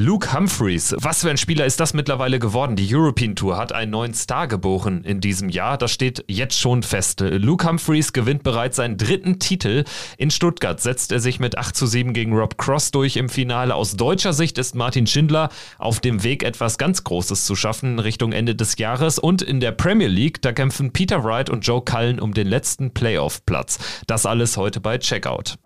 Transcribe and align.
Luke 0.00 0.32
Humphreys, 0.32 0.94
was 1.00 1.22
für 1.22 1.30
ein 1.30 1.38
Spieler 1.38 1.66
ist 1.66 1.80
das 1.80 1.92
mittlerweile 1.92 2.38
geworden? 2.38 2.76
Die 2.76 2.94
European 2.94 3.34
Tour 3.34 3.56
hat 3.56 3.72
einen 3.72 3.90
neuen 3.90 4.14
Star 4.14 4.46
geboren 4.46 5.02
in 5.02 5.20
diesem 5.20 5.48
Jahr. 5.48 5.76
Das 5.76 5.90
steht 5.90 6.24
jetzt 6.28 6.56
schon 6.56 6.84
fest. 6.84 7.18
Luke 7.20 7.66
Humphreys 7.66 8.12
gewinnt 8.12 8.44
bereits 8.44 8.76
seinen 8.76 8.96
dritten 8.96 9.40
Titel. 9.40 9.82
In 10.16 10.30
Stuttgart 10.30 10.80
setzt 10.80 11.10
er 11.10 11.18
sich 11.18 11.40
mit 11.40 11.58
8 11.58 11.74
zu 11.74 11.88
7 11.88 12.12
gegen 12.12 12.32
Rob 12.32 12.58
Cross 12.58 12.92
durch 12.92 13.16
im 13.16 13.28
Finale. 13.28 13.74
Aus 13.74 13.96
deutscher 13.96 14.32
Sicht 14.32 14.56
ist 14.58 14.76
Martin 14.76 15.08
Schindler 15.08 15.48
auf 15.78 15.98
dem 15.98 16.22
Weg, 16.22 16.44
etwas 16.44 16.78
ganz 16.78 17.02
Großes 17.02 17.44
zu 17.44 17.56
schaffen 17.56 17.98
Richtung 17.98 18.30
Ende 18.30 18.54
des 18.54 18.78
Jahres. 18.78 19.18
Und 19.18 19.42
in 19.42 19.58
der 19.58 19.72
Premier 19.72 20.06
League, 20.06 20.40
da 20.42 20.52
kämpfen 20.52 20.92
Peter 20.92 21.24
Wright 21.24 21.50
und 21.50 21.66
Joe 21.66 21.82
Cullen 21.84 22.20
um 22.20 22.34
den 22.34 22.46
letzten 22.46 22.94
Playoff-Platz. 22.94 23.80
Das 24.06 24.26
alles 24.26 24.56
heute 24.56 24.78
bei 24.78 24.98
Checkout. 24.98 25.58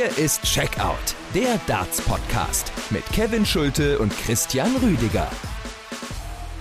Hier 0.00 0.24
ist 0.24 0.42
Checkout, 0.44 1.14
der 1.34 1.60
Darts-Podcast 1.66 2.72
mit 2.88 3.04
Kevin 3.12 3.44
Schulte 3.44 3.98
und 3.98 4.10
Christian 4.16 4.74
Rüdiger. 4.76 5.28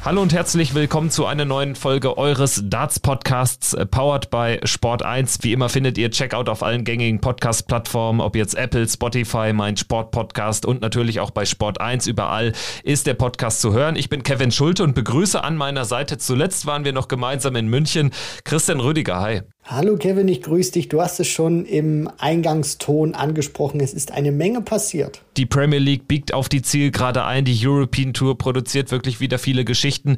Hallo 0.03 0.21
und 0.21 0.33
herzlich 0.33 0.75
willkommen 0.75 1.09
zu 1.09 1.25
einer 1.25 1.45
neuen 1.45 1.75
Folge 1.75 2.17
eures 2.17 2.61
Darts 2.65 2.99
Podcasts, 2.99 3.73
äh, 3.73 3.85
powered 3.85 4.29
by 4.29 4.59
Sport 4.65 5.03
1. 5.03 5.39
Wie 5.43 5.53
immer 5.53 5.69
findet 5.69 5.97
ihr 5.97 6.11
Checkout 6.11 6.49
auf 6.49 6.63
allen 6.63 6.83
gängigen 6.83 7.21
Podcast-Plattformen, 7.21 8.19
ob 8.19 8.35
jetzt 8.35 8.55
Apple, 8.55 8.85
Spotify, 8.85 9.53
mein 9.53 9.77
Sport 9.77 10.11
Podcast 10.11 10.65
und 10.65 10.81
natürlich 10.81 11.21
auch 11.21 11.31
bei 11.31 11.45
Sport 11.45 11.79
1. 11.79 12.07
Überall 12.07 12.51
ist 12.83 13.07
der 13.07 13.13
Podcast 13.13 13.61
zu 13.61 13.71
hören. 13.71 13.95
Ich 13.95 14.09
bin 14.09 14.23
Kevin 14.23 14.51
Schulte 14.51 14.83
und 14.83 14.95
begrüße 14.95 15.41
an 15.41 15.55
meiner 15.55 15.85
Seite. 15.85 16.17
Zuletzt 16.17 16.65
waren 16.65 16.83
wir 16.83 16.91
noch 16.91 17.07
gemeinsam 17.07 17.55
in 17.55 17.69
München. 17.69 18.11
Christian 18.43 18.81
Rüdiger, 18.81 19.21
hi. 19.21 19.41
Hallo 19.71 19.97
Kevin, 19.97 20.27
ich 20.27 20.41
grüße 20.41 20.71
dich. 20.71 20.89
Du 20.89 20.99
hast 20.99 21.19
es 21.19 21.27
schon 21.27 21.63
im 21.63 22.09
Eingangston 22.17 23.13
angesprochen. 23.13 23.79
Es 23.81 23.93
ist 23.93 24.11
eine 24.11 24.31
Menge 24.31 24.61
passiert. 24.61 25.21
Die 25.37 25.45
Premier 25.45 25.77
League 25.77 26.07
biegt 26.07 26.33
auf 26.33 26.49
die 26.49 26.63
Zielgerade 26.63 27.23
ein. 27.23 27.45
Die 27.45 27.55
European 27.63 28.13
Tour 28.13 28.35
produziert 28.35 28.89
wirklich 28.89 29.19
wieder 29.19 29.37
viele 29.37 29.65
Geschichten. 29.65 30.17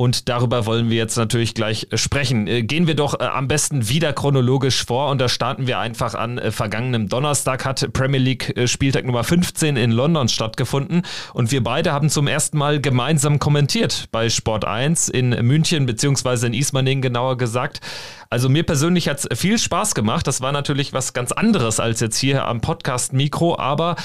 Und 0.00 0.30
darüber 0.30 0.64
wollen 0.64 0.88
wir 0.88 0.96
jetzt 0.96 1.18
natürlich 1.18 1.52
gleich 1.52 1.86
sprechen. 1.92 2.46
Äh, 2.46 2.62
gehen 2.62 2.86
wir 2.86 2.94
doch 2.94 3.20
äh, 3.20 3.24
am 3.24 3.48
besten 3.48 3.90
wieder 3.90 4.14
chronologisch 4.14 4.86
vor. 4.86 5.10
Und 5.10 5.20
da 5.20 5.28
starten 5.28 5.66
wir 5.66 5.78
einfach 5.78 6.14
an. 6.14 6.38
Äh, 6.38 6.52
vergangenem 6.52 7.10
Donnerstag 7.10 7.66
hat 7.66 7.92
Premier 7.92 8.18
League 8.18 8.54
Spieltag 8.64 9.04
Nummer 9.04 9.24
15 9.24 9.76
in 9.76 9.90
London 9.90 10.30
stattgefunden. 10.30 11.02
Und 11.34 11.52
wir 11.52 11.62
beide 11.62 11.92
haben 11.92 12.08
zum 12.08 12.28
ersten 12.28 12.56
Mal 12.56 12.80
gemeinsam 12.80 13.38
kommentiert 13.40 14.08
bei 14.10 14.30
Sport 14.30 14.64
1 14.64 15.10
in 15.10 15.36
München, 15.46 15.84
beziehungsweise 15.84 16.46
in 16.46 16.54
Ismaning 16.54 17.02
genauer 17.02 17.36
gesagt. 17.36 17.80
Also 18.30 18.48
mir 18.48 18.62
persönlich 18.62 19.06
hat 19.06 19.18
es 19.18 19.38
viel 19.38 19.58
Spaß 19.58 19.94
gemacht. 19.94 20.26
Das 20.26 20.40
war 20.40 20.52
natürlich 20.52 20.94
was 20.94 21.12
ganz 21.12 21.30
anderes 21.30 21.78
als 21.78 22.00
jetzt 22.00 22.16
hier 22.16 22.46
am 22.46 22.62
Podcast-Mikro, 22.62 23.58
aber 23.58 23.96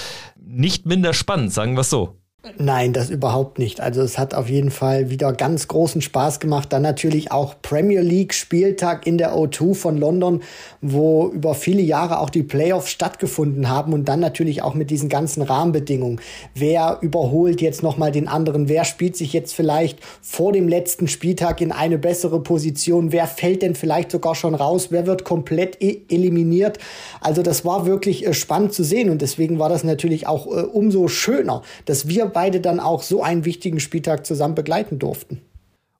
nicht 0.45 0.85
minder 0.85 1.13
spannend, 1.13 1.53
sagen 1.53 1.75
wir 1.75 1.81
es 1.81 1.89
so. 1.89 2.19
Nein, 2.57 2.93
das 2.93 3.09
überhaupt 3.09 3.59
nicht. 3.59 3.81
Also 3.81 4.01
es 4.01 4.17
hat 4.17 4.33
auf 4.33 4.49
jeden 4.49 4.71
Fall 4.71 5.09
wieder 5.09 5.33
ganz 5.33 5.67
großen 5.67 6.01
Spaß 6.01 6.39
gemacht. 6.39 6.71
Dann 6.71 6.83
natürlich 6.83 7.31
auch 7.31 7.55
Premier 7.61 8.01
League 8.01 8.33
Spieltag 8.33 9.07
in 9.07 9.17
der 9.17 9.35
O2 9.35 9.73
von 9.73 9.97
London, 9.97 10.41
wo 10.81 11.27
über 11.29 11.55
viele 11.55 11.81
Jahre 11.81 12.19
auch 12.19 12.29
die 12.29 12.43
Playoffs 12.43 12.91
stattgefunden 12.91 13.69
haben 13.69 13.93
und 13.93 14.05
dann 14.05 14.19
natürlich 14.19 14.61
auch 14.61 14.75
mit 14.75 14.91
diesen 14.91 15.09
ganzen 15.09 15.41
Rahmenbedingungen. 15.41 16.21
Wer 16.53 16.99
überholt 17.01 17.61
jetzt 17.61 17.81
nochmal 17.83 18.11
den 18.11 18.27
anderen? 18.27 18.69
Wer 18.69 18.85
spielt 18.85 19.15
sich 19.15 19.33
jetzt 19.33 19.53
vielleicht 19.53 19.99
vor 20.21 20.51
dem 20.51 20.67
letzten 20.67 21.07
Spieltag 21.07 21.61
in 21.61 21.71
eine 21.71 21.97
bessere 21.97 22.41
Position? 22.41 23.11
Wer 23.11 23.27
fällt 23.27 23.63
denn 23.63 23.75
vielleicht 23.75 24.11
sogar 24.11 24.35
schon 24.35 24.55
raus? 24.55 24.87
Wer 24.91 25.07
wird 25.07 25.23
komplett 25.23 25.81
e 25.81 26.01
eliminiert? 26.09 26.77
Also 27.21 27.41
das 27.41 27.65
war 27.65 27.85
wirklich 27.85 28.25
äh, 28.25 28.33
spannend 28.33 28.73
zu 28.73 28.83
sehen 28.83 29.09
und 29.09 29.21
deswegen 29.21 29.57
war 29.57 29.69
das 29.69 29.83
natürlich 29.83 30.27
auch 30.27 30.45
äh, 30.47 30.61
umso 30.61 31.07
schöner, 31.07 31.63
dass 31.85 32.07
wir 32.07 32.34
beide 32.35 32.59
dann 32.59 32.81
auch 32.81 33.01
so 33.01 33.23
einen 33.23 33.45
wichtigen 33.45 33.79
Spieltag 33.79 34.25
zusammen 34.25 34.55
begleiten 34.55 34.99
durften. 34.99 35.41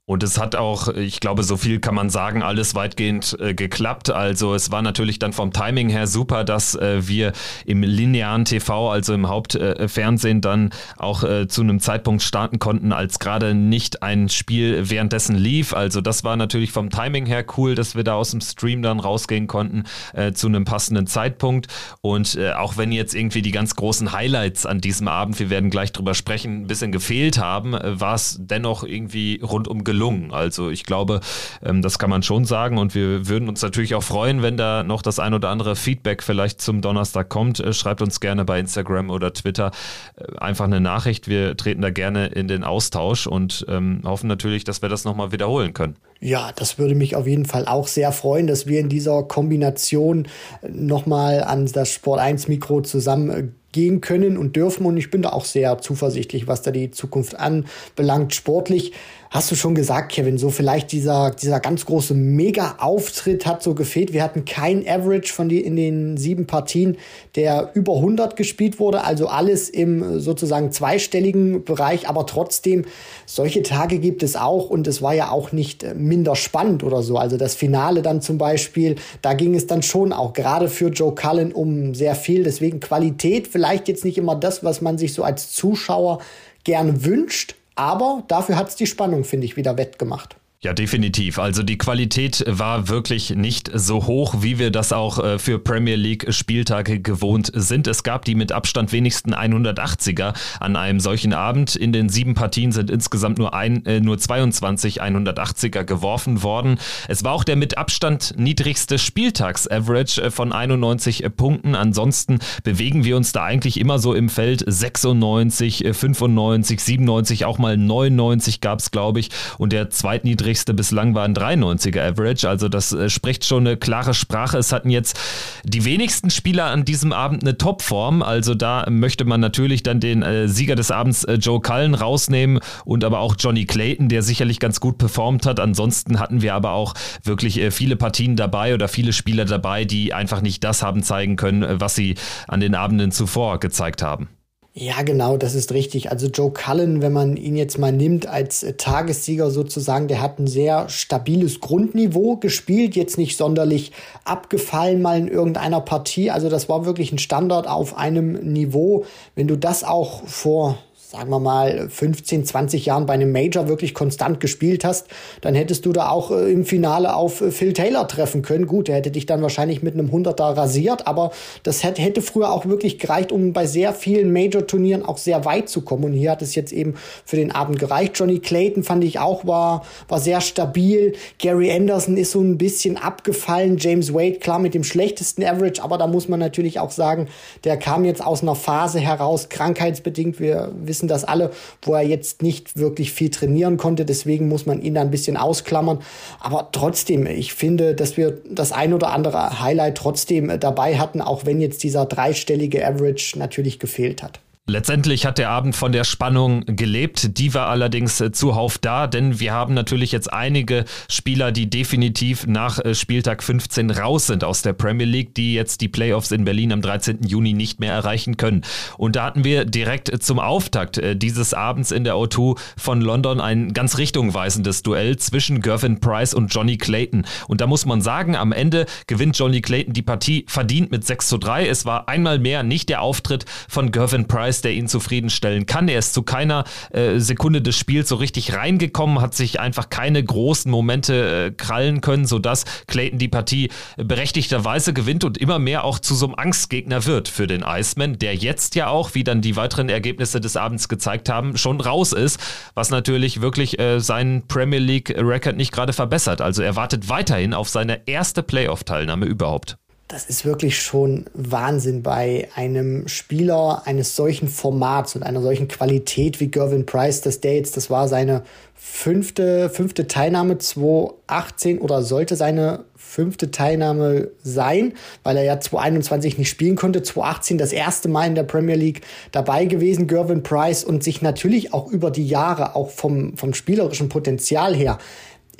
Und 0.07 0.21
es 0.21 0.37
hat 0.37 0.55
auch, 0.55 0.87
ich 0.89 1.19
glaube, 1.19 1.41
so 1.41 1.57
viel 1.57 1.79
kann 1.79 1.95
man 1.95 2.11
sagen, 2.11 2.43
alles 2.43 2.75
weitgehend 2.75 3.35
äh, 3.39 3.55
geklappt. 3.55 4.11
Also 4.11 4.53
es 4.53 4.71
war 4.71 4.83
natürlich 4.83 5.17
dann 5.17 5.33
vom 5.33 5.51
Timing 5.51 5.89
her 5.89 6.05
super, 6.05 6.43
dass 6.43 6.75
äh, 6.75 7.07
wir 7.07 7.33
im 7.65 7.81
linearen 7.81 8.45
TV, 8.45 8.91
also 8.91 9.15
im 9.15 9.27
Hauptfernsehen, 9.27 10.37
äh, 10.37 10.41
dann 10.41 10.69
auch 10.97 11.23
äh, 11.23 11.47
zu 11.47 11.63
einem 11.63 11.79
Zeitpunkt 11.79 12.21
starten 12.21 12.59
konnten, 12.59 12.93
als 12.93 13.17
gerade 13.17 13.55
nicht 13.55 14.03
ein 14.03 14.29
Spiel 14.29 14.91
währenddessen 14.91 15.35
lief. 15.35 15.73
Also 15.73 16.01
das 16.01 16.23
war 16.23 16.35
natürlich 16.35 16.71
vom 16.71 16.91
Timing 16.91 17.25
her 17.25 17.43
cool, 17.57 17.73
dass 17.73 17.95
wir 17.95 18.03
da 18.03 18.13
aus 18.13 18.29
dem 18.29 18.41
Stream 18.41 18.83
dann 18.83 18.99
rausgehen 18.99 19.47
konnten 19.47 19.85
äh, 20.13 20.33
zu 20.33 20.45
einem 20.45 20.65
passenden 20.65 21.07
Zeitpunkt. 21.07 21.65
Und 22.01 22.35
äh, 22.35 22.51
auch 22.51 22.77
wenn 22.77 22.91
jetzt 22.91 23.15
irgendwie 23.15 23.41
die 23.41 23.51
ganz 23.51 23.75
großen 23.75 24.11
Highlights 24.11 24.67
an 24.67 24.81
diesem 24.81 25.07
Abend, 25.07 25.39
wir 25.39 25.49
werden 25.49 25.71
gleich 25.71 25.91
drüber 25.91 26.13
sprechen, 26.13 26.61
ein 26.61 26.67
bisschen 26.67 26.91
gefehlt 26.91 27.39
haben, 27.39 27.71
war 27.73 28.13
es 28.13 28.37
dennoch 28.39 28.83
irgendwie 28.83 29.39
rundum 29.41 29.83
gelungen 29.83 29.94
gelungen. 29.95 30.31
Also 30.33 30.69
ich 30.69 30.83
glaube, 30.83 31.21
ähm, 31.63 31.81
das 31.81 31.97
kann 31.97 32.09
man 32.09 32.21
schon 32.21 32.43
sagen 32.43 32.77
und 32.77 32.93
wir 32.95 33.27
würden 33.27 33.47
uns 33.47 33.61
natürlich 33.61 33.95
auch 33.95 34.03
freuen, 34.03 34.41
wenn 34.41 34.57
da 34.57 34.83
noch 34.83 35.01
das 35.01 35.19
ein 35.19 35.33
oder 35.33 35.49
andere 35.49 35.75
Feedback 35.75 36.21
vielleicht 36.21 36.61
zum 36.61 36.81
Donnerstag 36.81 37.29
kommt. 37.29 37.61
Äh, 37.61 37.73
schreibt 37.73 38.01
uns 38.01 38.19
gerne 38.19 38.43
bei 38.43 38.59
Instagram 38.59 39.09
oder 39.09 39.33
Twitter 39.33 39.71
äh, 40.17 40.37
einfach 40.37 40.65
eine 40.65 40.81
Nachricht. 40.81 41.29
Wir 41.29 41.55
treten 41.55 41.81
da 41.81 41.91
gerne 41.91 42.27
in 42.27 42.49
den 42.49 42.63
Austausch 42.65 43.25
und 43.25 43.65
ähm, 43.69 44.01
hoffen 44.03 44.27
natürlich, 44.27 44.65
dass 44.65 44.81
wir 44.81 44.89
das 44.89 45.05
nochmal 45.05 45.31
wiederholen 45.31 45.73
können. 45.73 45.95
Ja, 46.21 46.51
das 46.55 46.79
würde 46.79 46.95
mich 46.95 47.15
auf 47.15 47.27
jeden 47.27 47.45
Fall 47.45 47.65
auch 47.67 47.87
sehr 47.87 48.11
freuen, 48.11 48.47
dass 48.47 48.67
wir 48.67 48.79
in 48.79 48.89
dieser 48.89 49.23
Kombination 49.23 50.27
nochmal 50.67 51.43
an 51.43 51.65
das 51.65 51.91
Sport 51.91 52.19
1 52.19 52.47
Mikro 52.47 52.81
zusammen 52.81 53.53
gehen 53.75 53.99
können 53.99 54.37
und 54.37 54.55
dürfen. 54.55 54.85
Und 54.85 54.95
ich 54.95 55.11
bin 55.11 55.21
da 55.21 55.33
auch 55.33 55.43
sehr 55.43 55.77
zuversichtlich, 55.79 56.47
was 56.47 56.61
da 56.61 56.71
die 56.71 56.91
Zukunft 56.91 57.37
anbelangt. 57.37 58.33
Sportlich 58.33 58.93
hast 59.29 59.51
du 59.51 59.55
schon 59.55 59.75
gesagt, 59.75 60.13
Kevin, 60.13 60.37
so 60.37 60.49
vielleicht 60.49 60.93
dieser, 60.93 61.31
dieser 61.31 61.59
ganz 61.59 61.85
große 61.85 62.13
Mega-Auftritt 62.13 63.45
hat 63.45 63.61
so 63.61 63.75
gefehlt. 63.75 64.13
Wir 64.13 64.23
hatten 64.23 64.45
kein 64.45 64.87
Average 64.87 65.33
von 65.33 65.49
die, 65.49 65.59
in 65.59 65.75
den 65.75 66.15
sieben 66.15 66.47
Partien, 66.47 66.95
der 67.35 67.71
über 67.73 67.95
100 67.95 68.37
gespielt 68.37 68.79
wurde. 68.79 69.03
Also 69.03 69.27
alles 69.27 69.67
im 69.67 70.21
sozusagen 70.21 70.71
zweistelligen 70.71 71.65
Bereich. 71.65 72.07
Aber 72.07 72.25
trotzdem, 72.25 72.85
solche 73.25 73.61
Tage 73.61 73.99
gibt 73.99 74.23
es 74.23 74.37
auch. 74.37 74.69
Und 74.69 74.87
es 74.87 75.01
war 75.01 75.13
ja 75.13 75.31
auch 75.31 75.51
nicht 75.51 75.83
äh, 75.83 75.93
minder 76.07 76.35
spannend 76.35 76.83
oder 76.83 77.03
so. 77.03 77.17
Also 77.17 77.37
das 77.37 77.55
Finale 77.55 78.01
dann 78.01 78.21
zum 78.21 78.37
Beispiel, 78.37 78.95
da 79.21 79.33
ging 79.33 79.55
es 79.55 79.67
dann 79.67 79.81
schon 79.81 80.13
auch 80.13 80.33
gerade 80.33 80.69
für 80.69 80.89
Joe 80.89 81.13
Cullen 81.13 81.51
um 81.51 81.93
sehr 81.95 82.15
viel. 82.15 82.43
Deswegen 82.43 82.79
Qualität 82.79 83.47
vielleicht 83.47 83.87
jetzt 83.87 84.05
nicht 84.05 84.17
immer 84.17 84.35
das, 84.35 84.63
was 84.63 84.81
man 84.81 84.97
sich 84.97 85.13
so 85.13 85.23
als 85.23 85.51
Zuschauer 85.51 86.19
gerne 86.63 87.05
wünscht, 87.05 87.55
aber 87.75 88.23
dafür 88.27 88.57
hat 88.57 88.69
es 88.69 88.75
die 88.75 88.87
Spannung, 88.87 89.23
finde 89.23 89.45
ich, 89.45 89.57
wieder 89.57 89.77
wettgemacht. 89.77 90.37
Ja, 90.65 90.73
definitiv. 90.73 91.37
Also 91.37 91.61
die 91.61 91.77
Qualität 91.77 92.43
war 92.47 92.89
wirklich 92.89 93.29
nicht 93.29 93.69
so 93.71 94.07
hoch, 94.07 94.37
wie 94.39 94.57
wir 94.57 94.71
das 94.71 94.93
auch 94.93 95.23
äh, 95.23 95.37
für 95.37 95.59
Premier 95.59 95.95
League 95.95 96.33
Spieltage 96.33 96.99
gewohnt 96.99 97.51
sind. 97.53 97.85
Es 97.85 98.01
gab 98.01 98.25
die 98.25 98.33
mit 98.33 98.51
Abstand 98.51 98.91
wenigsten 98.91 99.35
180er 99.35 100.33
an 100.59 100.75
einem 100.75 100.99
solchen 100.99 101.33
Abend. 101.33 101.75
In 101.75 101.93
den 101.93 102.09
sieben 102.09 102.33
Partien 102.33 102.71
sind 102.71 102.89
insgesamt 102.89 103.37
nur, 103.37 103.53
ein, 103.53 103.85
äh, 103.85 103.99
nur 103.99 104.17
22 104.17 105.03
180er 105.03 105.83
geworfen 105.83 106.41
worden. 106.41 106.79
Es 107.07 107.23
war 107.23 107.33
auch 107.33 107.43
der 107.43 107.57
mit 107.57 107.77
Abstand 107.77 108.33
niedrigste 108.35 108.97
Spieltags-Average 108.97 110.19
äh, 110.19 110.31
von 110.31 110.51
91 110.51 111.25
Punkten. 111.37 111.75
Ansonsten 111.75 112.39
bewegen 112.63 113.03
wir 113.03 113.17
uns 113.17 113.33
da 113.33 113.43
eigentlich 113.43 113.79
immer 113.79 113.99
so 113.99 114.15
im 114.15 114.29
Feld 114.29 114.63
96, 114.65 115.85
95, 115.91 116.79
97, 116.79 117.45
auch 117.45 117.59
mal 117.59 117.77
99 117.77 118.61
gab 118.61 118.79
es, 118.79 118.89
glaube 118.89 119.19
ich. 119.19 119.29
Und 119.59 119.71
der 119.71 119.91
zweitniedrigste 119.91 120.54
niedrigste 120.55 120.73
bislang 120.73 121.15
war 121.15 121.25
ein 121.25 121.35
93er 121.35 122.01
Average. 122.01 122.47
Also 122.47 122.69
das 122.69 122.93
äh, 122.93 123.09
spricht 123.09 123.43
schon 123.43 123.67
eine 123.67 123.75
klare 123.75 124.13
Sprache. 124.13 124.57
Es 124.57 124.71
hatten 124.71 124.89
jetzt 124.89 125.19
die 125.65 125.83
wenigsten 125.83 126.29
Spieler 126.29 126.67
an 126.67 126.85
diesem 126.85 127.11
Abend 127.11 127.43
eine 127.43 127.57
Topform. 127.57 128.21
Also 128.21 128.55
da 128.55 128.85
möchte 128.89 129.25
man 129.25 129.41
natürlich 129.41 129.83
dann 129.83 129.99
den 129.99 130.23
äh, 130.23 130.47
Sieger 130.47 130.75
des 130.75 130.91
Abends 130.91 131.25
äh, 131.25 131.33
Joe 131.33 131.59
Cullen 131.59 131.93
rausnehmen 131.93 132.61
und 132.85 133.03
aber 133.03 133.19
auch 133.19 133.35
Johnny 133.37 133.65
Clayton, 133.65 134.07
der 134.07 134.21
sicherlich 134.21 134.59
ganz 134.59 134.79
gut 134.79 134.97
performt 134.97 135.45
hat. 135.45 135.59
Ansonsten 135.59 136.19
hatten 136.19 136.41
wir 136.41 136.53
aber 136.53 136.71
auch 136.71 136.93
wirklich 137.23 137.61
viele 137.71 137.97
Partien 137.97 138.35
dabei 138.35 138.73
oder 138.73 138.87
viele 138.87 139.11
Spieler 139.11 139.45
dabei, 139.45 139.85
die 139.85 140.13
einfach 140.13 140.41
nicht 140.41 140.63
das 140.63 140.83
haben 140.83 141.03
zeigen 141.03 141.35
können, 141.35 141.81
was 141.81 141.95
sie 141.95 142.15
an 142.47 142.59
den 142.61 142.75
Abenden 142.75 143.11
zuvor 143.11 143.59
gezeigt 143.59 144.01
haben. 144.01 144.29
Ja, 144.77 145.03
genau, 145.03 145.37
das 145.37 145.55
ist 145.55 145.71
richtig. 145.71 146.11
Also 146.11 146.27
Joe 146.27 146.51
Cullen, 146.51 147.01
wenn 147.01 147.13
man 147.13 147.37
ihn 147.37 147.55
jetzt 147.55 147.77
mal 147.77 147.93
nimmt 147.93 148.27
als 148.27 148.61
äh, 148.61 148.73
Tagessieger 148.73 149.49
sozusagen, 149.49 150.09
der 150.09 150.21
hat 150.21 150.37
ein 150.37 150.47
sehr 150.47 150.89
stabiles 150.89 151.61
Grundniveau 151.61 152.35
gespielt, 152.35 152.93
jetzt 152.93 153.17
nicht 153.17 153.37
sonderlich 153.37 153.93
abgefallen 154.25 155.01
mal 155.01 155.17
in 155.17 155.29
irgendeiner 155.29 155.79
Partie. 155.79 156.29
Also 156.29 156.49
das 156.49 156.67
war 156.67 156.85
wirklich 156.85 157.13
ein 157.13 157.19
Standard 157.19 157.69
auf 157.69 157.95
einem 157.95 158.33
Niveau. 158.51 159.05
Wenn 159.33 159.47
du 159.47 159.55
das 159.55 159.85
auch 159.85 160.27
vor 160.27 160.77
sagen 161.11 161.29
wir 161.29 161.39
mal, 161.39 161.87
15, 161.89 162.45
20 162.45 162.85
Jahren 162.85 163.05
bei 163.05 163.13
einem 163.13 163.31
Major 163.31 163.67
wirklich 163.67 163.93
konstant 163.93 164.39
gespielt 164.39 164.83
hast, 164.83 165.07
dann 165.41 165.55
hättest 165.55 165.85
du 165.85 165.93
da 165.93 166.09
auch 166.09 166.31
äh, 166.31 166.51
im 166.51 166.65
Finale 166.65 167.15
auf 167.15 167.41
äh, 167.41 167.51
Phil 167.51 167.73
Taylor 167.73 168.07
treffen 168.07 168.41
können. 168.41 168.67
Gut, 168.67 168.89
er 168.89 168.95
hätte 168.95 169.11
dich 169.11 169.25
dann 169.25 169.41
wahrscheinlich 169.41 169.83
mit 169.83 169.93
einem 169.93 170.09
100er 170.09 170.57
rasiert, 170.57 171.07
aber 171.07 171.31
das 171.63 171.83
hätte, 171.83 172.01
hätte 172.01 172.21
früher 172.21 172.51
auch 172.51 172.65
wirklich 172.65 172.99
gereicht, 172.99 173.31
um 173.31 173.53
bei 173.53 173.65
sehr 173.65 173.93
vielen 173.93 174.33
Major-Turnieren 174.33 175.05
auch 175.05 175.17
sehr 175.17 175.45
weit 175.45 175.69
zu 175.69 175.81
kommen. 175.81 176.05
Und 176.05 176.13
hier 176.13 176.31
hat 176.31 176.41
es 176.41 176.55
jetzt 176.55 176.73
eben 176.73 176.95
für 177.23 177.35
den 177.35 177.51
Abend 177.51 177.79
gereicht. 177.79 178.13
Johnny 178.15 178.39
Clayton 178.39 178.83
fand 178.83 179.03
ich 179.03 179.19
auch 179.19 179.45
war, 179.45 179.85
war 180.07 180.19
sehr 180.19 180.41
stabil. 180.41 181.13
Gary 181.39 181.71
Anderson 181.71 182.17
ist 182.17 182.31
so 182.31 182.41
ein 182.41 182.57
bisschen 182.57 182.97
abgefallen. 182.97 183.77
James 183.79 184.13
Wade, 184.13 184.39
klar, 184.39 184.59
mit 184.59 184.73
dem 184.73 184.83
schlechtesten 184.83 185.43
Average, 185.43 185.83
aber 185.83 185.97
da 185.97 186.07
muss 186.07 186.27
man 186.27 186.39
natürlich 186.39 186.79
auch 186.79 186.91
sagen, 186.91 187.27
der 187.63 187.77
kam 187.77 188.05
jetzt 188.05 188.25
aus 188.25 188.41
einer 188.41 188.55
Phase 188.55 188.99
heraus, 188.99 189.49
krankheitsbedingt. 189.49 190.39
Wir 190.39 190.71
wissen 190.75 191.04
das 191.07 191.23
alle, 191.23 191.51
wo 191.81 191.93
er 191.93 192.01
jetzt 192.01 192.41
nicht 192.41 192.77
wirklich 192.77 193.11
viel 193.11 193.29
trainieren 193.29 193.77
konnte. 193.77 194.05
Deswegen 194.05 194.47
muss 194.47 194.65
man 194.65 194.81
ihn 194.81 194.95
da 194.95 195.01
ein 195.01 195.11
bisschen 195.11 195.37
ausklammern. 195.37 195.99
Aber 196.39 196.69
trotzdem, 196.71 197.25
ich 197.25 197.53
finde, 197.53 197.95
dass 197.95 198.17
wir 198.17 198.37
das 198.49 198.71
ein 198.71 198.93
oder 198.93 199.11
andere 199.11 199.61
Highlight 199.61 199.97
trotzdem 199.97 200.59
dabei 200.59 200.97
hatten, 200.97 201.21
auch 201.21 201.45
wenn 201.45 201.61
jetzt 201.61 201.83
dieser 201.83 202.05
dreistellige 202.05 202.85
Average 202.85 203.37
natürlich 203.37 203.79
gefehlt 203.79 204.23
hat. 204.23 204.39
Letztendlich 204.67 205.27
hat 205.27 205.37
der 205.37 205.51
Abend 205.51 205.75
von 205.75 205.91
der 205.91 206.03
Spannung 206.03 206.65
gelebt. 206.65 207.37
Die 207.37 207.53
war 207.53 207.67
allerdings 207.67 208.19
äh, 208.19 208.31
zuhauf 208.31 208.79
da, 208.79 209.05
denn 209.05 209.39
wir 209.39 209.53
haben 209.53 209.75
natürlich 209.75 210.11
jetzt 210.11 210.33
einige 210.33 210.85
Spieler, 211.07 211.51
die 211.51 211.69
definitiv 211.69 212.47
nach 212.47 212.79
äh, 212.79 212.95
Spieltag 212.95 213.43
15 213.43 213.91
raus 213.91 214.25
sind 214.25 214.43
aus 214.43 214.63
der 214.63 214.73
Premier 214.73 215.05
League, 215.05 215.35
die 215.35 215.53
jetzt 215.53 215.81
die 215.81 215.87
Playoffs 215.87 216.31
in 216.31 216.45
Berlin 216.45 216.73
am 216.73 216.81
13. 216.81 217.19
Juni 217.27 217.53
nicht 217.53 217.79
mehr 217.79 217.93
erreichen 217.93 218.37
können. 218.37 218.63
Und 218.97 219.15
da 219.15 219.25
hatten 219.25 219.43
wir 219.43 219.65
direkt 219.65 220.11
äh, 220.11 220.17
zum 220.17 220.39
Auftakt 220.39 220.99
dieses 221.13 221.53
Abends 221.53 221.91
in 221.91 222.03
der 222.03 222.15
O2 222.15 222.57
von 222.75 223.01
London 223.01 223.39
ein 223.39 223.71
ganz 223.71 223.99
richtungweisendes 223.99 224.81
Duell 224.81 225.17
zwischen 225.17 225.61
Gervin 225.61 225.99
Price 225.99 226.33
und 226.33 226.47
Johnny 226.47 226.77
Clayton. 226.79 227.27
Und 227.47 227.61
da 227.61 227.67
muss 227.67 227.85
man 227.85 228.01
sagen, 228.01 228.35
am 228.35 228.51
Ende 228.51 228.87
gewinnt 229.05 229.37
Johnny 229.37 229.61
Clayton 229.61 229.93
die 229.93 230.01
Partie 230.01 230.43
verdient 230.47 230.89
mit 230.89 231.05
6 231.05 231.27
zu 231.27 231.37
3. 231.37 231.67
Es 231.67 231.85
war 231.85 232.09
einmal 232.09 232.39
mehr 232.39 232.63
nicht 232.63 232.89
der 232.89 233.03
Auftritt 233.03 233.45
von 233.69 233.91
Gervin 233.91 234.27
Price 234.27 234.54
ist, 234.55 234.63
der 234.63 234.73
ihn 234.73 234.87
zufriedenstellen 234.87 235.65
kann. 235.65 235.89
Er 235.89 235.99
ist 235.99 236.13
zu 236.13 236.23
keiner 236.23 236.63
äh, 236.91 237.19
Sekunde 237.19 237.61
des 237.61 237.77
Spiels 237.77 238.07
so 238.07 238.15
richtig 238.15 238.53
reingekommen, 238.53 239.19
hat 239.19 239.35
sich 239.35 239.59
einfach 239.59 239.89
keine 239.89 240.23
großen 240.23 240.71
Momente 240.71 241.47
äh, 241.47 241.51
krallen 241.51 241.99
können, 241.99 242.25
sodass 242.25 242.63
Clayton 242.87 243.19
die 243.19 243.27
Partie 243.27 243.69
berechtigterweise 243.97 244.93
gewinnt 244.93 245.23
und 245.23 245.37
immer 245.37 245.59
mehr 245.59 245.83
auch 245.83 245.99
zu 245.99 246.15
so 246.15 246.25
einem 246.27 246.35
Angstgegner 246.35 247.05
wird 247.05 247.27
für 247.27 247.47
den 247.47 247.63
Iceman, 247.67 248.17
der 248.17 248.35
jetzt 248.35 248.75
ja 248.75 248.87
auch, 248.87 249.13
wie 249.13 249.23
dann 249.23 249.41
die 249.41 249.55
weiteren 249.57 249.89
Ergebnisse 249.89 250.39
des 250.39 250.55
Abends 250.55 250.87
gezeigt 250.87 251.27
haben, 251.27 251.57
schon 251.57 251.81
raus 251.81 252.13
ist, 252.13 252.39
was 252.75 252.89
natürlich 252.89 253.41
wirklich 253.41 253.77
äh, 253.79 253.99
seinen 253.99 254.47
Premier 254.47 254.79
League-Record 254.79 255.57
nicht 255.57 255.73
gerade 255.73 255.91
verbessert. 255.91 256.41
Also 256.41 256.61
er 256.61 256.75
wartet 256.75 257.09
weiterhin 257.09 257.53
auf 257.53 257.67
seine 257.67 258.07
erste 258.07 258.41
Playoff-Teilnahme 258.41 259.25
überhaupt 259.25 259.77
das 260.15 260.27
ist 260.27 260.45
wirklich 260.45 260.81
schon 260.81 261.25
Wahnsinn 261.33 262.01
bei 262.01 262.47
einem 262.55 263.05
Spieler 263.09 263.81
eines 263.83 264.15
solchen 264.15 264.47
Formats 264.47 265.13
und 265.17 265.23
einer 265.23 265.41
solchen 265.41 265.67
Qualität 265.67 266.39
wie 266.39 266.47
Gervin 266.47 266.85
Price, 266.85 267.19
dass 267.19 267.41
der 267.41 267.55
jetzt, 267.55 267.75
das 267.75 267.89
war 267.89 268.07
seine 268.07 268.43
fünfte, 268.75 269.69
fünfte 269.69 270.07
Teilnahme 270.07 270.57
2018 270.57 271.79
oder 271.79 272.01
sollte 272.01 272.37
seine 272.37 272.85
fünfte 272.95 273.51
Teilnahme 273.51 274.29
sein, 274.41 274.93
weil 275.23 275.35
er 275.35 275.43
ja 275.43 275.59
2021 275.59 276.37
nicht 276.37 276.49
spielen 276.49 276.77
konnte. 276.77 277.03
2018 277.03 277.57
das 277.57 277.73
erste 277.73 278.07
Mal 278.07 278.27
in 278.27 278.35
der 278.35 278.43
Premier 278.43 278.75
League 278.75 279.01
dabei 279.33 279.65
gewesen, 279.65 280.07
Gervin 280.07 280.43
Price, 280.43 280.85
und 280.85 281.03
sich 281.03 281.21
natürlich 281.21 281.73
auch 281.73 281.91
über 281.91 282.09
die 282.09 282.25
Jahre, 282.25 282.77
auch 282.77 282.89
vom, 282.89 283.35
vom 283.35 283.53
spielerischen 283.53 284.07
Potenzial 284.07 284.73
her, 284.73 284.97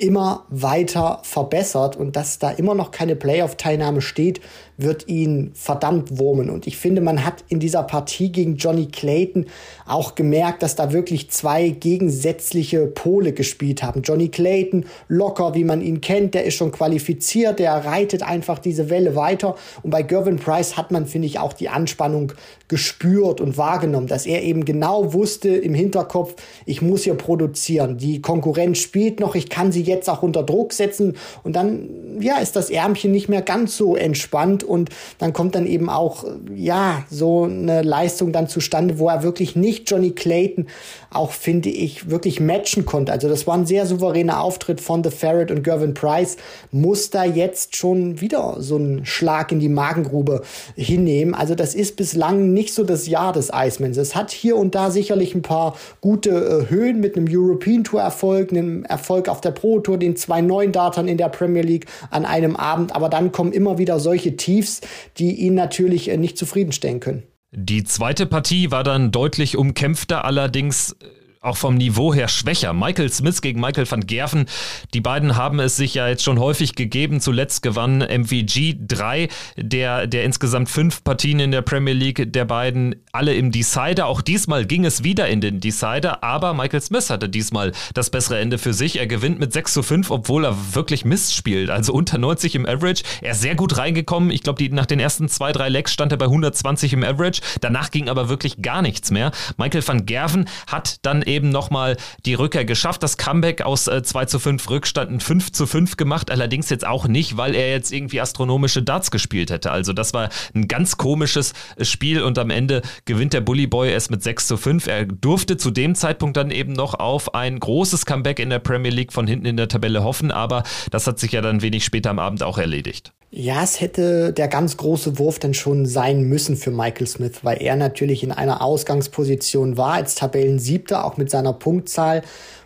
immer 0.00 0.44
weiter 0.48 1.20
verbessert 1.22 1.96
und 1.96 2.16
dass 2.16 2.38
da 2.38 2.50
immer 2.50 2.74
noch 2.74 2.90
keine 2.90 3.16
Playoff-Teilnahme 3.16 4.00
steht, 4.00 4.40
wird 4.76 5.08
ihn 5.08 5.52
verdammt 5.54 6.18
wurmen. 6.18 6.50
Und 6.50 6.66
ich 6.66 6.76
finde, 6.76 7.00
man 7.00 7.24
hat 7.24 7.44
in 7.48 7.60
dieser 7.60 7.82
Partie 7.82 8.30
gegen 8.30 8.56
Johnny 8.56 8.86
Clayton 8.86 9.46
auch 9.86 10.14
gemerkt, 10.14 10.62
dass 10.62 10.76
da 10.76 10.92
wirklich 10.92 11.30
zwei 11.30 11.70
gegensätzliche 11.70 12.86
Pole 12.86 13.32
gespielt 13.32 13.82
haben. 13.82 14.02
Johnny 14.02 14.28
Clayton, 14.28 14.86
locker, 15.08 15.54
wie 15.54 15.64
man 15.64 15.80
ihn 15.80 16.00
kennt, 16.00 16.34
der 16.34 16.44
ist 16.44 16.54
schon 16.54 16.72
qualifiziert, 16.72 17.58
der 17.58 17.72
reitet 17.84 18.22
einfach 18.22 18.58
diese 18.58 18.90
Welle 18.90 19.16
weiter. 19.16 19.56
Und 19.82 19.90
bei 19.90 20.02
Gervin 20.02 20.36
Price 20.36 20.76
hat 20.76 20.90
man, 20.90 21.06
finde 21.06 21.26
ich, 21.26 21.38
auch 21.38 21.54
die 21.54 21.68
Anspannung 21.68 22.32
gespürt 22.68 23.40
und 23.40 23.56
wahrgenommen, 23.56 24.08
dass 24.08 24.26
er 24.26 24.42
eben 24.42 24.64
genau 24.64 25.12
wusste 25.12 25.50
im 25.50 25.74
Hinterkopf, 25.74 26.34
ich 26.64 26.82
muss 26.82 27.04
hier 27.04 27.14
produzieren. 27.14 27.96
Die 27.96 28.20
Konkurrenz 28.20 28.78
spielt 28.78 29.20
noch, 29.20 29.34
ich 29.34 29.48
kann 29.48 29.70
sie 29.70 29.82
jetzt 29.82 30.10
auch 30.10 30.22
unter 30.22 30.42
Druck 30.42 30.72
setzen. 30.72 31.16
Und 31.44 31.54
dann, 31.54 32.18
ja, 32.20 32.38
ist 32.38 32.56
das 32.56 32.70
Ärmchen 32.70 33.12
nicht 33.12 33.28
mehr 33.28 33.42
ganz 33.42 33.76
so 33.76 33.94
entspannt 33.94 34.64
und 34.64 34.90
dann 35.18 35.32
kommt 35.32 35.54
dann 35.54 35.66
eben 35.66 35.88
auch, 35.88 36.24
ja, 36.54 37.04
so 37.08 37.44
eine 37.44 37.82
Leistung 37.82 38.32
dann 38.32 38.48
zustande, 38.48 38.98
wo 38.98 39.08
er 39.08 39.22
wirklich 39.22 39.54
nicht 39.54 39.88
Johnny 39.88 40.10
Clayton 40.10 40.66
auch, 41.10 41.30
finde 41.30 41.68
ich, 41.68 42.10
wirklich 42.10 42.40
matchen 42.40 42.84
konnte. 42.84 43.12
Also 43.12 43.28
das 43.28 43.46
war 43.46 43.56
ein 43.56 43.66
sehr 43.66 43.86
souveräner 43.86 44.42
Auftritt 44.42 44.80
von 44.80 45.04
The 45.04 45.10
Ferret 45.10 45.50
und 45.50 45.62
Gervin 45.62 45.94
Price. 45.94 46.36
Muss 46.72 47.10
da 47.10 47.24
jetzt 47.24 47.76
schon 47.76 48.20
wieder 48.20 48.56
so 48.58 48.76
einen 48.76 49.06
Schlag 49.06 49.52
in 49.52 49.60
die 49.60 49.68
Magengrube 49.68 50.42
hinnehmen. 50.74 51.34
Also 51.34 51.54
das 51.54 51.74
ist 51.74 51.96
bislang 51.96 52.52
nicht 52.56 52.74
so 52.74 52.82
das 52.82 53.06
Jahr 53.06 53.32
des 53.32 53.52
Icemans. 53.54 53.96
Es 53.98 54.16
hat 54.16 54.32
hier 54.32 54.56
und 54.56 54.74
da 54.74 54.90
sicherlich 54.90 55.34
ein 55.34 55.42
paar 55.42 55.76
gute 56.00 56.30
äh, 56.30 56.70
Höhen 56.70 56.98
mit 57.00 57.16
einem 57.16 57.26
European 57.30 57.84
Tour 57.84 58.00
Erfolg, 58.00 58.50
einem 58.50 58.84
Erfolg 58.84 59.28
auf 59.28 59.40
der 59.40 59.52
Pro 59.52 59.78
Tour, 59.78 59.98
den 59.98 60.16
zwei 60.16 60.40
neuen 60.40 60.72
Datern 60.72 61.06
in 61.06 61.18
der 61.18 61.28
Premier 61.28 61.62
League 61.62 61.86
an 62.10 62.24
einem 62.24 62.56
Abend. 62.56 62.96
Aber 62.96 63.08
dann 63.08 63.30
kommen 63.30 63.52
immer 63.52 63.78
wieder 63.78 64.00
solche 64.00 64.36
Chiefs, 64.36 64.80
die 65.18 65.34
ihn 65.34 65.54
natürlich 65.54 66.08
äh, 66.08 66.16
nicht 66.16 66.36
zufriedenstellen 66.36 66.98
können. 66.98 67.22
Die 67.52 67.84
zweite 67.84 68.26
Partie 68.26 68.70
war 68.70 68.82
dann 68.82 69.12
deutlich 69.12 69.56
umkämpfter, 69.56 70.24
allerdings 70.24 70.92
äh, 70.92 71.25
auch 71.46 71.56
vom 71.56 71.76
Niveau 71.76 72.12
her 72.12 72.28
schwächer. 72.28 72.72
Michael 72.72 73.10
Smith 73.10 73.40
gegen 73.40 73.60
Michael 73.60 73.90
van 73.90 74.06
Gerven, 74.06 74.46
die 74.92 75.00
beiden 75.00 75.36
haben 75.36 75.60
es 75.60 75.76
sich 75.76 75.94
ja 75.94 76.08
jetzt 76.08 76.24
schon 76.24 76.38
häufig 76.38 76.74
gegeben. 76.74 77.20
Zuletzt 77.20 77.62
gewann 77.62 77.98
MVG 77.98 78.76
3, 78.86 79.28
der, 79.56 80.06
der 80.06 80.24
insgesamt 80.24 80.68
fünf 80.68 81.04
Partien 81.04 81.38
in 81.38 81.52
der 81.52 81.62
Premier 81.62 81.94
League 81.94 82.32
der 82.32 82.44
beiden, 82.44 82.96
alle 83.12 83.34
im 83.34 83.52
Decider. 83.52 84.06
Auch 84.06 84.22
diesmal 84.22 84.66
ging 84.66 84.84
es 84.84 85.04
wieder 85.04 85.28
in 85.28 85.40
den 85.40 85.60
Decider, 85.60 86.24
aber 86.24 86.52
Michael 86.52 86.80
Smith 86.80 87.10
hatte 87.10 87.28
diesmal 87.28 87.72
das 87.94 88.10
bessere 88.10 88.40
Ende 88.40 88.58
für 88.58 88.74
sich. 88.74 88.98
Er 88.98 89.06
gewinnt 89.06 89.38
mit 89.38 89.52
6 89.52 89.72
zu 89.72 89.82
5, 89.82 90.10
obwohl 90.10 90.44
er 90.44 90.74
wirklich 90.74 91.04
Mist 91.04 91.34
spielt. 91.34 91.70
Also 91.70 91.92
unter 91.92 92.18
90 92.18 92.56
im 92.56 92.66
Average. 92.66 93.04
Er 93.22 93.32
ist 93.32 93.40
sehr 93.40 93.54
gut 93.54 93.78
reingekommen. 93.78 94.30
Ich 94.30 94.42
glaube, 94.42 94.66
nach 94.70 94.86
den 94.86 94.98
ersten 94.98 95.28
zwei, 95.28 95.52
drei 95.52 95.68
Legs 95.68 95.92
stand 95.92 96.12
er 96.12 96.18
bei 96.18 96.24
120 96.24 96.92
im 96.92 97.04
Average. 97.04 97.40
Danach 97.60 97.90
ging 97.92 98.08
aber 98.08 98.28
wirklich 98.28 98.60
gar 98.62 98.82
nichts 98.82 99.10
mehr. 99.12 99.30
Michael 99.56 99.86
van 99.86 100.06
Gerven 100.06 100.48
hat 100.66 100.96
dann 101.02 101.22
eben 101.22 101.35
eben 101.36 101.50
nochmal 101.50 101.96
die 102.24 102.34
Rückkehr 102.34 102.64
geschafft. 102.64 103.02
Das 103.02 103.16
Comeback 103.16 103.62
aus 103.62 103.86
äh, 103.86 104.02
2 104.02 104.24
zu 104.24 104.38
5 104.38 104.70
Rückstand 104.70 105.22
5 105.22 105.52
zu 105.52 105.66
5 105.66 105.96
gemacht. 105.96 106.30
Allerdings 106.30 106.70
jetzt 106.70 106.86
auch 106.86 107.06
nicht, 107.06 107.36
weil 107.36 107.54
er 107.54 107.70
jetzt 107.70 107.92
irgendwie 107.92 108.20
astronomische 108.20 108.82
Darts 108.82 109.10
gespielt 109.10 109.50
hätte. 109.50 109.70
Also 109.70 109.92
das 109.92 110.14
war 110.14 110.30
ein 110.54 110.66
ganz 110.66 110.96
komisches 110.96 111.52
äh, 111.76 111.84
Spiel 111.84 112.22
und 112.22 112.38
am 112.38 112.50
Ende 112.50 112.82
gewinnt 113.04 113.34
der 113.34 113.42
Bully 113.42 113.66
Boy 113.66 113.92
es 113.92 114.10
mit 114.10 114.22
6 114.22 114.46
zu 114.46 114.56
5. 114.56 114.86
Er 114.86 115.04
durfte 115.04 115.56
zu 115.56 115.70
dem 115.70 115.94
Zeitpunkt 115.94 116.36
dann 116.36 116.50
eben 116.50 116.72
noch 116.72 116.94
auf 116.94 117.34
ein 117.34 117.60
großes 117.60 118.06
Comeback 118.06 118.38
in 118.38 118.50
der 118.50 118.58
Premier 118.58 118.90
League 118.90 119.12
von 119.12 119.26
hinten 119.26 119.46
in 119.46 119.56
der 119.56 119.68
Tabelle 119.68 120.02
hoffen, 120.02 120.30
aber 120.30 120.62
das 120.90 121.06
hat 121.06 121.18
sich 121.18 121.32
ja 121.32 121.42
dann 121.42 121.62
wenig 121.62 121.84
später 121.84 122.10
am 122.10 122.18
Abend 122.18 122.42
auch 122.42 122.58
erledigt. 122.58 123.12
Ja, 123.38 123.62
es 123.62 123.82
hätte 123.82 124.32
der 124.32 124.48
ganz 124.48 124.78
große 124.78 125.18
Wurf 125.18 125.38
dann 125.38 125.52
schon 125.52 125.84
sein 125.84 126.22
müssen 126.22 126.56
für 126.56 126.70
Michael 126.70 127.06
Smith, 127.06 127.40
weil 127.42 127.60
er 127.60 127.76
natürlich 127.76 128.22
in 128.22 128.32
einer 128.32 128.62
Ausgangsposition 128.62 129.76
war 129.76 129.92
als 129.92 130.14
Tabellensiebter, 130.14 131.04
auch 131.04 131.18
mit 131.18 131.28
seiner 131.28 131.52
Punktzahl, 131.52 132.22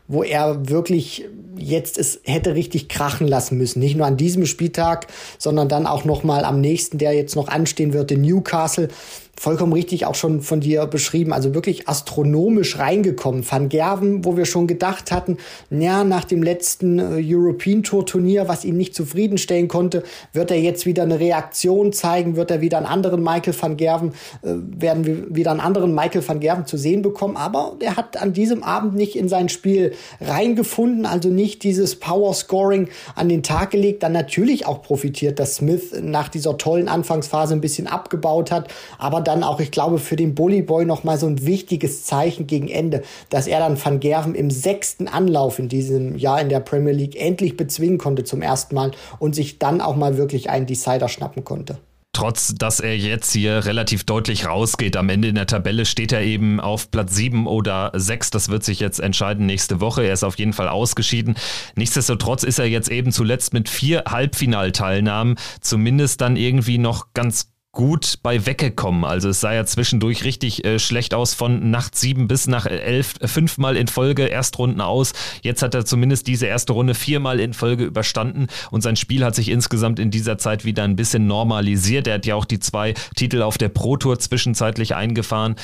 wo 0.07 0.23
er 0.23 0.69
wirklich 0.69 1.25
jetzt 1.57 1.99
es 1.99 2.21
hätte 2.23 2.55
richtig 2.55 2.89
krachen 2.89 3.27
lassen 3.27 3.59
müssen. 3.59 3.81
Nicht 3.81 3.97
nur 3.97 4.07
an 4.07 4.17
diesem 4.17 4.47
Spieltag, 4.47 5.09
sondern 5.39 5.69
dann 5.69 5.89
auch 5.89 6.05
noch 6.05 6.23
mal 6.23 6.45
am 6.45 6.61
nächsten, 6.61 6.99
der 6.99 7.15
jetzt 7.15 7.35
noch 7.35 7.49
anstehen 7.49 7.93
wird, 7.93 8.13
in 8.13 8.21
Newcastle 8.21 8.91
vollkommen 9.41 9.73
richtig 9.73 10.05
auch 10.05 10.17
schon 10.17 10.43
von 10.43 10.61
dir 10.61 10.85
beschrieben, 10.85 11.33
also 11.33 11.55
wirklich 11.55 11.89
astronomisch 11.89 12.79
reingekommen. 12.79 13.43
Van 13.51 13.71
Gerven, 13.71 14.23
wo 14.27 14.37
wir 14.37 14.45
schon 14.45 14.67
gedacht 14.67 15.11
hatten, 15.11 15.39
ja, 15.71 16.05
nach 16.05 16.27
dem 16.27 16.43
letzten 16.43 16.99
äh, 16.99 17.25
European 17.25 17.83
Tour 17.83 18.05
Turnier, 18.05 18.49
was 18.49 18.67
ihn 18.67 18.77
nicht 18.77 18.95
zufriedenstellen 18.95 19.67
konnte, 19.67 20.03
wird 20.35 20.51
er 20.51 20.61
jetzt 20.61 20.85
wieder 20.85 21.05
eine 21.05 21.19
Reaktion 21.19 21.95
zeigen, 21.95 22.37
wird 22.37 22.51
er 22.51 22.61
wieder 22.61 22.77
einen 22.77 22.85
anderen 22.85 23.23
Michael 23.23 23.55
van 23.59 23.79
Gerven, 23.79 24.11
äh, 24.43 24.49
werden 24.79 25.07
wir 25.07 25.35
wieder 25.35 25.53
einen 25.53 25.61
anderen 25.61 25.95
Michael 25.95 26.29
van 26.29 26.41
Gerven 26.41 26.67
zu 26.67 26.77
sehen 26.77 27.01
bekommen, 27.01 27.39
aber 27.39 27.77
er 27.81 27.97
hat 27.97 28.21
an 28.21 28.35
diesem 28.35 28.63
Abend 28.63 28.95
nicht 28.95 29.17
in 29.17 29.31
sein 29.31 29.49
Spiel 29.49 29.95
reingefunden, 30.21 31.07
also 31.07 31.31
nicht 31.31 31.63
dieses 31.63 31.99
Power 31.99 32.35
Scoring 32.35 32.91
an 33.15 33.31
den 33.31 33.43
Tag 33.43 33.71
gelegt, 33.71 34.03
dann 34.03 34.13
natürlich 34.13 34.67
auch 34.67 34.83
profitiert, 34.83 35.39
dass 35.39 35.55
Smith 35.55 35.95
nach 35.99 36.29
dieser 36.29 36.59
tollen 36.59 36.89
Anfangsphase 36.89 37.55
ein 37.55 37.63
bisschen 37.63 37.87
abgebaut 37.87 38.51
hat, 38.51 38.69
aber 38.99 39.30
dann 39.31 39.43
auch, 39.43 39.61
ich 39.61 39.71
glaube, 39.71 39.99
für 39.99 40.17
den 40.17 40.35
Bully 40.35 40.63
Boy 40.63 40.85
nochmal 40.85 41.19
so 41.19 41.27
ein 41.27 41.47
wichtiges 41.47 42.05
Zeichen 42.05 42.47
gegen 42.47 42.69
Ende, 42.69 43.03
dass 43.29 43.47
er 43.47 43.61
dann 43.61 43.83
Van 43.83 44.01
Gerven 44.01 44.35
im 44.35 44.51
sechsten 44.51 45.09
Anlauf 45.09 45.59
in 45.59 45.69
diesem 45.69 46.19
Jahr 46.19 46.41
in 46.41 46.49
der 46.49 46.61
Premier 46.61 46.93
League 46.93 47.21
endlich 47.21 47.57
bezwingen 47.57 47.99
konnte 47.99 48.25
zum 48.25 48.43
ersten 48.43 48.75
Mal 48.75 48.91
und 49.19 49.35
sich 49.35 49.59
dann 49.59 49.81
auch 49.81 49.97
mal 49.97 50.17
wirklich 50.17 50.51
einen 50.51 50.67
Decider 50.67 51.09
schnappen 51.09 51.45
konnte 51.45 51.79
trotz 52.21 52.55
dass 52.55 52.81
er 52.81 52.97
jetzt 52.99 53.33
hier 53.33 53.65
relativ 53.65 54.05
deutlich 54.05 54.47
rausgeht. 54.47 54.97
Am 54.99 55.09
Ende 55.09 55.29
in 55.29 55.37
der 55.37 55.47
Tabelle 55.47 55.87
steht 55.87 56.13
er 56.13 56.21
eben 56.21 56.61
auf 56.61 56.91
Platz 56.91 57.15
7 57.15 57.47
oder 57.47 57.93
6. 57.95 58.31
Das 58.31 58.51
wird 58.51 58.63
sich 58.63 58.79
jetzt 58.79 59.01
entscheiden 59.01 59.47
nächste 59.47 59.81
Woche. 59.81 60.03
Er 60.03 60.13
ist 60.13 60.23
auf 60.25 60.39
jeden 60.39 60.53
Fall 60.53 60.69
ausgeschieden. 60.69 61.37
Nichtsdestotrotz 61.77 62.43
ist 62.43 62.59
er 62.59 62.67
jetzt 62.67 62.91
eben 62.91 63.11
zuletzt 63.11 63.55
mit 63.55 63.71
vier 63.71 64.05
Halbfinalteilnahmen 64.07 65.37
zumindest 65.63 66.21
dann 66.21 66.37
irgendwie 66.37 66.77
noch 66.77 67.15
ganz 67.15 67.53
gut 67.73 68.19
bei 68.23 68.47
weggekommen. 68.47 69.05
Also 69.05 69.29
es 69.29 69.41
sah 69.41 69.53
ja 69.53 69.65
zwischendurch 69.65 70.25
richtig 70.25 70.65
äh, 70.65 70.79
schlecht 70.79 71.15
aus 71.15 71.35
von 71.35 71.71
Nacht 71.71 71.97
sieben 71.97 72.27
bis 72.27 72.47
nach 72.47 72.67
elf, 72.67 73.15
äh, 73.21 73.29
fünfmal 73.29 73.77
in 73.77 73.87
Folge 73.87 74.29
Erstrunden 74.29 74.81
aus. 74.81 75.13
Jetzt 75.43 75.63
hat 75.63 75.75
er 75.75 75.85
zumindest 75.85 76.27
diese 76.27 76.47
erste 76.47 76.73
Runde 76.73 76.95
viermal 76.95 77.39
in 77.39 77.55
Folge 77.55 77.85
überstanden 77.85 78.49
und 78.71 78.81
sein 78.81 78.97
Spiel 78.97 79.25
hat 79.25 79.37
sich 79.37 79.49
insgesamt 79.49 79.99
in 80.01 80.11
dieser 80.11 80.37
Zeit 80.37 80.65
wieder 80.65 80.83
ein 80.83 80.97
bisschen 80.97 81.27
normalisiert. 81.27 82.09
Er 82.09 82.15
hat 82.15 82.27
ja 82.27 82.35
auch 82.35 82.45
die 82.45 82.59
zwei 82.59 82.95
Titel 83.15 83.43
auf 83.43 83.57
der 83.57 83.69
Pro 83.69 83.97
Tour 83.97 84.19
zwischenzeitlich 84.19 84.97
eingefahren. 84.97 85.55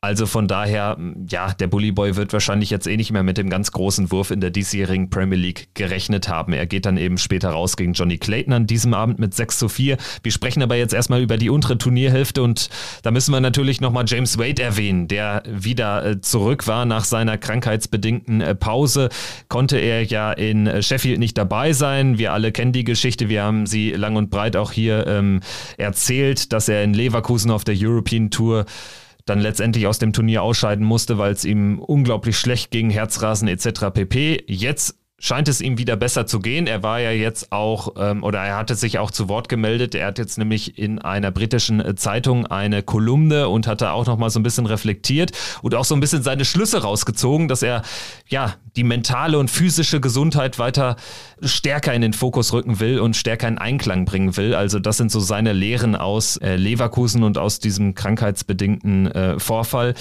Also 0.00 0.26
von 0.26 0.46
daher, 0.46 0.96
ja, 1.28 1.52
der 1.54 1.66
Bully 1.66 1.90
Boy 1.90 2.14
wird 2.14 2.32
wahrscheinlich 2.32 2.70
jetzt 2.70 2.86
eh 2.86 2.96
nicht 2.96 3.10
mehr 3.10 3.24
mit 3.24 3.36
dem 3.36 3.50
ganz 3.50 3.72
großen 3.72 4.12
Wurf 4.12 4.30
in 4.30 4.40
der 4.40 4.50
diesjährigen 4.50 5.10
Premier 5.10 5.36
League 5.36 5.70
gerechnet 5.74 6.28
haben. 6.28 6.52
Er 6.52 6.66
geht 6.66 6.86
dann 6.86 6.96
eben 6.96 7.18
später 7.18 7.50
raus 7.50 7.76
gegen 7.76 7.94
Johnny 7.94 8.16
Clayton 8.16 8.52
an 8.52 8.68
diesem 8.68 8.94
Abend 8.94 9.18
mit 9.18 9.34
6 9.34 9.58
zu 9.58 9.68
4. 9.68 9.96
Wir 10.22 10.30
sprechen 10.30 10.62
aber 10.62 10.76
jetzt 10.76 10.94
erstmal 10.94 11.20
über 11.20 11.36
die 11.36 11.50
untere 11.50 11.78
Turnierhälfte 11.78 12.44
und 12.44 12.68
da 13.02 13.10
müssen 13.10 13.32
wir 13.32 13.40
natürlich 13.40 13.80
nochmal 13.80 14.04
James 14.06 14.38
Wade 14.38 14.62
erwähnen, 14.62 15.08
der 15.08 15.42
wieder 15.48 16.06
äh, 16.06 16.20
zurück 16.20 16.68
war 16.68 16.84
nach 16.84 17.02
seiner 17.02 17.36
krankheitsbedingten 17.36 18.40
äh, 18.40 18.54
Pause. 18.54 19.08
Konnte 19.48 19.78
er 19.78 20.04
ja 20.04 20.30
in 20.30 20.80
Sheffield 20.80 21.18
nicht 21.18 21.36
dabei 21.36 21.72
sein. 21.72 22.18
Wir 22.18 22.32
alle 22.32 22.52
kennen 22.52 22.70
die 22.70 22.84
Geschichte. 22.84 23.28
Wir 23.28 23.42
haben 23.42 23.66
sie 23.66 23.90
lang 23.90 24.14
und 24.14 24.30
breit 24.30 24.54
auch 24.54 24.70
hier 24.70 25.08
ähm, 25.08 25.40
erzählt, 25.76 26.52
dass 26.52 26.68
er 26.68 26.84
in 26.84 26.94
Leverkusen 26.94 27.50
auf 27.50 27.64
der 27.64 27.74
European 27.76 28.30
Tour 28.30 28.64
dann 29.28 29.40
letztendlich 29.40 29.86
aus 29.86 29.98
dem 29.98 30.12
Turnier 30.12 30.42
ausscheiden 30.42 30.84
musste, 30.84 31.18
weil 31.18 31.32
es 31.32 31.44
ihm 31.44 31.78
unglaublich 31.78 32.38
schlecht 32.38 32.70
ging, 32.70 32.90
Herzrasen 32.90 33.48
etc. 33.48 33.86
pp. 33.92 34.44
Jetzt 34.46 34.97
scheint 35.20 35.48
es 35.48 35.60
ihm 35.60 35.78
wieder 35.78 35.96
besser 35.96 36.26
zu 36.26 36.38
gehen. 36.38 36.68
Er 36.68 36.84
war 36.84 37.00
ja 37.00 37.10
jetzt 37.10 37.50
auch, 37.50 37.94
ähm, 37.98 38.22
oder 38.22 38.38
er 38.40 38.56
hatte 38.56 38.76
sich 38.76 38.98
auch 39.00 39.10
zu 39.10 39.28
Wort 39.28 39.48
gemeldet. 39.48 39.96
Er 39.96 40.06
hat 40.06 40.18
jetzt 40.18 40.38
nämlich 40.38 40.78
in 40.78 41.00
einer 41.00 41.32
britischen 41.32 41.80
äh, 41.80 41.96
Zeitung 41.96 42.46
eine 42.46 42.84
Kolumne 42.84 43.48
und 43.48 43.66
hatte 43.66 43.90
auch 43.90 44.06
nochmal 44.06 44.30
so 44.30 44.38
ein 44.38 44.44
bisschen 44.44 44.66
reflektiert 44.66 45.32
und 45.60 45.74
auch 45.74 45.84
so 45.84 45.96
ein 45.96 46.00
bisschen 46.00 46.22
seine 46.22 46.44
Schlüsse 46.44 46.82
rausgezogen, 46.82 47.48
dass 47.48 47.62
er 47.62 47.82
ja 48.28 48.54
die 48.76 48.84
mentale 48.84 49.38
und 49.38 49.50
physische 49.50 50.00
Gesundheit 50.00 50.60
weiter 50.60 50.94
stärker 51.42 51.92
in 51.94 52.02
den 52.02 52.12
Fokus 52.12 52.52
rücken 52.52 52.78
will 52.78 53.00
und 53.00 53.16
stärker 53.16 53.48
in 53.48 53.58
Einklang 53.58 54.04
bringen 54.04 54.36
will. 54.36 54.54
Also 54.54 54.78
das 54.78 54.98
sind 54.98 55.10
so 55.10 55.18
seine 55.18 55.52
Lehren 55.52 55.96
aus 55.96 56.36
äh, 56.36 56.54
Leverkusen 56.54 57.24
und 57.24 57.38
aus 57.38 57.58
diesem 57.58 57.96
krankheitsbedingten 57.96 59.10
äh, 59.10 59.40
Vorfall. 59.40 59.94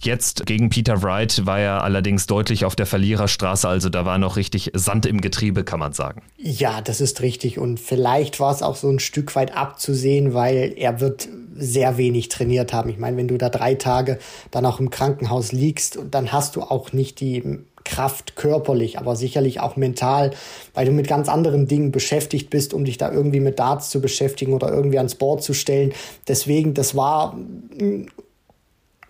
Jetzt 0.00 0.46
gegen 0.46 0.70
Peter 0.70 1.02
Wright 1.02 1.44
war 1.44 1.58
er 1.58 1.82
allerdings 1.82 2.26
deutlich 2.26 2.64
auf 2.64 2.76
der 2.76 2.86
Verliererstraße, 2.86 3.68
also 3.68 3.88
da 3.88 4.04
war 4.04 4.18
noch 4.18 4.36
richtig 4.36 4.70
Sand 4.74 5.06
im 5.06 5.20
Getriebe, 5.20 5.64
kann 5.64 5.80
man 5.80 5.92
sagen. 5.92 6.22
Ja, 6.36 6.80
das 6.80 7.00
ist 7.00 7.20
richtig 7.20 7.58
und 7.58 7.80
vielleicht 7.80 8.38
war 8.38 8.54
es 8.54 8.62
auch 8.62 8.76
so 8.76 8.88
ein 8.88 9.00
Stück 9.00 9.34
weit 9.34 9.56
abzusehen, 9.56 10.34
weil 10.34 10.72
er 10.76 11.00
wird 11.00 11.28
sehr 11.56 11.96
wenig 11.96 12.28
trainiert 12.28 12.72
haben. 12.72 12.88
Ich 12.90 12.98
meine, 12.98 13.16
wenn 13.16 13.28
du 13.28 13.38
da 13.38 13.48
drei 13.48 13.74
Tage 13.74 14.18
dann 14.52 14.64
auch 14.64 14.78
im 14.78 14.90
Krankenhaus 14.90 15.50
liegst, 15.50 15.98
dann 16.10 16.30
hast 16.30 16.54
du 16.54 16.62
auch 16.62 16.92
nicht 16.92 17.18
die 17.18 17.58
Kraft 17.84 18.36
körperlich, 18.36 18.98
aber 18.98 19.16
sicherlich 19.16 19.60
auch 19.60 19.76
mental, 19.76 20.32
weil 20.74 20.86
du 20.86 20.92
mit 20.92 21.08
ganz 21.08 21.28
anderen 21.28 21.66
Dingen 21.66 21.90
beschäftigt 21.90 22.50
bist, 22.50 22.74
um 22.74 22.84
dich 22.84 22.98
da 22.98 23.10
irgendwie 23.10 23.40
mit 23.40 23.58
Darts 23.58 23.90
zu 23.90 24.00
beschäftigen 24.00 24.52
oder 24.52 24.70
irgendwie 24.70 24.98
ans 24.98 25.14
Board 25.14 25.42
zu 25.42 25.54
stellen. 25.54 25.92
Deswegen, 26.28 26.74
das 26.74 26.94
war 26.94 27.36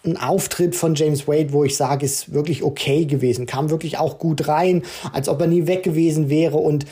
ein 0.05 0.17
Auftritt 0.17 0.77
von 0.77 0.95
James 0.95 1.27
Wade, 1.27 1.53
wo 1.53 1.65
ich 1.65 1.77
sage, 1.77 2.05
ist 2.07 2.33
wirklich 2.33 2.63
okay 2.63 3.05
gewesen, 3.05 3.47
kam 3.47 3.71
wirklich 3.71 3.99
auch 3.99 4.19
gut 4.19 4.49
rein, 4.49 4.83
als 5.13 5.29
ob 5.29 5.41
er 5.41 5.47
nie 5.47 5.67
weg 5.67 5.83
gewesen 5.83 6.31
wäre. 6.31 6.57
Und 6.57 6.87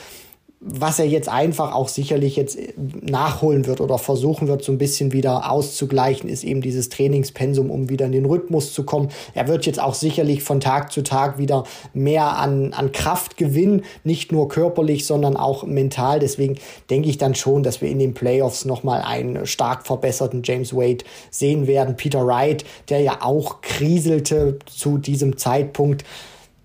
was 0.59 0.97
er 0.97 1.05
jetzt 1.05 1.29
einfach 1.29 1.75
auch 1.75 1.87
sicherlich 1.87 2.35
jetzt 2.35 2.57
nachholen 2.77 3.67
wird 3.67 3.79
oder 3.79 3.99
versuchen 3.99 4.47
wird, 4.47 4.63
so 4.63 4.71
ein 4.71 4.79
bisschen 4.79 5.11
wieder 5.11 5.51
auszugleichen, 5.51 6.27
ist 6.29 6.43
eben 6.43 6.61
dieses 6.61 6.89
Trainingspensum, 6.89 7.69
um 7.69 7.89
wieder 7.89 8.07
in 8.07 8.11
den 8.11 8.25
Rhythmus 8.25 8.73
zu 8.73 8.83
kommen. 8.83 9.09
Er 9.35 9.47
wird 9.47 9.67
jetzt 9.67 9.79
auch 9.79 9.93
sicherlich 9.93 10.41
von 10.41 10.59
Tag 10.59 10.91
zu 10.91 11.03
Tag 11.03 11.37
wieder 11.37 11.65
mehr 11.93 12.37
an, 12.37 12.73
an 12.73 12.91
Kraft 12.91 13.37
gewinnen, 13.37 13.83
nicht 14.03 14.31
nur 14.31 14.47
körperlich, 14.47 15.05
sondern 15.05 15.37
auch 15.37 15.63
mental. 15.63 16.19
Deswegen 16.19 16.55
denke 16.89 17.09
ich 17.09 17.19
dann 17.19 17.35
schon, 17.35 17.61
dass 17.61 17.81
wir 17.81 17.89
in 17.89 17.99
den 17.99 18.15
Playoffs 18.15 18.65
nochmal 18.65 19.03
einen 19.03 19.45
stark 19.45 19.85
verbesserten 19.85 20.41
James 20.43 20.73
Wade 20.73 21.05
sehen 21.29 21.67
werden. 21.67 21.97
Peter 21.97 22.25
Wright, 22.25 22.65
der 22.89 23.01
ja 23.01 23.19
auch 23.21 23.61
kriselte 23.61 24.57
zu 24.65 24.97
diesem 24.97 25.37
Zeitpunkt, 25.37 26.03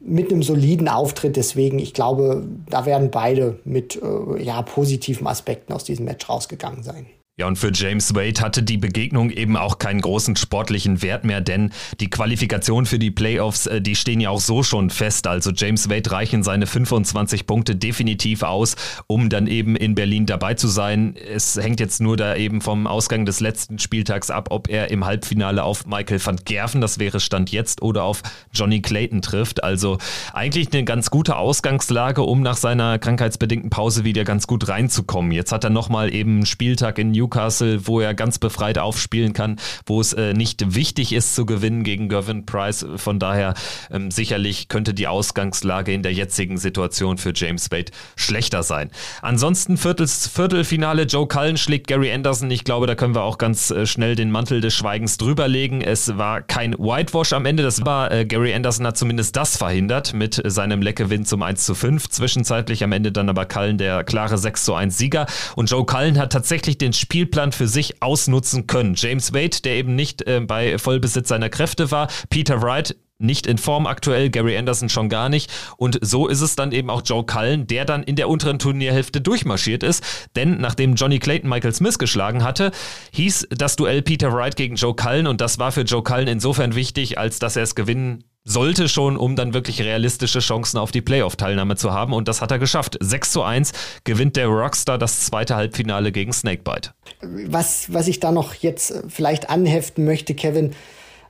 mit 0.05 0.33
einem 0.33 0.43
soliden 0.43 0.89
Auftritt. 0.89 1.37
Deswegen, 1.37 1.79
ich 1.79 1.95
glaube, 1.95 2.47
da 2.69 2.87
werden 2.87 3.11
beide 3.11 3.59
mit 3.65 4.01
äh, 4.03 4.43
ja, 4.43 4.63
positiven 4.63 5.27
Aspekten 5.27 5.73
aus 5.73 5.85
diesem 5.85 6.05
Match 6.05 6.29
rausgegangen 6.29 6.83
sein. 6.83 7.07
Ja, 7.39 7.47
und 7.47 7.57
für 7.57 7.73
James 7.73 8.15
Wade 8.15 8.43
hatte 8.43 8.63
die 8.63 8.77
Begegnung 8.77 9.31
eben 9.31 9.57
auch 9.57 9.79
keinen 9.79 10.03
großen 10.03 10.37
sportlichen 10.37 11.01
Wert 11.01 11.25
mehr, 11.25 11.41
denn 11.41 11.73
die 11.99 12.11
Qualifikation 12.11 12.85
für 12.85 12.99
die 12.99 13.11
Playoffs, 13.11 13.65
äh, 13.67 13.81
die 13.81 13.97
stehen 13.97 14.21
ja 14.21 14.29
auch 14.29 14.41
so 14.41 14.63
schon 14.63 14.91
fest. 14.91 15.27
Also 15.27 15.51
James 15.51 15.89
Wade 15.89 16.11
reichen 16.13 16.43
seine 16.43 16.67
25 16.67 17.47
Punkte 17.47 17.75
definitiv 17.75 18.43
aus, 18.43 18.77
um 19.07 19.31
dann 19.31 19.47
eben 19.47 19.77
in 19.77 19.95
Berlin 19.95 20.27
dabei 20.27 20.53
zu 20.53 20.69
sein. 20.69 21.17
Es 21.17 21.57
hängt 21.57 21.81
jetzt 21.81 22.03
nur 22.03 22.19
da 22.19 22.37
eben 22.37 22.61
vom 22.61 22.87
Ausgang 22.87 23.25
des 23.25 23.41
letzten 23.41 23.79
Spieltags 23.79 24.31
ab, 24.31 24.49
ob 24.51 24.69
er 24.69 24.91
im 24.91 25.07
Halbfinale 25.07 25.65
auf 25.65 25.87
Michael 25.87 26.23
van 26.23 26.37
Gerven, 26.45 26.83
das 26.83 26.99
wäre 26.99 27.19
Stand 27.19 27.51
jetzt, 27.51 27.81
oder 27.81 28.05
auf 28.05 28.21
Johnny 28.53 28.83
Clayton 28.83 29.23
trifft. 29.23 29.65
Also 29.65 29.97
eigentlich 30.35 30.71
eine 30.75 30.85
ganz 30.85 31.09
gute 31.09 31.37
Ausgangslage, 31.37 32.21
um 32.21 32.43
nach 32.43 32.59
seiner 32.59 32.99
krankheitsbedingten 32.99 33.71
Pause 33.71 34.05
wieder 34.05 34.25
ganz 34.25 34.47
gut 34.47 34.69
reinzukommen. 34.69 35.33
Jetzt 35.33 35.51
hat 35.51 35.65
er 35.65 35.71
nochmal 35.71 36.13
eben 36.13 36.33
einen 36.33 36.47
Spieltag 36.47 36.99
in 36.99 37.22
Newcastle, 37.23 37.87
wo 37.87 38.01
er 38.01 38.15
ganz 38.15 38.39
befreit 38.39 38.79
aufspielen 38.79 39.33
kann, 39.33 39.57
wo 39.87 40.01
es 40.01 40.13
äh, 40.13 40.35
nicht 40.35 40.75
wichtig 40.75 41.13
ist 41.13 41.35
zu 41.35 41.47
gewinnen 41.47 41.85
gegen 41.85 42.09
Gervin 42.09 42.47
Price. 42.47 42.85
Von 42.97 43.19
daher 43.19 43.55
ähm, 43.91 44.11
sicherlich 44.11 44.69
könnte 44.69 44.95
die 44.95 45.07
Ausgangslage 45.07 45.93
in 45.93 46.03
der 46.03 46.13
jetzigen 46.13 46.59
Situation 46.59 47.19
für 47.19 47.33
James 47.35 47.71
Wade 47.71 47.93
schlechter 48.17 48.63
sein. 48.63 48.91
Ansonsten 49.23 49.77
Viertels, 49.77 50.29
Viertelfinale, 50.29 51.05
Joe 51.05 51.27
Cullen 51.27 51.57
schlägt 51.57 51.87
Gary 51.87 52.13
Anderson. 52.13 52.51
Ich 52.51 52.65
glaube, 52.65 52.87
da 52.87 52.95
können 52.95 53.15
wir 53.15 53.23
auch 53.23 53.39
ganz 53.39 53.71
äh, 53.71 53.87
schnell 53.87 54.17
den 54.17 54.31
Mantel 54.31 54.61
des 54.61 54.75
Schweigens 54.75 55.17
drüberlegen. 55.17 55.81
Es 55.81 56.19
war 56.19 56.43
kein 56.43 56.75
Whitewash 56.75 57.33
am 57.33 57.47
Ende, 57.47 57.63
das 57.63 57.85
war 57.85 58.11
äh, 58.11 58.25
Gary 58.25 58.55
Anderson 58.55 58.87
hat 58.87 58.97
zumindest 58.97 59.37
das 59.37 59.57
verhindert 59.57 60.13
mit 60.15 60.41
seinem 60.45 60.83
Leckgewinn 60.83 61.25
zum 61.25 61.43
1 61.43 61.65
zu 61.65 61.75
5. 61.75 62.09
Zwischenzeitlich 62.09 62.83
am 62.83 62.93
Ende 62.93 63.13
dann 63.13 63.29
aber 63.29 63.47
Cullen 63.47 63.79
der 63.79 64.05
klare 64.05 64.39
6 64.39 64.65
zu 64.65 64.75
1 64.75 64.99
Sieger. 64.99 65.27
Und 65.55 65.71
Joe 65.71 65.85
Cullen 65.85 66.19
hat 66.19 66.33
tatsächlich 66.33 66.79
den 66.79 66.93
Spiel 66.93 67.12
Spielplan 67.13 67.53
für 67.53 67.69
sich 67.69 68.03
ausnutzen 68.03 68.67
können. 68.67 68.95
James 68.97 69.35
Wade, 69.35 69.61
der 69.63 69.75
eben 69.75 69.95
nicht 69.95 70.27
äh, 70.27 70.41
bei 70.41 70.79
Vollbesitz 70.79 71.29
seiner 71.29 71.51
Kräfte 71.51 71.91
war, 71.91 72.09
Peter 72.31 72.63
Wright, 72.63 72.97
nicht 73.19 73.47
in 73.47 73.59
Form 73.59 73.87
aktuell, 73.87 74.31
Gary 74.31 74.57
Anderson 74.57 74.89
schon 74.89 75.11
gar 75.11 75.29
nicht. 75.29 75.53
Und 75.77 75.99
so 76.01 76.27
ist 76.27 76.41
es 76.41 76.57
dann 76.57 76.73
eben 76.73 76.89
auch 76.89 77.03
Joe 77.05 77.27
Cullen, 77.27 77.67
der 77.67 77.85
dann 77.85 78.03
in 78.03 78.17
der 78.17 78.31
unteren 78.31 78.59
Turnierhälfte 78.59 79.21
durchmarschiert 79.21 79.83
ist. 79.83 80.03
Denn 80.37 80.59
nachdem 80.59 80.95
Johnny 80.95 81.19
Clayton 81.19 81.51
Michael 81.51 81.75
Smith 81.75 81.99
geschlagen 81.99 82.43
hatte, 82.45 82.73
hieß 83.13 83.49
das 83.51 83.77
Duell 83.77 84.01
Peter 84.01 84.33
Wright 84.33 84.57
gegen 84.57 84.77
Joe 84.77 84.97
Cullen. 84.97 85.27
Und 85.27 85.43
das 85.43 85.59
war 85.59 85.71
für 85.71 85.83
Joe 85.83 86.03
Cullen 86.03 86.29
insofern 86.29 86.75
wichtig, 86.75 87.19
als 87.19 87.39
dass 87.39 87.57
er 87.57 87.65
es 87.65 87.75
gewinnen 87.75 88.25
sollte 88.45 88.89
schon, 88.89 89.17
um 89.17 89.37
dann 89.37 89.55
wirklich 89.55 89.81
realistische 89.83 90.41
Chancen 90.41 90.79
auf 90.79 90.91
die 90.91 91.01
Playoff-Teilnahme 91.01 91.77
zu 91.77 91.93
haben. 91.93 92.13
Und 92.13 92.29
das 92.29 92.41
hat 92.41 92.51
er 92.51 92.59
geschafft. 92.59 92.99
6 93.01 93.33
zu 93.33 93.43
1 93.43 93.73
gewinnt 94.05 94.37
der 94.37 94.49
Rockstar 94.49 94.99
das 94.99 95.27
zweite 95.27 95.55
Halbfinale 95.55 96.13
gegen 96.13 96.33
Snakebite. 96.33 96.91
Was, 97.21 97.93
was 97.93 98.09
ich 98.09 98.21
da 98.21 98.33
noch 98.33 98.55
jetzt 98.55 98.95
vielleicht 99.09 99.49
anheften 99.49 100.05
möchte, 100.05 100.35
Kevin, 100.35 100.73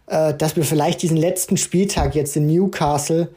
äh, 0.07 0.35
dass 0.35 0.57
wir 0.57 0.65
vielleicht 0.65 1.03
diesen 1.03 1.17
letzten 1.17 1.57
Spieltag 1.57 2.15
jetzt 2.15 2.37
in 2.37 2.47
Newcastle 2.47 3.29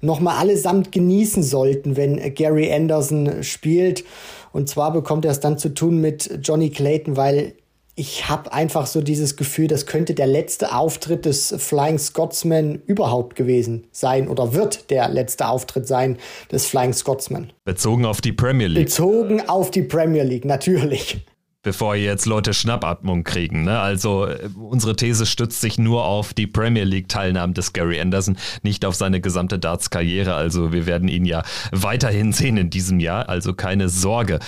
nochmal 0.00 0.38
allesamt 0.38 0.92
genießen 0.92 1.42
sollten, 1.42 1.96
wenn 1.96 2.34
Gary 2.34 2.72
Anderson 2.72 3.42
spielt. 3.42 4.04
Und 4.52 4.68
zwar 4.68 4.92
bekommt 4.92 5.24
er 5.24 5.32
es 5.32 5.40
dann 5.40 5.58
zu 5.58 5.70
tun 5.70 6.00
mit 6.00 6.38
Johnny 6.42 6.70
Clayton, 6.70 7.16
weil 7.16 7.54
ich 7.96 8.28
habe 8.28 8.52
einfach 8.52 8.86
so 8.86 9.00
dieses 9.00 9.36
Gefühl, 9.36 9.68
das 9.68 9.86
könnte 9.86 10.14
der 10.14 10.26
letzte 10.26 10.74
Auftritt 10.74 11.26
des 11.26 11.54
Flying 11.58 11.98
Scotsman 11.98 12.82
überhaupt 12.86 13.36
gewesen 13.36 13.86
sein 13.92 14.28
oder 14.28 14.52
wird 14.52 14.90
der 14.90 15.08
letzte 15.08 15.46
Auftritt 15.46 15.86
sein 15.86 16.18
des 16.50 16.66
Flying 16.66 16.92
Scotsman. 16.92 17.52
Bezogen 17.64 18.04
auf 18.04 18.20
die 18.20 18.32
Premier 18.32 18.66
League. 18.66 18.86
Bezogen 18.86 19.48
auf 19.48 19.70
die 19.70 19.82
Premier 19.82 20.24
League, 20.24 20.44
natürlich. 20.44 21.24
Bevor 21.64 21.96
jetzt 21.96 22.26
Leute 22.26 22.54
Schnappatmung 22.54 23.24
kriegen. 23.24 23.64
Ne? 23.64 23.80
Also 23.80 24.26
äh, 24.26 24.48
unsere 24.54 24.94
These 24.94 25.26
stützt 25.26 25.60
sich 25.60 25.78
nur 25.78 26.04
auf 26.04 26.32
die 26.32 26.46
Premier 26.46 26.84
League-Teilnahmen 26.84 27.54
des 27.54 27.72
Gary 27.72 28.00
Anderson, 28.00 28.36
nicht 28.62 28.84
auf 28.84 28.94
seine 28.94 29.20
gesamte 29.20 29.58
Darts-Karriere. 29.58 30.34
Also 30.34 30.72
wir 30.72 30.86
werden 30.86 31.08
ihn 31.08 31.24
ja 31.24 31.42
weiterhin 31.72 32.32
sehen 32.32 32.56
in 32.56 32.70
diesem 32.70 33.00
Jahr, 33.00 33.28
also 33.28 33.54
keine 33.54 33.88
Sorge. 33.88 34.38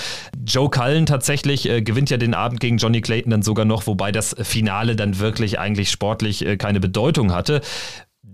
Joe 0.46 0.70
Cullen 0.70 1.06
tatsächlich 1.06 1.68
äh, 1.68 1.82
gewinnt 1.82 2.10
ja 2.10 2.18
den 2.18 2.34
Abend 2.34 2.60
gegen 2.60 2.76
Johnny 2.76 3.00
Clayton 3.00 3.30
dann 3.30 3.42
sogar 3.42 3.64
noch, 3.64 3.86
wobei 3.86 4.12
das 4.12 4.36
Finale 4.38 4.94
dann 4.94 5.18
wirklich 5.18 5.58
eigentlich 5.58 5.90
sportlich 5.90 6.46
äh, 6.46 6.56
keine 6.56 6.78
Bedeutung 6.78 7.32
hatte 7.32 7.62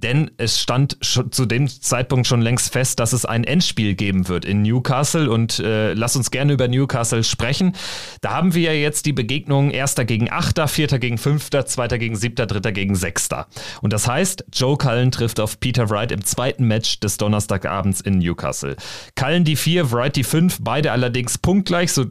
denn 0.02 0.30
es 0.36 0.60
stand 0.60 0.98
zu 1.02 1.46
dem 1.46 1.68
Zeitpunkt 1.68 2.26
schon 2.26 2.42
längst 2.42 2.72
fest, 2.72 2.98
dass 3.00 3.12
es 3.12 3.24
ein 3.24 3.44
Endspiel 3.44 3.94
geben 3.94 4.28
wird 4.28 4.44
in 4.44 4.62
Newcastle 4.62 5.30
und 5.30 5.58
äh, 5.58 5.94
lass 5.94 6.16
uns 6.16 6.30
gerne 6.30 6.52
über 6.52 6.68
Newcastle 6.68 7.24
sprechen. 7.24 7.74
Da 8.20 8.30
haben 8.30 8.54
wir 8.54 8.62
ja 8.62 8.72
jetzt 8.72 9.06
die 9.06 9.12
Begegnung 9.12 9.70
Erster 9.70 10.04
gegen 10.04 10.30
Achter, 10.30 10.68
Vierter 10.68 10.98
gegen 10.98 11.18
Fünfter, 11.18 11.66
Zweiter 11.66 11.98
gegen 11.98 12.16
Siebter, 12.16 12.46
Dritter 12.46 12.72
gegen 12.72 12.94
Sechster. 12.94 13.46
Und 13.80 13.92
das 13.92 14.06
heißt, 14.06 14.44
Joe 14.52 14.76
Cullen 14.76 15.10
trifft 15.10 15.40
auf 15.40 15.60
Peter 15.60 15.90
Wright 15.90 16.12
im 16.12 16.24
zweiten 16.24 16.66
Match 16.66 17.00
des 17.00 17.16
Donnerstagabends 17.16 18.00
in 18.00 18.18
Newcastle. 18.18 18.76
Cullen 19.14 19.44
die 19.44 19.56
vier, 19.56 19.92
Wright 19.92 20.16
die 20.16 20.24
fünf, 20.24 20.58
beide 20.60 20.92
allerdings 20.92 21.38
punktgleich, 21.38 21.92
so 21.92 22.06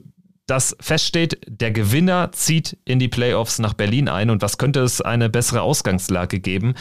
dass 0.47 0.75
feststeht, 0.81 1.39
der 1.47 1.71
Gewinner 1.71 2.31
zieht 2.33 2.77
in 2.83 2.99
die 2.99 3.07
Playoffs 3.07 3.59
nach 3.59 3.73
Berlin 3.73 4.09
ein 4.09 4.29
und 4.29 4.41
was 4.41 4.57
könnte 4.57 4.81
es 4.81 4.99
eine 4.99 5.29
bessere 5.29 5.61
Ausgangslage 5.61 6.41
geben? 6.41 6.73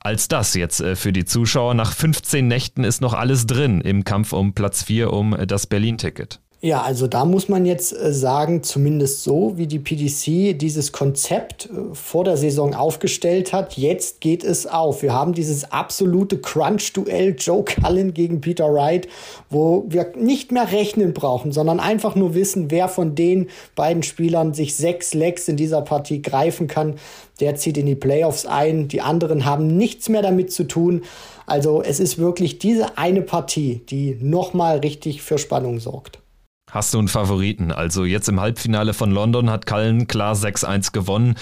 Als 0.00 0.28
das 0.28 0.54
jetzt 0.54 0.80
äh, 0.80 0.96
für 0.96 1.12
die 1.12 1.24
Zuschauer. 1.24 1.74
Nach 1.74 1.92
15 1.92 2.46
Nächten 2.46 2.84
ist 2.84 3.00
noch 3.00 3.14
alles 3.14 3.46
drin 3.46 3.80
im 3.80 4.04
Kampf 4.04 4.32
um 4.32 4.54
Platz 4.54 4.82
4 4.84 5.12
um 5.12 5.36
das 5.46 5.66
Berlin-Ticket. 5.66 6.40
Ja, 6.62 6.80
also 6.82 7.06
da 7.06 7.26
muss 7.26 7.50
man 7.50 7.66
jetzt 7.66 7.92
äh, 7.92 8.14
sagen, 8.14 8.62
zumindest 8.62 9.22
so, 9.22 9.58
wie 9.58 9.66
die 9.66 9.78
PDC 9.78 10.58
dieses 10.58 10.90
Konzept 10.90 11.68
vor 11.92 12.24
der 12.24 12.38
Saison 12.38 12.74
aufgestellt 12.74 13.52
hat, 13.52 13.76
jetzt 13.76 14.22
geht 14.22 14.42
es 14.42 14.66
auf. 14.66 15.02
Wir 15.02 15.12
haben 15.12 15.34
dieses 15.34 15.70
absolute 15.70 16.38
Crunch-Duell 16.38 17.36
Joe 17.38 17.62
Cullen 17.62 18.14
gegen 18.14 18.40
Peter 18.40 18.72
Wright, 18.72 19.06
wo 19.50 19.84
wir 19.88 20.12
nicht 20.16 20.50
mehr 20.50 20.72
rechnen 20.72 21.12
brauchen, 21.12 21.52
sondern 21.52 21.78
einfach 21.78 22.14
nur 22.14 22.34
wissen, 22.34 22.70
wer 22.70 22.88
von 22.88 23.14
den 23.14 23.48
beiden 23.74 24.02
Spielern 24.02 24.54
sich 24.54 24.74
sechs 24.76 25.12
Lecks 25.12 25.48
in 25.48 25.56
dieser 25.56 25.82
Partie 25.82 26.22
greifen 26.22 26.68
kann 26.68 26.96
der 27.40 27.54
zieht 27.56 27.76
in 27.76 27.86
die 27.86 27.94
Playoffs 27.94 28.46
ein. 28.46 28.88
Die 28.88 29.02
anderen 29.02 29.44
haben 29.44 29.66
nichts 29.76 30.08
mehr 30.08 30.22
damit 30.22 30.52
zu 30.52 30.64
tun. 30.64 31.02
Also 31.44 31.82
es 31.82 32.00
ist 32.00 32.18
wirklich 32.18 32.58
diese 32.58 32.98
eine 32.98 33.22
Partie, 33.22 33.82
die 33.90 34.16
nochmal 34.20 34.78
richtig 34.78 35.22
für 35.22 35.38
Spannung 35.38 35.78
sorgt. 35.78 36.20
Hast 36.68 36.92
du 36.92 36.98
einen 36.98 37.06
Favoriten? 37.06 37.70
Also 37.70 38.04
jetzt 38.04 38.28
im 38.28 38.40
Halbfinale 38.40 38.92
von 38.92 39.12
London 39.12 39.50
hat 39.50 39.66
Cullen 39.66 40.08
klar 40.08 40.34
6-1 40.34 40.90
gewonnen. 40.90 41.36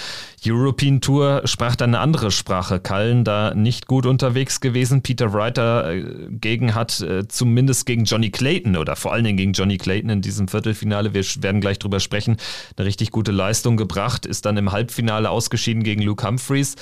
European 0.45 1.01
Tour 1.01 1.41
sprach 1.45 1.75
dann 1.75 1.95
eine 1.95 1.99
andere 1.99 2.29
Sprache. 2.29 2.79
Cullen 2.79 3.23
da 3.23 3.55
nicht 3.55 3.87
gut 3.87 4.05
unterwegs 4.05 4.61
gewesen. 4.61 5.01
Peter 5.01 5.33
Writer 5.33 5.91
äh, 5.91 6.03
gegen 6.29 6.75
hat 6.75 7.01
äh, 7.01 7.27
zumindest 7.27 7.87
gegen 7.87 8.03
Johnny 8.03 8.29
Clayton 8.29 8.77
oder 8.77 8.95
vor 8.95 9.13
allen 9.13 9.23
Dingen 9.23 9.37
gegen 9.37 9.53
Johnny 9.53 9.79
Clayton 9.79 10.11
in 10.11 10.21
diesem 10.21 10.47
Viertelfinale, 10.47 11.15
wir 11.15 11.23
werden 11.41 11.59
gleich 11.59 11.79
drüber 11.79 11.99
sprechen, 11.99 12.37
eine 12.77 12.85
richtig 12.85 13.09
gute 13.09 13.31
Leistung 13.31 13.77
gebracht, 13.77 14.27
ist 14.27 14.45
dann 14.45 14.57
im 14.57 14.71
Halbfinale 14.71 15.31
ausgeschieden 15.31 15.81
gegen 15.81 16.03
Luke 16.03 16.25
Humphreys. 16.25 16.75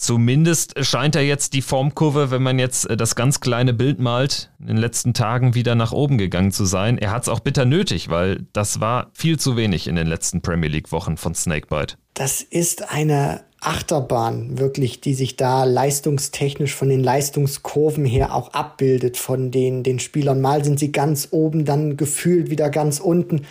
Zumindest 0.00 0.74
scheint 0.86 1.16
er 1.16 1.22
jetzt 1.22 1.54
die 1.54 1.60
Formkurve, 1.60 2.30
wenn 2.30 2.40
man 2.40 2.60
jetzt 2.60 2.88
äh, 2.88 2.96
das 2.96 3.16
ganz 3.16 3.40
kleine 3.40 3.74
Bild 3.74 3.98
malt, 3.98 4.48
in 4.60 4.68
den 4.68 4.76
letzten 4.76 5.12
Tagen 5.12 5.56
wieder 5.56 5.74
nach 5.74 5.90
oben 5.90 6.18
gegangen 6.18 6.52
zu 6.52 6.66
sein. 6.66 6.98
Er 6.98 7.10
hat 7.10 7.22
es 7.22 7.28
auch 7.28 7.40
bitter 7.40 7.64
nötig, 7.64 8.08
weil 8.08 8.46
das 8.52 8.78
war 8.80 9.10
viel 9.12 9.40
zu 9.40 9.56
wenig 9.56 9.88
in 9.88 9.96
den 9.96 10.06
letzten 10.06 10.40
Premier 10.40 10.70
League 10.70 10.92
Wochen 10.92 11.16
von 11.16 11.34
Snakebite. 11.34 11.96
Das 12.14 12.42
ist 12.42 12.92
eine 12.92 13.40
Achterbahn 13.60 14.58
wirklich, 14.58 15.00
die 15.00 15.14
sich 15.14 15.34
da 15.34 15.64
leistungstechnisch 15.64 16.76
von 16.76 16.88
den 16.88 17.02
Leistungskurven 17.02 18.04
her 18.04 18.36
auch 18.36 18.52
abbildet 18.52 19.16
von 19.16 19.50
den, 19.50 19.82
den 19.82 19.98
Spielern. 19.98 20.40
Mal 20.40 20.62
sind 20.62 20.78
sie 20.78 20.92
ganz 20.92 21.28
oben, 21.32 21.64
dann 21.64 21.96
gefühlt 21.96 22.50
wieder 22.50 22.70
ganz 22.70 23.00
unten. 23.00 23.46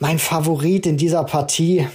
Mein 0.00 0.18
Favorit 0.18 0.84
in 0.84 0.96
dieser 0.96 1.22
Partie, 1.22 1.86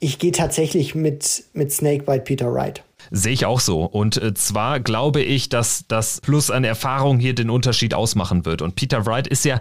ich 0.00 0.18
gehe 0.18 0.32
tatsächlich 0.32 0.96
mit, 0.96 1.44
mit 1.52 1.70
Snakebite 1.70 2.22
Peter 2.22 2.52
Wright. 2.52 2.82
Sehe 3.14 3.34
ich 3.34 3.44
auch 3.44 3.60
so. 3.60 3.84
Und 3.84 4.16
äh, 4.16 4.32
zwar 4.32 4.80
glaube 4.80 5.20
ich, 5.20 5.50
dass 5.50 5.84
das 5.86 6.22
Plus 6.22 6.50
an 6.50 6.64
Erfahrung 6.64 7.18
hier 7.18 7.34
den 7.34 7.50
Unterschied 7.50 7.92
ausmachen 7.92 8.46
wird. 8.46 8.62
Und 8.62 8.74
Peter 8.74 9.04
Wright 9.04 9.26
ist 9.26 9.44
ja 9.44 9.60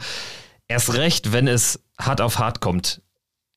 erst 0.69 0.93
recht, 0.93 1.33
wenn 1.33 1.49
es 1.49 1.83
hart 1.99 2.21
auf 2.21 2.39
hart 2.39 2.61
kommt, 2.61 3.01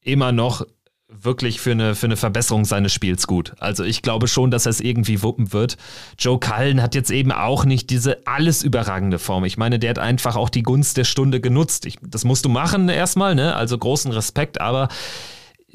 immer 0.02 0.33
noch 0.33 0.66
wirklich 1.09 1.61
für 1.61 1.70
eine, 1.70 1.94
für 1.94 2.07
eine 2.07 2.16
Verbesserung 2.16 2.64
seines 2.64 2.92
Spiels 2.92 3.28
gut. 3.28 3.52
Also 3.61 3.85
ich 3.85 4.02
glaube 4.02 4.26
schon, 4.26 4.50
dass 4.50 4.66
er 4.66 4.70
es 4.70 4.80
irgendwie 4.80 5.22
wuppen 5.22 5.52
wird. 5.52 5.76
Joe 6.18 6.40
Cullen 6.40 6.83
hat 6.83 6.96
jetzt 6.96 7.12
eben 7.12 7.30
auch 7.30 7.64
nicht 7.64 7.88
diese 7.90 8.26
alles 8.26 8.64
überragende 8.64 9.20
Form. 9.20 9.44
Ich 9.44 9.57
meine, 9.57 9.78
der 9.78 9.90
hat 9.90 10.00
einfach 10.00 10.35
auch 10.35 10.48
die 10.48 10.64
Gunst 10.64 10.96
der 10.96 11.04
Stunde 11.04 11.40
genutzt. 11.40 11.87
Ich, 11.87 11.98
das 12.02 12.24
musst 12.24 12.44
du 12.44 12.48
machen 12.48 12.88
erstmal, 12.88 13.37
ne? 13.37 13.54
Also 13.54 13.78
großen 13.78 14.11
Respekt, 14.11 14.61
aber 14.61 14.88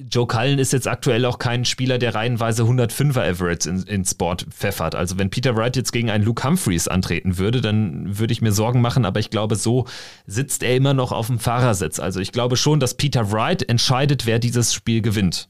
Joe 0.10 0.28
Cullen 0.28 0.60
ist 0.60 0.72
jetzt 0.72 0.88
aktuell 0.88 1.26
auch 1.26 1.40
kein 1.40 1.66
Spieler, 1.66 1.98
der 1.98 2.16
reihenweise 2.16 2.64
105er 2.64 3.30
Average 3.30 3.70
in, 3.70 3.84
ins 3.84 4.14
Board 4.14 4.46
pfeffert. 4.50 4.96
Also 4.96 5.18
wenn 5.18 5.30
Peter 5.30 5.56
Wright 5.56 5.76
jetzt 5.76 5.92
gegen 5.92 6.10
einen 6.10 6.24
Luke 6.24 6.44
Humphreys 6.48 6.88
antreten 6.88 7.38
würde, 7.38 7.60
dann 7.62 8.18
würde 8.18 8.32
ich 8.32 8.42
mir 8.42 8.52
Sorgen 8.52 8.82
machen, 8.82 9.06
aber 9.06 9.20
ich 9.20 9.30
glaube, 9.30 9.56
so 9.56 9.86
sitzt 10.26 10.64
er 10.64 10.76
immer 10.76 10.94
noch 10.94 11.12
auf 11.12 11.28
dem 11.28 11.40
Fahrersitz. 11.40 12.00
Also 12.00 12.20
ich 12.20 12.32
glaube 12.32 12.56
schon, 12.56 12.80
dass 12.80 12.94
Peter 12.96 13.32
Wright 13.32 13.68
entscheidet, 13.68 14.26
wer 14.26 14.40
dieses 14.40 14.74
Spiel 14.74 15.02
gewinnt. 15.02 15.50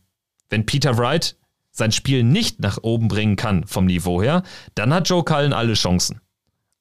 Wenn 0.50 0.66
Peter 0.66 0.98
Wright 0.98 1.36
sein 1.72 1.92
Spiel 1.92 2.24
nicht 2.24 2.60
nach 2.60 2.80
oben 2.82 3.08
bringen 3.08 3.36
kann 3.36 3.66
vom 3.66 3.86
Niveau 3.86 4.22
her, 4.22 4.44
dann 4.74 4.94
hat 4.94 5.10
Joe 5.10 5.24
Cullen 5.24 5.54
alle 5.54 5.74
Chancen. 5.74 6.22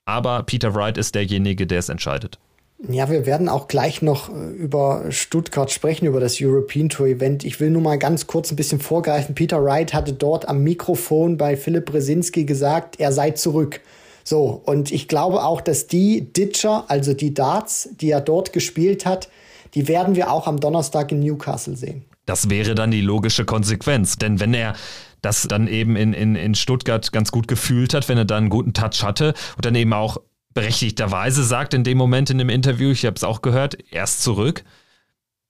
Aber 0.07 0.43
Peter 0.45 0.75
Wright 0.75 0.97
ist 0.97 1.15
derjenige, 1.15 1.67
der 1.67 1.81
es 1.81 1.91
entscheidet. 1.91 2.39
Ja, 2.87 3.11
wir 3.11 3.27
werden 3.27 3.49
auch 3.49 3.67
gleich 3.67 4.03
noch 4.03 4.29
äh, 4.29 4.51
über 4.53 5.11
Stuttgart 5.11 5.71
sprechen, 5.71 6.07
über 6.07 6.21
das 6.21 6.41
European 6.41 6.89
Tour 6.89 7.09
Event. 7.09 7.43
Ich 7.43 7.59
will 7.59 7.71
nur 7.71 7.83
mal 7.83 7.99
ganz 7.99 8.29
kurz 8.29 8.53
ein 8.53 8.57
bisschen 8.57 8.79
vorgreifen. 8.79 9.35
Peter 9.35 9.65
Wright 9.65 9.93
hatte 9.93 10.13
dort 10.13 10.49
am 10.49 10.63
Mikrofon 10.63 11.37
bei 11.37 11.57
Philipp 11.57 11.87
Brzezinski 11.87 12.45
gesagt, 12.45 13.01
er 13.01 13.11
sei 13.11 13.33
zurück. 13.33 13.81
So, 14.23 14.63
und 14.65 14.93
ich 14.93 15.09
glaube 15.09 15.43
auch, 15.43 15.61
dass 15.61 15.89
die 15.89 16.33
Ditcher, 16.33 16.85
also 16.89 17.15
die 17.15 17.35
Darts, 17.35 17.89
die 18.01 18.11
er 18.11 18.21
dort 18.21 18.53
gespielt 18.53 19.07
hat, 19.07 19.29
die 19.75 19.89
werden 19.89 20.15
wir 20.15 20.31
auch 20.31 20.47
am 20.47 20.61
Donnerstag 20.61 21.11
in 21.11 21.21
Newcastle 21.21 21.77
sehen. 21.77 22.05
Das 22.27 22.51
wäre 22.51 22.75
dann 22.75 22.91
die 22.91 23.01
logische 23.01 23.45
Konsequenz. 23.45 24.17
Denn 24.17 24.39
wenn 24.39 24.55
er 24.55 24.75
das 25.23 25.49
dann 25.49 25.67
eben 25.67 25.97
in, 25.97 26.13
in, 26.13 26.37
in 26.37 26.55
Stuttgart 26.55 27.11
ganz 27.11 27.33
gut 27.33 27.49
gefühlt 27.49 27.95
hat, 27.95 28.09
wenn 28.09 28.19
er 28.19 28.25
da 28.25 28.37
einen 28.37 28.51
guten 28.51 28.73
Touch 28.73 29.03
hatte 29.03 29.35
und 29.57 29.65
dann 29.65 29.75
eben 29.75 29.93
auch 29.93 30.19
berechtigterweise 30.59 31.45
sagt 31.45 31.73
in 31.73 31.85
dem 31.85 31.97
Moment 31.97 32.31
in 32.31 32.39
dem 32.39 32.49
Interview, 32.49 32.91
ich 32.91 33.07
habe 33.07 33.15
es 33.15 33.23
auch 33.23 33.43
gehört, 33.43 33.79
erst 33.93 34.23
zurück, 34.23 34.65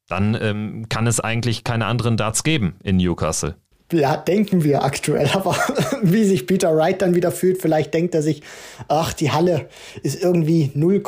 dann 0.07 0.37
ähm, 0.38 0.87
kann 0.90 1.07
es 1.07 1.18
eigentlich 1.18 1.64
keine 1.64 1.87
anderen 1.87 2.18
Darts 2.18 2.42
geben 2.42 2.77
in 2.83 2.99
Newcastle. 2.99 3.57
Ja, 3.90 4.18
denken 4.18 4.64
wir 4.64 4.83
aktuell. 4.83 5.29
Aber 5.33 5.57
wie 6.03 6.25
sich 6.25 6.47
Peter 6.47 6.77
Wright 6.77 7.01
dann 7.01 7.14
wieder 7.14 7.33
fühlt, 7.33 7.62
vielleicht 7.62 7.94
denkt 7.94 8.14
er 8.14 8.23
sich, 8.23 8.42
ach, 8.88 9.14
die 9.14 9.31
Halle 9.31 9.71
ist 10.03 10.23
irgendwie 10.23 10.73
0, 10.75 11.01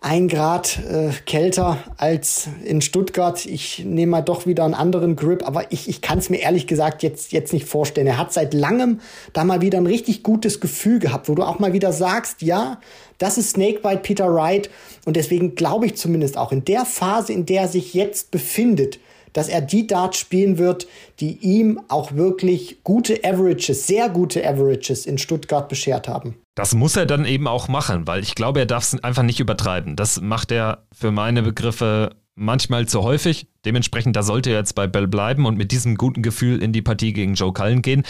ein 0.00 0.28
Grad 0.28 0.78
äh, 0.88 1.10
kälter 1.26 1.78
als 1.96 2.48
in 2.64 2.80
Stuttgart. 2.80 3.44
Ich 3.46 3.84
nehme 3.84 4.12
mal 4.12 4.22
doch 4.22 4.46
wieder 4.46 4.64
einen 4.64 4.74
anderen 4.74 5.16
Grip, 5.16 5.46
aber 5.46 5.72
ich, 5.72 5.88
ich 5.88 6.00
kann 6.00 6.18
es 6.18 6.30
mir 6.30 6.40
ehrlich 6.40 6.68
gesagt 6.68 7.02
jetzt, 7.02 7.32
jetzt 7.32 7.52
nicht 7.52 7.66
vorstellen. 7.66 8.06
Er 8.06 8.18
hat 8.18 8.32
seit 8.32 8.54
langem 8.54 9.00
da 9.32 9.42
mal 9.42 9.60
wieder 9.60 9.78
ein 9.78 9.86
richtig 9.86 10.22
gutes 10.22 10.60
Gefühl 10.60 11.00
gehabt, 11.00 11.28
wo 11.28 11.34
du 11.34 11.42
auch 11.42 11.58
mal 11.58 11.72
wieder 11.72 11.92
sagst, 11.92 12.42
ja, 12.42 12.80
das 13.18 13.38
ist 13.38 13.50
Snakebite 13.50 13.98
Peter 13.98 14.32
Wright 14.32 14.70
und 15.04 15.16
deswegen 15.16 15.56
glaube 15.56 15.86
ich 15.86 15.96
zumindest 15.96 16.38
auch 16.38 16.52
in 16.52 16.64
der 16.64 16.84
Phase, 16.84 17.32
in 17.32 17.44
der 17.44 17.62
er 17.62 17.68
sich 17.68 17.92
jetzt 17.92 18.30
befindet, 18.30 19.00
dass 19.32 19.48
er 19.48 19.60
die 19.60 19.86
Darts 19.86 20.18
spielen 20.18 20.58
wird, 20.58 20.86
die 21.18 21.38
ihm 21.38 21.80
auch 21.88 22.12
wirklich 22.12 22.84
gute 22.84 23.24
Averages, 23.24 23.86
sehr 23.88 24.08
gute 24.08 24.46
Averages 24.46 25.06
in 25.06 25.18
Stuttgart 25.18 25.68
beschert 25.68 26.06
haben. 26.06 26.36
Das 26.58 26.74
muss 26.74 26.96
er 26.96 27.06
dann 27.06 27.24
eben 27.24 27.46
auch 27.46 27.68
machen, 27.68 28.08
weil 28.08 28.20
ich 28.20 28.34
glaube, 28.34 28.58
er 28.58 28.66
darf 28.66 28.82
es 28.82 29.04
einfach 29.04 29.22
nicht 29.22 29.38
übertreiben. 29.38 29.94
Das 29.94 30.20
macht 30.20 30.50
er 30.50 30.88
für 30.92 31.12
meine 31.12 31.44
Begriffe 31.44 32.16
manchmal 32.34 32.88
zu 32.88 33.04
häufig. 33.04 33.46
Dementsprechend, 33.68 34.16
da 34.16 34.22
sollte 34.22 34.48
er 34.48 34.60
jetzt 34.60 34.74
bei 34.74 34.86
Bell 34.86 35.06
bleiben 35.06 35.44
und 35.44 35.58
mit 35.58 35.72
diesem 35.72 35.96
guten 35.96 36.22
Gefühl 36.22 36.62
in 36.62 36.72
die 36.72 36.80
Partie 36.80 37.12
gegen 37.12 37.34
Joe 37.34 37.52
Cullen 37.52 37.82
gehen, 37.82 38.02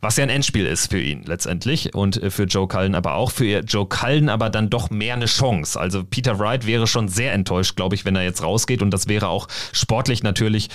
was 0.00 0.16
ja 0.16 0.24
ein 0.24 0.28
Endspiel 0.28 0.66
ist 0.66 0.90
für 0.90 1.00
ihn 1.00 1.22
letztendlich 1.24 1.94
und 1.94 2.20
äh, 2.20 2.30
für 2.30 2.46
Joe 2.46 2.66
Cullen 2.66 2.96
aber 2.96 3.14
auch. 3.14 3.30
Für 3.30 3.60
Joe 3.60 3.86
Cullen 3.86 4.28
aber 4.28 4.50
dann 4.50 4.70
doch 4.70 4.90
mehr 4.90 5.14
eine 5.14 5.26
Chance. 5.26 5.78
Also 5.78 6.02
Peter 6.02 6.40
Wright 6.40 6.66
wäre 6.66 6.88
schon 6.88 7.06
sehr 7.06 7.32
enttäuscht, 7.32 7.76
glaube 7.76 7.94
ich, 7.94 8.04
wenn 8.04 8.16
er 8.16 8.24
jetzt 8.24 8.42
rausgeht 8.42 8.82
und 8.82 8.90
das 8.90 9.06
wäre 9.06 9.28
auch 9.28 9.46
sportlich 9.72 10.24
natürlich 10.24 10.68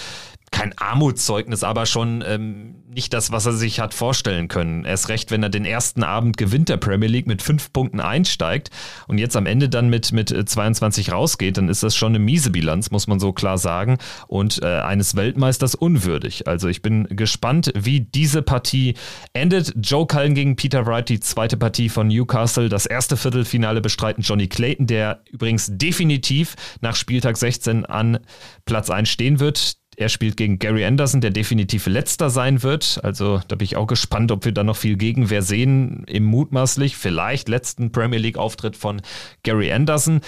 kein 0.52 0.78
Armutszeugnis, 0.78 1.64
aber 1.64 1.86
schon 1.86 2.24
ähm, 2.26 2.76
nicht 2.90 3.14
das, 3.14 3.32
was 3.32 3.46
er 3.46 3.54
sich 3.54 3.80
hat 3.80 3.94
vorstellen 3.94 4.48
können. 4.48 4.84
Erst 4.84 5.10
recht, 5.10 5.32
wenn 5.32 5.44
er 5.44 5.50
den 5.50 5.66
ersten 5.66 6.04
Abend 6.04 6.38
gewinnt 6.38 6.70
der 6.70 6.78
Premier 6.78 7.08
League 7.08 7.28
mit 7.28 7.42
fünf 7.42 7.72
Punkten 7.72 8.00
einsteigt 8.00 8.72
und 9.08 9.20
jetzt 9.20 9.36
am 9.36 9.46
Ende 9.46 9.70
dann 9.70 9.90
mit, 9.90 10.12
mit 10.12 10.30
22 10.30 11.12
rausgeht, 11.12 11.58
dann 11.58 11.70
ist 11.70 11.84
das 11.84 11.96
schon 11.96 12.14
eine 12.14 12.20
miese 12.20 12.50
Bilanz, 12.50 12.90
muss 12.90 13.08
man 13.08 13.20
so 13.20 13.32
klar 13.32 13.58
sagen, 13.58 14.00
und 14.30 14.62
äh, 14.62 14.68
eines 14.68 15.16
Weltmeisters 15.16 15.74
unwürdig. 15.74 16.48
Also 16.48 16.68
ich 16.68 16.84
bin 16.84 17.08
gespannt, 17.10 17.72
wie 17.76 18.02
diese 18.02 18.44
Partie 18.44 18.94
endet. 19.34 19.74
Joe 19.82 20.06
Cullen 20.06 20.36
gegen 20.36 20.56
Peter 20.56 20.86
Wright, 20.86 21.10
die 21.10 21.20
zweite 21.20 21.58
Partie 21.58 21.90
von 21.90 22.08
Newcastle. 22.08 22.70
Das 22.70 22.86
erste 22.86 23.18
Viertelfinale 23.18 23.82
bestreiten 23.82 24.22
Johnny 24.22 24.48
Clayton, 24.48 24.86
der 24.86 25.24
übrigens 25.32 25.72
definitiv 25.72 26.56
nach 26.80 26.96
Spieltag 26.96 27.38
16 27.38 27.88
an 27.88 28.20
Platz 28.66 28.92
1 28.92 29.10
stehen 29.10 29.40
wird. 29.40 29.78
Er 29.98 30.10
spielt 30.10 30.38
gegen 30.38 30.60
Gary 30.60 30.86
Anderson, 30.86 31.22
der 31.22 31.32
definitiv 31.32 31.88
letzter 31.88 32.30
sein 32.30 32.62
wird. 32.62 33.00
Also 33.04 33.42
da 33.48 33.56
bin 33.56 33.66
ich 33.66 33.78
auch 33.78 33.88
gespannt, 33.88 34.32
ob 34.32 34.46
wir 34.46 34.52
da 34.52 34.64
noch 34.64 34.78
viel 34.78 34.96
Gegenwehr 34.96 35.42
sehen 35.42 36.04
im 36.06 36.24
mutmaßlich 36.24 36.96
vielleicht 36.96 37.50
letzten 37.50 37.92
Premier 37.92 38.20
League-Auftritt 38.20 38.78
von 38.78 39.02
Gary 39.42 39.74
Anderson. 39.74 40.22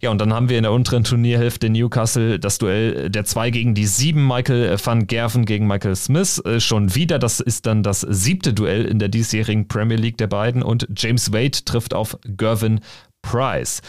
Ja, 0.00 0.10
und 0.10 0.18
dann 0.18 0.32
haben 0.32 0.48
wir 0.48 0.56
in 0.56 0.62
der 0.62 0.72
unteren 0.72 1.04
Turnierhälfte 1.04 1.68
Newcastle 1.68 2.38
das 2.38 2.56
Duell 2.56 3.10
der 3.10 3.26
2 3.26 3.50
gegen 3.50 3.74
die 3.74 3.84
7, 3.84 4.26
Michael 4.26 4.78
van 4.82 5.06
Gerven 5.06 5.44
gegen 5.44 5.66
Michael 5.66 5.94
Smith. 5.94 6.42
Äh, 6.46 6.58
schon 6.58 6.94
wieder, 6.94 7.18
das 7.18 7.40
ist 7.40 7.66
dann 7.66 7.82
das 7.82 8.00
siebte 8.00 8.54
Duell 8.54 8.86
in 8.86 8.98
der 8.98 9.10
diesjährigen 9.10 9.68
Premier 9.68 9.98
League 9.98 10.16
der 10.16 10.26
beiden 10.26 10.62
und 10.62 10.88
James 10.96 11.34
Wade 11.34 11.64
trifft 11.66 11.92
auf 11.92 12.18
Gervin 12.24 12.80
Price. 13.20 13.82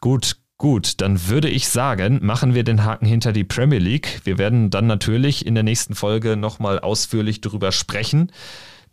Gut, 0.00 0.36
Gut, 0.60 1.00
dann 1.00 1.28
würde 1.28 1.48
ich 1.48 1.68
sagen, 1.68 2.18
machen 2.20 2.52
wir 2.52 2.64
den 2.64 2.82
Haken 2.82 3.06
hinter 3.06 3.32
die 3.32 3.44
Premier 3.44 3.78
League. 3.78 4.20
Wir 4.24 4.38
werden 4.38 4.70
dann 4.70 4.88
natürlich 4.88 5.46
in 5.46 5.54
der 5.54 5.62
nächsten 5.62 5.94
Folge 5.94 6.36
nochmal 6.36 6.80
ausführlich 6.80 7.40
darüber 7.40 7.70
sprechen, 7.70 8.32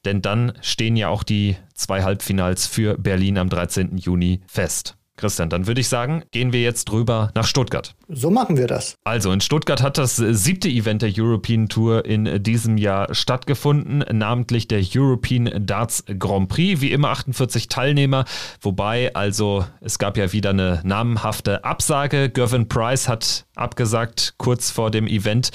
denn 0.06 0.22
dann 0.22 0.54
stehen 0.62 0.96
ja 0.96 1.08
auch 1.08 1.24
die 1.24 1.56
zwei 1.74 2.04
Halbfinals 2.04 2.68
für 2.68 3.00
Berlin 3.00 3.40
am 3.40 3.50
13. 3.50 3.98
Juni 3.98 4.42
fest. 4.46 4.95
Christian, 5.18 5.50
dann 5.50 5.68
würde 5.68 5.82
ich 5.82 5.88
sagen, 5.88 6.24
gehen 6.32 6.52
wir 6.54 6.62
jetzt 6.62 6.92
rüber 6.92 7.32
nach 7.36 7.46
Stuttgart. 7.46 7.96
So 8.10 8.30
machen 8.30 8.58
wir 8.58 8.68
das. 8.68 8.96
Also 9.04 9.32
in 9.32 9.42
Stuttgart 9.42 9.82
hat 9.82 9.98
das 9.98 10.18
siebte 10.18 10.68
Event 10.68 11.02
der 11.02 11.12
European 11.16 11.70
Tour 11.70 12.06
in 12.06 12.44
diesem 12.44 12.78
Jahr 12.78 13.14
stattgefunden, 13.14 14.04
namentlich 14.12 14.68
der 14.68 14.84
European 14.84 15.66
Darts 15.66 16.04
Grand 16.20 16.50
Prix. 16.50 16.82
Wie 16.82 16.92
immer 16.92 17.10
48 17.10 17.68
Teilnehmer, 17.70 18.26
wobei 18.62 19.16
also 19.16 19.66
es 19.82 20.00
gab 20.00 20.18
ja 20.18 20.34
wieder 20.34 20.52
eine 20.52 20.82
namenhafte 20.84 21.64
Absage. 21.64 22.30
Gervin 22.30 22.68
Price 22.68 23.08
hat 23.08 23.46
abgesagt 23.56 24.36
kurz 24.38 24.72
vor 24.72 24.92
dem 24.92 25.08
Event. 25.08 25.52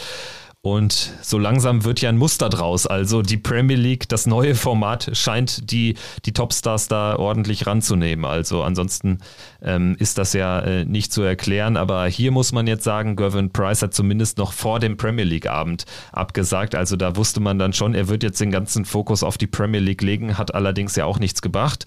Und 0.62 1.14
so 1.23 1.38
langsam 1.38 1.87
wird 1.87 2.03
ja 2.03 2.11
ein 2.11 2.18
Muster 2.18 2.51
draus. 2.51 2.87
Also 2.87 3.23
die 3.23 3.38
Premier 3.38 3.79
League, 3.79 4.11
das 4.11 4.27
neue 4.27 4.55
Format, 4.55 5.09
scheint 5.14 5.70
die, 5.70 5.96
die 6.27 6.35
Topstars 6.35 6.87
da 6.87 7.16
ordentlich 7.16 7.66
ranzunehmen. 7.66 8.27
Also 8.27 8.62
ansonsten 8.62 9.20
ähm, 9.62 9.96
ist 9.99 10.18
das 10.18 10.35
ja 10.35 10.61
äh, 10.61 10.85
nicht 10.85 11.14
zu 11.14 11.23
erklären. 11.23 11.79
Aber 11.79 12.07
hier 12.09 12.31
muss 12.31 12.53
man 12.53 12.66
jetzt 12.66 12.85
sagen, 12.85 13.16
Gervin 13.16 13.51
Price 13.51 13.81
hat 13.81 13.94
zumindest 13.94 14.37
noch 14.37 14.53
vor 14.53 14.81
dem 14.81 14.99
Premier 14.99 15.25
League-Abend 15.25 15.87
abgesagt. 16.12 16.75
Also 16.75 16.96
da 16.96 17.16
wusste 17.16 17.40
man 17.40 17.59
dann 17.59 17.73
schon, 17.73 17.94
er 17.94 18.09
wird 18.09 18.23
jetzt 18.23 18.38
den 18.38 18.51
ganzen 18.51 18.85
Fokus 18.85 19.23
auf 19.23 19.38
die 19.38 19.46
Premier 19.46 19.81
League 19.81 20.03
legen, 20.03 20.37
hat 20.37 20.55
allerdings 20.55 20.94
ja 20.94 21.07
auch 21.07 21.18
nichts 21.18 21.40
gebracht. 21.40 21.87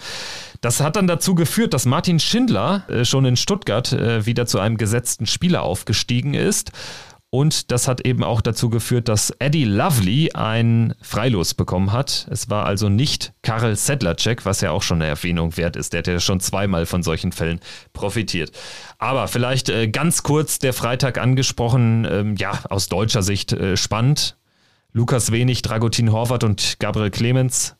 Das 0.61 0.79
hat 0.79 0.95
dann 0.95 1.05
dazu 1.05 1.35
geführt, 1.35 1.75
dass 1.75 1.85
Martin 1.85 2.19
Schindler 2.19 2.89
äh, 2.89 3.05
schon 3.05 3.25
in 3.25 3.37
Stuttgart 3.37 3.93
äh, 3.93 4.25
wieder 4.25 4.47
zu 4.47 4.57
einem 4.57 4.77
gesetzten 4.77 5.27
Spieler 5.27 5.61
aufgestiegen 5.61 6.33
ist. 6.33 6.71
Und 7.33 7.71
das 7.71 7.87
hat 7.87 8.05
eben 8.05 8.23
auch 8.23 8.41
dazu 8.41 8.69
geführt, 8.69 9.07
dass 9.07 9.31
Eddie 9.39 9.63
Lovely 9.65 10.33
ein 10.35 10.93
Freilos 11.01 11.55
bekommen 11.55 11.91
hat. 11.91 12.27
Es 12.29 12.51
war 12.51 12.67
also 12.67 12.89
nicht 12.89 13.33
Karel 13.41 13.75
Sedlacek, 13.75 14.45
was 14.45 14.61
ja 14.61 14.69
auch 14.69 14.83
schon 14.83 15.01
eine 15.01 15.09
Erwähnung 15.09 15.57
wert 15.57 15.75
ist. 15.75 15.93
Der 15.93 15.99
hat 15.99 16.07
ja 16.07 16.19
schon 16.19 16.41
zweimal 16.41 16.85
von 16.85 17.01
solchen 17.01 17.31
Fällen 17.31 17.59
profitiert. 17.91 18.51
Aber 18.99 19.27
vielleicht 19.27 19.69
äh, 19.69 19.87
ganz 19.87 20.21
kurz 20.21 20.59
der 20.59 20.73
Freitag 20.73 21.17
angesprochen, 21.17 22.07
ähm, 22.07 22.35
ja, 22.35 22.51
aus 22.69 22.87
deutscher 22.87 23.23
Sicht 23.23 23.51
äh, 23.51 23.77
spannend. 23.77 24.37
Lukas 24.91 25.31
Wenig, 25.31 25.63
Dragutin 25.63 26.11
Horvath 26.11 26.43
und 26.43 26.75
Gabriel 26.77 27.09
Clemens 27.09 27.75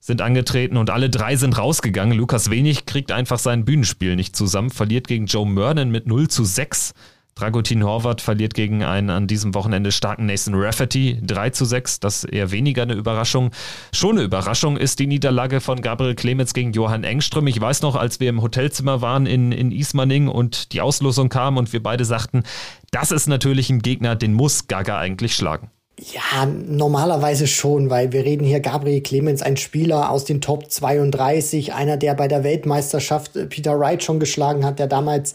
sind 0.00 0.20
angetreten 0.20 0.76
und 0.76 0.90
alle 0.90 1.10
drei 1.10 1.36
sind 1.36 1.56
rausgegangen. 1.56 2.18
Lukas 2.18 2.50
Wenig 2.50 2.86
kriegt 2.86 3.12
einfach 3.12 3.38
sein 3.38 3.64
Bühnenspiel 3.64 4.16
nicht 4.16 4.34
zusammen, 4.34 4.70
verliert 4.70 5.06
gegen 5.06 5.26
Joe 5.26 5.46
Mernon 5.46 5.92
mit 5.92 6.08
0 6.08 6.26
zu 6.26 6.44
6. 6.44 6.92
Dragutin 7.40 7.82
Horvath 7.82 8.20
verliert 8.20 8.52
gegen 8.52 8.84
einen 8.84 9.08
an 9.08 9.26
diesem 9.26 9.54
Wochenende 9.54 9.92
starken 9.92 10.26
Nathan 10.26 10.52
Rafferty 10.54 11.18
3 11.22 11.50
zu 11.50 11.64
6. 11.64 12.00
Das 12.00 12.24
ist 12.24 12.32
eher 12.32 12.50
weniger 12.50 12.82
eine 12.82 12.92
Überraschung. 12.92 13.50
Schon 13.94 14.16
eine 14.16 14.24
Überraschung 14.24 14.76
ist 14.76 14.98
die 14.98 15.06
Niederlage 15.06 15.62
von 15.62 15.80
Gabriel 15.80 16.14
Clemens 16.14 16.52
gegen 16.52 16.72
Johann 16.72 17.02
Engström. 17.02 17.46
Ich 17.46 17.58
weiß 17.58 17.80
noch, 17.80 17.96
als 17.96 18.20
wir 18.20 18.28
im 18.28 18.42
Hotelzimmer 18.42 19.00
waren 19.00 19.24
in, 19.24 19.52
in 19.52 19.72
Ismaning 19.72 20.28
und 20.28 20.72
die 20.72 20.82
Auslosung 20.82 21.30
kam 21.30 21.56
und 21.56 21.72
wir 21.72 21.82
beide 21.82 22.04
sagten, 22.04 22.42
das 22.90 23.10
ist 23.10 23.26
natürlich 23.26 23.70
ein 23.70 23.80
Gegner, 23.80 24.16
den 24.16 24.34
muss 24.34 24.68
Gaga 24.68 24.98
eigentlich 24.98 25.34
schlagen. 25.34 25.70
Ja, 26.12 26.46
normalerweise 26.46 27.46
schon, 27.46 27.88
weil 27.88 28.12
wir 28.12 28.24
reden 28.24 28.44
hier 28.44 28.60
Gabriel 28.60 29.00
Clemens, 29.00 29.40
ein 29.40 29.56
Spieler 29.56 30.10
aus 30.10 30.26
den 30.26 30.42
Top 30.42 30.70
32, 30.70 31.72
einer, 31.72 31.96
der 31.96 32.14
bei 32.14 32.28
der 32.28 32.44
Weltmeisterschaft 32.44 33.32
Peter 33.48 33.78
Wright 33.78 34.02
schon 34.02 34.20
geschlagen 34.20 34.64
hat, 34.64 34.78
der 34.78 34.86
damals 34.86 35.34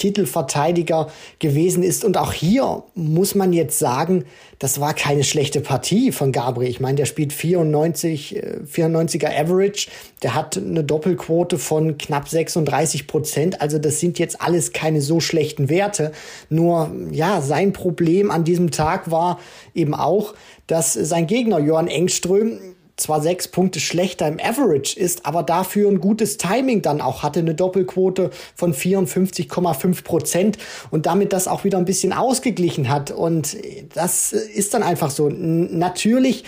Titelverteidiger 0.00 1.08
gewesen 1.38 1.82
ist. 1.82 2.04
Und 2.04 2.16
auch 2.16 2.32
hier 2.32 2.82
muss 2.94 3.34
man 3.34 3.52
jetzt 3.52 3.78
sagen, 3.78 4.24
das 4.58 4.80
war 4.80 4.94
keine 4.94 5.24
schlechte 5.24 5.60
Partie 5.60 6.10
von 6.10 6.32
Gabriel. 6.32 6.70
Ich 6.70 6.80
meine, 6.80 6.96
der 6.96 7.06
spielt 7.06 7.32
94, 7.32 8.42
94er 8.66 9.28
äh, 9.28 9.40
Average. 9.40 9.88
Der 10.22 10.34
hat 10.34 10.56
eine 10.56 10.82
Doppelquote 10.82 11.58
von 11.58 11.98
knapp 11.98 12.28
36 12.28 13.06
Prozent. 13.06 13.60
Also 13.60 13.78
das 13.78 14.00
sind 14.00 14.18
jetzt 14.18 14.40
alles 14.40 14.72
keine 14.72 15.00
so 15.00 15.20
schlechten 15.20 15.68
Werte. 15.68 16.12
Nur, 16.48 16.90
ja, 17.10 17.40
sein 17.40 17.72
Problem 17.72 18.30
an 18.30 18.44
diesem 18.44 18.70
Tag 18.70 19.10
war 19.10 19.38
eben 19.74 19.94
auch, 19.94 20.34
dass 20.66 20.94
sein 20.94 21.26
Gegner 21.26 21.58
Johann 21.58 21.88
Engström 21.88 22.58
zwar 23.00 23.20
sechs 23.20 23.48
Punkte 23.48 23.80
schlechter 23.80 24.28
im 24.28 24.38
Average 24.40 24.98
ist, 24.98 25.26
aber 25.26 25.42
dafür 25.42 25.90
ein 25.90 26.00
gutes 26.00 26.36
Timing 26.36 26.82
dann 26.82 27.00
auch 27.00 27.22
hatte, 27.22 27.40
eine 27.40 27.54
Doppelquote 27.54 28.30
von 28.54 28.74
54,5 28.74 30.04
Prozent 30.04 30.58
und 30.90 31.06
damit 31.06 31.32
das 31.32 31.48
auch 31.48 31.64
wieder 31.64 31.78
ein 31.78 31.84
bisschen 31.84 32.12
ausgeglichen 32.12 32.88
hat. 32.88 33.10
Und 33.10 33.56
das 33.94 34.32
ist 34.32 34.74
dann 34.74 34.82
einfach 34.82 35.10
so. 35.10 35.28
Natürlich, 35.28 36.44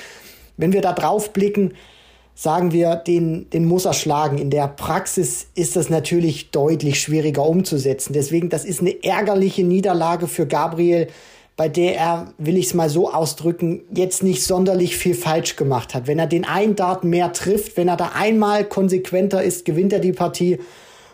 wenn 0.57 0.73
wir 0.73 0.81
da 0.81 0.93
drauf 0.93 1.33
blicken, 1.33 1.75
sagen 2.35 2.73
wir, 2.73 2.97
den, 2.97 3.51
den 3.51 3.65
muss 3.65 3.85
er 3.85 3.93
schlagen. 3.93 4.39
In 4.39 4.51
der 4.51 4.69
Praxis 4.69 5.49
ist 5.55 5.77
das 5.77 5.91
natürlich 5.91 6.51
deutlich 6.51 7.01
schwieriger 7.01 7.47
umzusetzen. 7.47 8.13
Deswegen, 8.13 8.49
das 8.49 8.65
ist 8.65 8.81
eine 8.81 9.03
ärgerliche 9.05 9.65
Niederlage 9.65 10.27
für 10.29 10.47
Gabriel 10.47 11.09
bei 11.57 11.69
der 11.69 11.97
er, 11.97 12.33
will 12.39 12.57
ich 12.57 12.67
es 12.67 12.75
mal 12.75 12.89
so 12.89 13.13
ausdrücken, 13.13 13.83
jetzt 13.95 14.23
nicht 14.23 14.43
sonderlich 14.43 14.97
viel 14.97 15.15
falsch 15.15 15.57
gemacht 15.57 15.95
hat. 15.95 16.07
Wenn 16.07 16.19
er 16.19 16.27
den 16.27 16.45
einen 16.45 16.77
Dart 16.77 17.05
mehr 17.05 17.33
trifft, 17.33 17.77
wenn 17.77 17.89
er 17.89 17.97
da 17.97 18.13
einmal 18.15 18.65
konsequenter 18.65 19.43
ist, 19.43 19.65
gewinnt 19.65 19.93
er 19.93 20.01
die 20.01 20.13
Partie. 20.13 20.59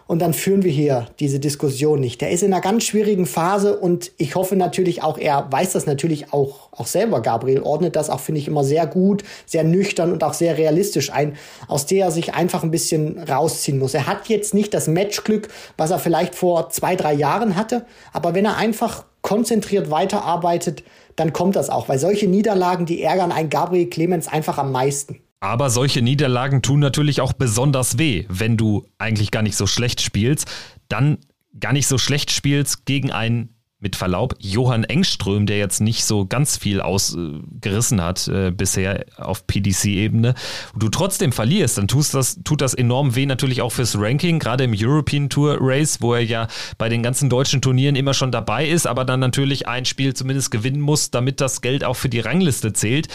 Und 0.09 0.21
dann 0.21 0.33
führen 0.33 0.63
wir 0.63 0.73
hier 0.73 1.07
diese 1.21 1.39
Diskussion 1.39 2.01
nicht. 2.01 2.23
Der 2.23 2.31
ist 2.31 2.43
in 2.43 2.51
einer 2.51 2.63
ganz 2.63 2.85
schwierigen 2.85 3.27
Phase 3.27 3.79
und 3.79 4.11
ich 4.17 4.37
hoffe 4.37 4.57
natürlich 4.57 5.03
auch, 5.03 5.19
er 5.19 5.47
weiß 5.53 5.73
das 5.73 5.85
natürlich 5.85 6.33
auch, 6.33 6.73
auch 6.73 6.87
selber, 6.87 7.21
Gabriel, 7.21 7.61
ordnet 7.61 7.95
das 7.95 8.09
auch, 8.09 8.19
finde 8.19 8.41
ich, 8.41 8.49
immer 8.49 8.65
sehr 8.65 8.87
gut, 8.87 9.23
sehr 9.45 9.65
nüchtern 9.65 10.11
und 10.11 10.25
auch 10.25 10.33
sehr 10.33 10.57
realistisch 10.57 11.13
ein, 11.13 11.37
aus 11.67 11.85
der 11.85 12.07
er 12.07 12.11
sich 12.11 12.33
einfach 12.33 12.63
ein 12.63 12.71
bisschen 12.71 13.19
rausziehen 13.19 13.79
muss. 13.79 13.93
Er 13.93 14.07
hat 14.07 14.29
jetzt 14.29 14.55
nicht 14.55 14.73
das 14.73 14.89
Matchglück, 14.89 15.49
was 15.77 15.91
er 15.91 15.99
vielleicht 15.99 16.35
vor 16.35 16.71
zwei, 16.71 16.97
drei 16.97 17.13
Jahren 17.13 17.55
hatte, 17.55 17.85
aber 18.15 18.33
wenn 18.33 18.47
er 18.47 18.57
einfach 18.57 19.05
konzentriert 19.21 19.91
weiterarbeitet, 19.91 20.85
dann 21.17 21.35
kommt 21.35 21.55
das 21.55 21.69
auch. 21.69 21.91
Weil 21.91 21.99
solche 21.99 22.29
Niederlagen, 22.29 22.87
die 22.87 23.03
ärgern 23.03 23.31
einen 23.31 23.51
Gabriel 23.51 23.91
Clemens 23.91 24.27
einfach 24.27 24.57
am 24.57 24.73
meisten. 24.73 25.21
Aber 25.41 25.71
solche 25.71 26.03
Niederlagen 26.03 26.63
tun 26.63 26.81
natürlich 26.81 27.21
auch 27.21 27.33
besonders 27.33 27.99
weh, 27.99 28.25
wenn 28.29 28.57
du 28.57 28.87
eigentlich 28.99 29.31
gar 29.31 29.43
nicht 29.43 29.57
so 29.57 29.67
schlecht 29.67 30.01
spielst, 30.01 30.51
dann 30.89 31.19
gar 31.59 31.73
nicht 31.73 31.87
so 31.87 31.99
schlecht 31.99 32.31
spielst 32.31 32.87
gegen 32.87 33.13
einen 33.13 33.55
mit 33.81 33.95
Verlaub, 33.95 34.35
Johann 34.41 34.83
Engström, 34.85 35.47
der 35.47 35.59
jetzt 35.59 35.81
nicht 35.81 36.05
so 36.05 36.27
ganz 36.27 36.57
viel 36.57 36.81
ausgerissen 36.81 38.03
hat 38.03 38.27
äh, 38.27 38.51
bisher 38.51 39.05
auf 39.17 39.47
PDC-Ebene, 39.47 40.35
du 40.77 40.89
trotzdem 40.89 41.31
verlierst, 41.31 41.79
dann 41.79 41.87
tust 41.87 42.13
das, 42.15 42.41
tut 42.43 42.61
das 42.61 42.75
enorm 42.75 43.15
weh 43.15 43.27
natürlich 43.27 43.63
auch 43.63 43.71
fürs 43.71 43.97
Ranking, 43.99 44.41
gerade 44.41 44.65
im 44.65 44.75
European 44.77 45.29
Tour 45.29 45.59
Race, 45.61 46.01
wo 46.01 46.15
er 46.15 46.25
ja 46.25 46.49
bei 46.77 46.89
den 46.89 47.05
ganzen 47.05 47.31
deutschen 47.31 47.63
Turnieren 47.63 47.95
immer 47.95 48.15
schon 48.15 48.33
dabei 48.33 48.67
ist, 48.67 48.87
aber 48.87 49.05
dann 49.05 49.21
natürlich 49.21 49.69
ein 49.69 49.85
Spiel 49.85 50.13
zumindest 50.13 50.51
gewinnen 50.51 50.81
muss, 50.81 51.13
damit 51.13 51.41
das 51.41 51.61
Geld 51.61 51.85
auch 51.85 51.95
für 51.95 52.09
die 52.09 52.21
Rangliste 52.21 52.73
zählt. 52.73 53.07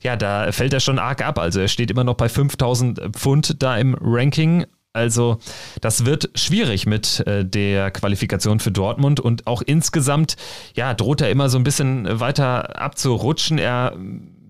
Ja, 0.00 0.16
da 0.16 0.52
fällt 0.52 0.72
er 0.72 0.80
schon 0.80 0.98
arg 0.98 1.24
ab. 1.24 1.38
Also 1.38 1.60
er 1.60 1.68
steht 1.68 1.90
immer 1.90 2.04
noch 2.04 2.14
bei 2.14 2.28
5000 2.28 3.16
Pfund 3.16 3.62
da 3.62 3.76
im 3.78 3.96
Ranking 3.98 4.66
Also 4.94 5.38
das 5.80 6.06
wird 6.06 6.30
schwierig 6.36 6.86
mit 6.86 7.26
äh, 7.26 7.44
der 7.44 7.90
Qualifikation 7.90 8.60
für 8.60 8.70
Dortmund 8.70 9.18
und 9.20 9.46
auch 9.46 9.60
insgesamt, 9.60 10.36
ja, 10.74 10.94
droht 10.94 11.20
er 11.20 11.30
immer 11.30 11.48
so 11.48 11.58
ein 11.58 11.64
bisschen 11.64 12.20
weiter 12.20 12.80
abzurutschen. 12.80 13.58
Er 13.58 13.96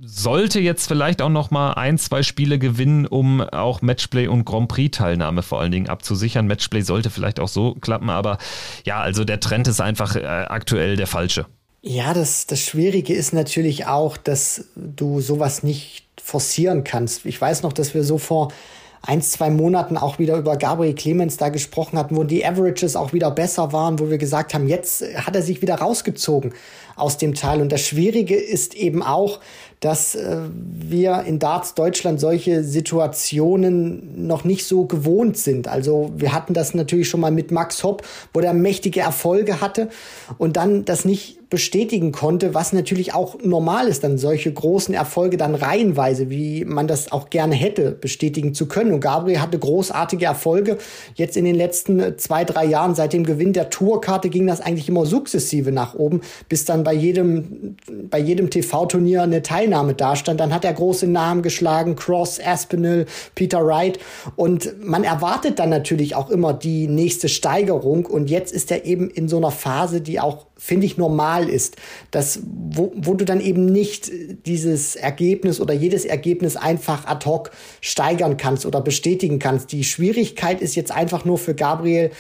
sollte 0.04 0.60
jetzt 0.60 0.86
vielleicht 0.86 1.22
auch 1.22 1.30
noch 1.30 1.50
mal 1.50 1.72
ein, 1.72 1.96
zwei 1.96 2.22
Spiele 2.22 2.58
gewinnen, 2.58 3.06
um 3.06 3.40
auch 3.40 3.80
Matchplay 3.80 4.28
und 4.28 4.44
Grand 4.44 4.68
Prix 4.68 4.98
Teilnahme 4.98 5.42
vor 5.42 5.60
allen 5.60 5.72
Dingen 5.72 5.88
abzusichern. 5.88 6.46
Matchplay 6.46 6.82
sollte 6.82 7.08
vielleicht 7.08 7.40
auch 7.40 7.48
so 7.48 7.74
klappen, 7.80 8.10
aber 8.10 8.36
ja, 8.84 9.00
also 9.00 9.24
der 9.24 9.40
Trend 9.40 9.66
ist 9.66 9.80
einfach 9.80 10.14
äh, 10.14 10.24
aktuell 10.24 10.96
der 10.96 11.06
falsche. 11.06 11.46
Ja, 11.80 12.12
das, 12.12 12.46
das 12.46 12.60
Schwierige 12.60 13.14
ist 13.14 13.32
natürlich 13.32 13.86
auch, 13.86 14.18
dass 14.18 14.66
du 14.74 15.20
sowas 15.20 15.62
nicht 15.62 16.04
forcieren 16.22 16.84
kannst. 16.84 17.24
Ich 17.24 17.40
weiß 17.40 17.62
noch, 17.62 17.72
dass 17.72 17.94
wir 17.94 18.04
so 18.04 18.18
vor 18.18 18.52
ein, 19.06 19.20
zwei 19.20 19.50
Monaten 19.50 19.96
auch 19.96 20.18
wieder 20.18 20.36
über 20.36 20.56
Gabriel 20.56 20.94
Clemens 20.94 21.36
da 21.36 21.50
gesprochen 21.50 21.98
hatten, 21.98 22.16
wo 22.16 22.24
die 22.24 22.44
Averages 22.44 22.96
auch 22.96 23.12
wieder 23.12 23.30
besser 23.30 23.72
waren, 23.72 23.98
wo 23.98 24.08
wir 24.08 24.18
gesagt 24.18 24.54
haben, 24.54 24.66
jetzt 24.66 25.04
hat 25.16 25.36
er 25.36 25.42
sich 25.42 25.60
wieder 25.60 25.76
rausgezogen 25.76 26.54
aus 26.96 27.18
dem 27.18 27.34
Teil. 27.34 27.60
Und 27.60 27.70
das 27.70 27.82
Schwierige 27.82 28.36
ist 28.36 28.74
eben 28.74 29.02
auch, 29.02 29.40
dass 29.80 30.14
äh, 30.14 30.38
wir 30.54 31.24
in 31.26 31.38
Darts 31.38 31.74
Deutschland 31.74 32.18
solche 32.18 32.64
Situationen 32.64 34.26
noch 34.26 34.44
nicht 34.44 34.64
so 34.64 34.86
gewohnt 34.86 35.36
sind. 35.36 35.68
Also 35.68 36.10
wir 36.16 36.32
hatten 36.32 36.54
das 36.54 36.72
natürlich 36.72 37.08
schon 37.08 37.20
mal 37.20 37.30
mit 37.30 37.50
Max 37.50 37.84
Hopp, 37.84 38.02
wo 38.32 38.40
der 38.40 38.54
mächtige 38.54 39.00
Erfolge 39.00 39.60
hatte 39.60 39.90
und 40.38 40.56
dann 40.56 40.86
das 40.86 41.04
nicht 41.04 41.38
bestätigen 41.54 42.10
konnte, 42.10 42.52
was 42.52 42.72
natürlich 42.72 43.14
auch 43.14 43.36
normal 43.40 43.86
ist, 43.86 44.02
dann 44.02 44.18
solche 44.18 44.52
großen 44.52 44.92
Erfolge 44.92 45.36
dann 45.36 45.54
reihenweise, 45.54 46.28
wie 46.28 46.64
man 46.64 46.88
das 46.88 47.12
auch 47.12 47.30
gerne 47.30 47.54
hätte, 47.54 47.92
bestätigen 47.92 48.54
zu 48.54 48.66
können. 48.66 48.92
Und 48.92 48.98
Gabriel 48.98 49.40
hatte 49.40 49.56
großartige 49.56 50.24
Erfolge. 50.24 50.78
Jetzt 51.14 51.36
in 51.36 51.44
den 51.44 51.54
letzten 51.54 52.18
zwei, 52.18 52.42
drei 52.42 52.64
Jahren, 52.64 52.96
seit 52.96 53.12
dem 53.12 53.22
Gewinn 53.22 53.52
der 53.52 53.70
Tourkarte 53.70 54.30
ging 54.30 54.48
das 54.48 54.60
eigentlich 54.60 54.88
immer 54.88 55.06
sukzessive 55.06 55.70
nach 55.70 55.94
oben, 55.94 56.22
bis 56.48 56.64
dann 56.64 56.82
bei 56.82 56.92
jedem, 56.92 57.76
bei 58.10 58.18
jedem 58.18 58.50
TV-Turnier 58.50 59.22
eine 59.22 59.42
Teilnahme 59.42 59.94
dastand. 59.94 60.40
Dann 60.40 60.52
hat 60.52 60.64
er 60.64 60.72
große 60.72 61.06
Namen 61.06 61.42
geschlagen, 61.42 61.94
Cross, 61.94 62.40
Aspinall, 62.44 63.06
Peter 63.36 63.64
Wright. 63.64 64.00
Und 64.34 64.84
man 64.84 65.04
erwartet 65.04 65.60
dann 65.60 65.70
natürlich 65.70 66.16
auch 66.16 66.30
immer 66.30 66.52
die 66.52 66.88
nächste 66.88 67.28
Steigerung. 67.28 68.06
Und 68.06 68.28
jetzt 68.28 68.52
ist 68.52 68.72
er 68.72 68.84
eben 68.84 69.08
in 69.08 69.28
so 69.28 69.36
einer 69.36 69.52
Phase, 69.52 70.00
die 70.00 70.18
auch 70.18 70.46
finde 70.64 70.86
ich, 70.86 70.96
normal 70.96 71.48
ist. 71.50 71.76
dass, 72.10 72.40
wo, 72.44 72.92
wo 72.96 73.14
du 73.14 73.24
dann 73.24 73.40
eben 73.40 73.66
nicht 73.66 74.10
dieses 74.46 74.96
Ergebnis 74.96 75.60
oder 75.60 75.74
jedes 75.74 76.04
Ergebnis 76.04 76.56
einfach 76.56 77.06
ad 77.06 77.26
hoc 77.26 77.50
steigern 77.80 78.36
kannst 78.36 78.64
oder 78.64 78.80
bestätigen 78.80 79.38
kannst. 79.38 79.72
Die 79.72 79.84
Schwierigkeit 79.84 80.62
ist 80.62 80.74
jetzt 80.74 80.90
einfach 80.90 81.24
nur 81.26 81.36
für 81.36 81.54
Gabriel, 81.54 82.10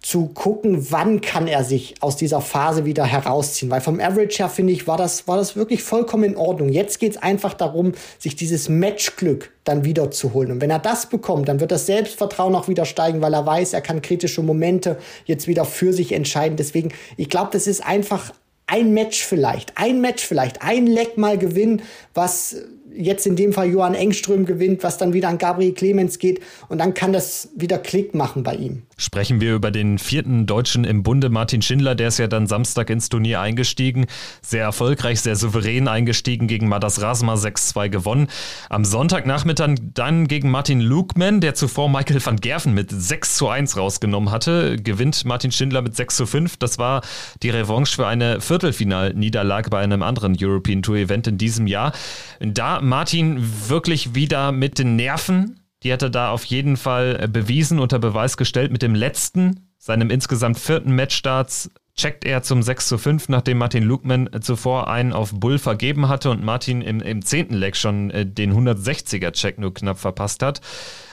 zu 0.00 0.26
gucken, 0.26 0.90
wann 0.90 1.20
kann 1.20 1.48
er 1.48 1.64
sich 1.64 1.96
aus 2.00 2.16
dieser 2.16 2.40
Phase 2.40 2.84
wieder 2.84 3.04
herausziehen. 3.04 3.70
Weil 3.70 3.80
vom 3.80 4.00
Average 4.00 4.38
her, 4.38 4.48
finde 4.48 4.72
ich, 4.72 4.86
war 4.86 4.96
das, 4.96 5.26
war 5.26 5.36
das 5.36 5.56
wirklich 5.56 5.82
vollkommen 5.82 6.24
in 6.24 6.36
Ordnung. 6.36 6.68
Jetzt 6.68 7.00
geht 7.00 7.12
es 7.12 7.22
einfach 7.22 7.52
darum, 7.52 7.92
sich 8.18 8.36
dieses 8.36 8.68
Matchglück 8.68 9.52
dann 9.64 9.84
wieder 9.84 10.10
zu 10.10 10.32
holen. 10.34 10.52
Und 10.52 10.60
wenn 10.60 10.70
er 10.70 10.78
das 10.78 11.06
bekommt, 11.06 11.48
dann 11.48 11.60
wird 11.60 11.72
das 11.72 11.86
Selbstvertrauen 11.86 12.54
auch 12.54 12.68
wieder 12.68 12.84
steigen, 12.84 13.20
weil 13.20 13.34
er 13.34 13.44
weiß, 13.44 13.72
er 13.72 13.80
kann 13.80 14.00
kritische 14.00 14.42
Momente 14.42 14.98
jetzt 15.24 15.48
wieder 15.48 15.64
für 15.64 15.92
sich 15.92 16.12
entscheiden. 16.12 16.56
Deswegen, 16.56 16.92
ich 17.16 17.28
glaube, 17.28 17.50
das 17.52 17.66
ist 17.66 17.84
einfach 17.84 18.32
ein 18.68 18.94
Match 18.94 19.24
vielleicht, 19.24 19.72
ein 19.76 20.00
Match 20.00 20.24
vielleicht, 20.24 20.62
ein 20.62 20.86
Leck 20.86 21.18
mal 21.18 21.38
gewinnen, 21.38 21.82
was 22.14 22.56
jetzt 22.94 23.26
in 23.26 23.36
dem 23.36 23.52
Fall 23.52 23.68
Johann 23.68 23.94
Engström 23.94 24.46
gewinnt, 24.46 24.82
was 24.84 24.98
dann 24.98 25.12
wieder 25.12 25.28
an 25.28 25.38
Gabriel 25.38 25.72
Clemens 25.72 26.18
geht 26.18 26.40
und 26.68 26.78
dann 26.78 26.94
kann 26.94 27.12
das 27.12 27.48
wieder 27.56 27.78
Klick 27.78 28.14
machen 28.14 28.42
bei 28.42 28.54
ihm. 28.54 28.82
Sprechen 29.00 29.40
wir 29.40 29.54
über 29.54 29.70
den 29.70 29.96
vierten 29.98 30.46
Deutschen 30.46 30.82
im 30.82 31.04
Bunde, 31.04 31.28
Martin 31.28 31.62
Schindler, 31.62 31.94
der 31.94 32.08
ist 32.08 32.18
ja 32.18 32.26
dann 32.26 32.48
Samstag 32.48 32.90
ins 32.90 33.08
Turnier 33.08 33.40
eingestiegen, 33.40 34.06
sehr 34.42 34.64
erfolgreich, 34.64 35.20
sehr 35.20 35.36
souverän 35.36 35.86
eingestiegen, 35.86 36.48
gegen 36.48 36.68
Madas 36.68 37.00
Rasma 37.00 37.34
6-2 37.34 37.90
gewonnen. 37.90 38.26
Am 38.68 38.84
Sonntagnachmittag 38.84 39.76
dann 39.94 40.26
gegen 40.26 40.50
Martin 40.50 40.80
Lukman, 40.80 41.40
der 41.40 41.54
zuvor 41.54 41.88
Michael 41.88 42.24
van 42.26 42.36
Gerven 42.36 42.74
mit 42.74 42.90
6 42.90 43.36
zu 43.36 43.48
1 43.48 43.76
rausgenommen 43.76 44.32
hatte, 44.32 44.74
gewinnt 44.76 45.24
Martin 45.24 45.52
Schindler 45.52 45.82
mit 45.82 45.94
6 45.94 46.16
zu 46.16 46.26
5. 46.26 46.56
Das 46.56 46.78
war 46.78 47.02
die 47.44 47.50
Revanche 47.50 47.94
für 47.94 48.06
eine 48.08 48.40
Viertelfinalniederlage 48.40 49.70
bei 49.70 49.78
einem 49.78 50.02
anderen 50.02 50.36
European 50.40 50.82
Tour 50.82 50.96
Event 50.96 51.28
in 51.28 51.38
diesem 51.38 51.68
Jahr. 51.68 51.92
Da 52.40 52.80
Martin 52.80 53.38
wirklich 53.68 54.16
wieder 54.16 54.50
mit 54.50 54.80
den 54.80 54.96
Nerven. 54.96 55.60
Die 55.82 55.92
hat 55.92 56.02
er 56.02 56.10
da 56.10 56.30
auf 56.30 56.44
jeden 56.44 56.76
Fall 56.76 57.18
äh, 57.20 57.28
bewiesen, 57.28 57.78
unter 57.78 57.98
Beweis 57.98 58.36
gestellt. 58.36 58.72
Mit 58.72 58.82
dem 58.82 58.94
letzten, 58.94 59.68
seinem 59.78 60.10
insgesamt 60.10 60.58
vierten 60.58 60.94
Matchstarts, 60.94 61.70
checkt 61.98 62.24
er 62.24 62.42
zum 62.42 62.62
6 62.62 62.88
zu 62.88 62.96
5, 62.96 63.28
nachdem 63.28 63.58
Martin 63.58 63.82
Lukman 63.82 64.28
äh, 64.32 64.40
zuvor 64.40 64.88
einen 64.88 65.12
auf 65.12 65.32
Bull 65.32 65.58
vergeben 65.58 66.08
hatte 66.08 66.30
und 66.30 66.42
Martin 66.42 66.80
im, 66.80 67.00
im 67.00 67.22
zehnten 67.24 67.54
Leg 67.54 67.76
schon 67.76 68.10
äh, 68.10 68.24
den 68.24 68.54
160er-Check 68.54 69.58
nur 69.58 69.74
knapp 69.74 69.98
verpasst 69.98 70.42
hat. 70.42 70.60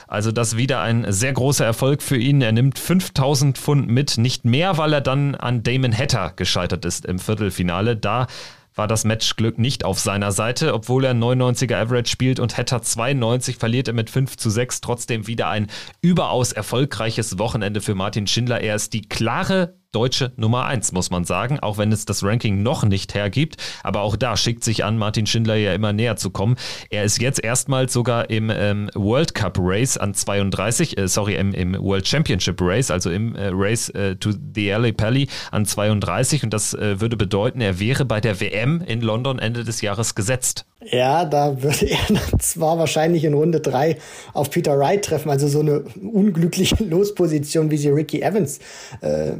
Also 0.08 0.30
das 0.30 0.56
wieder 0.56 0.80
ein 0.80 1.10
sehr 1.12 1.32
großer 1.32 1.64
Erfolg 1.64 2.00
für 2.00 2.16
ihn. 2.16 2.40
Er 2.40 2.52
nimmt 2.52 2.78
5000 2.78 3.58
Pfund 3.58 3.88
mit, 3.88 4.18
nicht 4.18 4.44
mehr, 4.44 4.78
weil 4.78 4.92
er 4.92 5.00
dann 5.00 5.34
an 5.34 5.64
Damon 5.64 5.96
Hatter 5.96 6.32
gescheitert 6.36 6.84
ist 6.84 7.04
im 7.04 7.18
Viertelfinale. 7.18 7.96
Da 7.96 8.28
war 8.76 8.86
das 8.86 9.04
Matchglück 9.04 9.58
nicht 9.58 9.84
auf 9.84 9.98
seiner 9.98 10.30
Seite, 10.30 10.74
obwohl 10.74 11.04
er 11.04 11.14
99er 11.14 11.76
Average 11.76 12.10
spielt 12.10 12.38
und 12.38 12.56
Hatter 12.56 12.82
92 12.82 13.56
verliert 13.56 13.88
er 13.88 13.94
mit 13.94 14.10
5 14.10 14.36
zu 14.36 14.50
6. 14.50 14.82
Trotzdem 14.82 15.26
wieder 15.26 15.48
ein 15.48 15.66
überaus 16.02 16.52
erfolgreiches 16.52 17.38
Wochenende 17.38 17.80
für 17.80 17.94
Martin 17.94 18.26
Schindler. 18.26 18.60
Er 18.60 18.76
ist 18.76 18.92
die 18.92 19.08
klare 19.08 19.74
deutsche 19.92 20.32
Nummer 20.36 20.66
1, 20.66 20.92
muss 20.92 21.10
man 21.10 21.24
sagen, 21.24 21.60
auch 21.60 21.78
wenn 21.78 21.92
es 21.92 22.04
das 22.04 22.22
Ranking 22.22 22.62
noch 22.62 22.84
nicht 22.84 23.14
hergibt. 23.14 23.56
Aber 23.82 24.02
auch 24.02 24.16
da 24.16 24.36
schickt 24.36 24.64
sich 24.64 24.84
an, 24.84 24.98
Martin 24.98 25.26
Schindler 25.26 25.56
ja 25.56 25.72
immer 25.74 25.92
näher 25.92 26.16
zu 26.16 26.30
kommen. 26.30 26.56
Er 26.90 27.04
ist 27.04 27.20
jetzt 27.20 27.42
erstmals 27.42 27.92
sogar 27.92 28.30
im 28.30 28.50
ähm, 28.50 28.90
World 28.94 29.34
Cup 29.34 29.56
Race 29.58 29.96
an 29.96 30.14
32, 30.14 30.98
äh, 30.98 31.08
sorry, 31.08 31.36
im, 31.36 31.52
im, 31.52 31.74
World 31.74 32.06
Championship 32.06 32.60
Race, 32.60 32.90
also 32.90 33.10
im 33.10 33.34
äh, 33.34 33.50
Race 33.52 33.88
äh, 33.90 34.16
to 34.16 34.32
the 34.54 34.70
LA 34.70 34.92
Pally 34.92 35.28
an 35.50 35.64
32. 35.64 36.44
Und 36.44 36.52
das 36.52 36.74
äh, 36.74 37.00
würde 37.00 37.16
bedeuten, 37.16 37.60
er 37.60 37.78
wäre 37.78 38.04
bei 38.04 38.20
der 38.20 38.40
WM 38.40 38.82
in 38.82 39.00
London 39.00 39.38
Ende 39.38 39.64
des 39.64 39.80
Jahres 39.80 40.14
gesetzt. 40.14 40.66
Ja, 40.84 41.24
da 41.24 41.62
würde 41.62 41.88
er 41.88 41.98
zwar 42.38 42.78
wahrscheinlich 42.78 43.24
in 43.24 43.32
Runde 43.32 43.60
3 43.60 43.96
auf 44.34 44.50
Peter 44.50 44.78
Wright 44.78 45.02
treffen, 45.02 45.30
also 45.30 45.48
so 45.48 45.60
eine 45.60 45.84
unglückliche 46.02 46.84
Losposition, 46.84 47.70
wie 47.70 47.78
sie 47.78 47.88
Ricky 47.88 48.20
Evans 48.20 48.58
äh, 49.00 49.32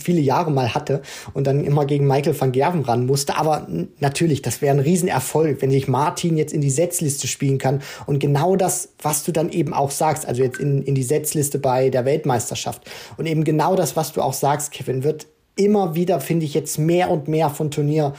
viele 0.00 0.20
Jahre 0.20 0.52
mal 0.52 0.72
hatte 0.72 1.02
und 1.32 1.48
dann 1.48 1.64
immer 1.64 1.84
gegen 1.84 2.06
Michael 2.06 2.40
van 2.40 2.52
Gerven 2.52 2.82
ran 2.82 3.06
musste. 3.06 3.36
Aber 3.36 3.66
natürlich, 3.98 4.40
das 4.42 4.62
wäre 4.62 4.76
ein 4.76 4.80
Riesenerfolg, 4.80 5.60
wenn 5.62 5.70
sich 5.72 5.88
Martin 5.88 6.36
jetzt 6.36 6.52
in 6.52 6.60
die 6.60 6.70
Setzliste 6.70 7.26
spielen 7.26 7.58
kann 7.58 7.82
und 8.06 8.20
genau 8.20 8.54
das, 8.54 8.90
was 9.02 9.24
du 9.24 9.32
dann 9.32 9.50
eben 9.50 9.74
auch 9.74 9.90
sagst, 9.90 10.26
also 10.26 10.44
jetzt 10.44 10.60
in, 10.60 10.82
in 10.82 10.94
die 10.94 11.02
Setzliste 11.02 11.58
bei 11.58 11.90
der 11.90 12.04
Weltmeisterschaft 12.04 12.88
und 13.16 13.26
eben 13.26 13.42
genau 13.42 13.74
das, 13.74 13.96
was 13.96 14.12
du 14.12 14.22
auch 14.22 14.32
sagst, 14.32 14.70
Kevin, 14.70 15.02
wird 15.02 15.26
immer 15.56 15.94
wieder, 15.96 16.20
finde 16.20 16.46
ich, 16.46 16.54
jetzt 16.54 16.78
mehr 16.78 17.10
und 17.10 17.28
mehr 17.28 17.50
von 17.50 17.70
Turnier 17.70 18.14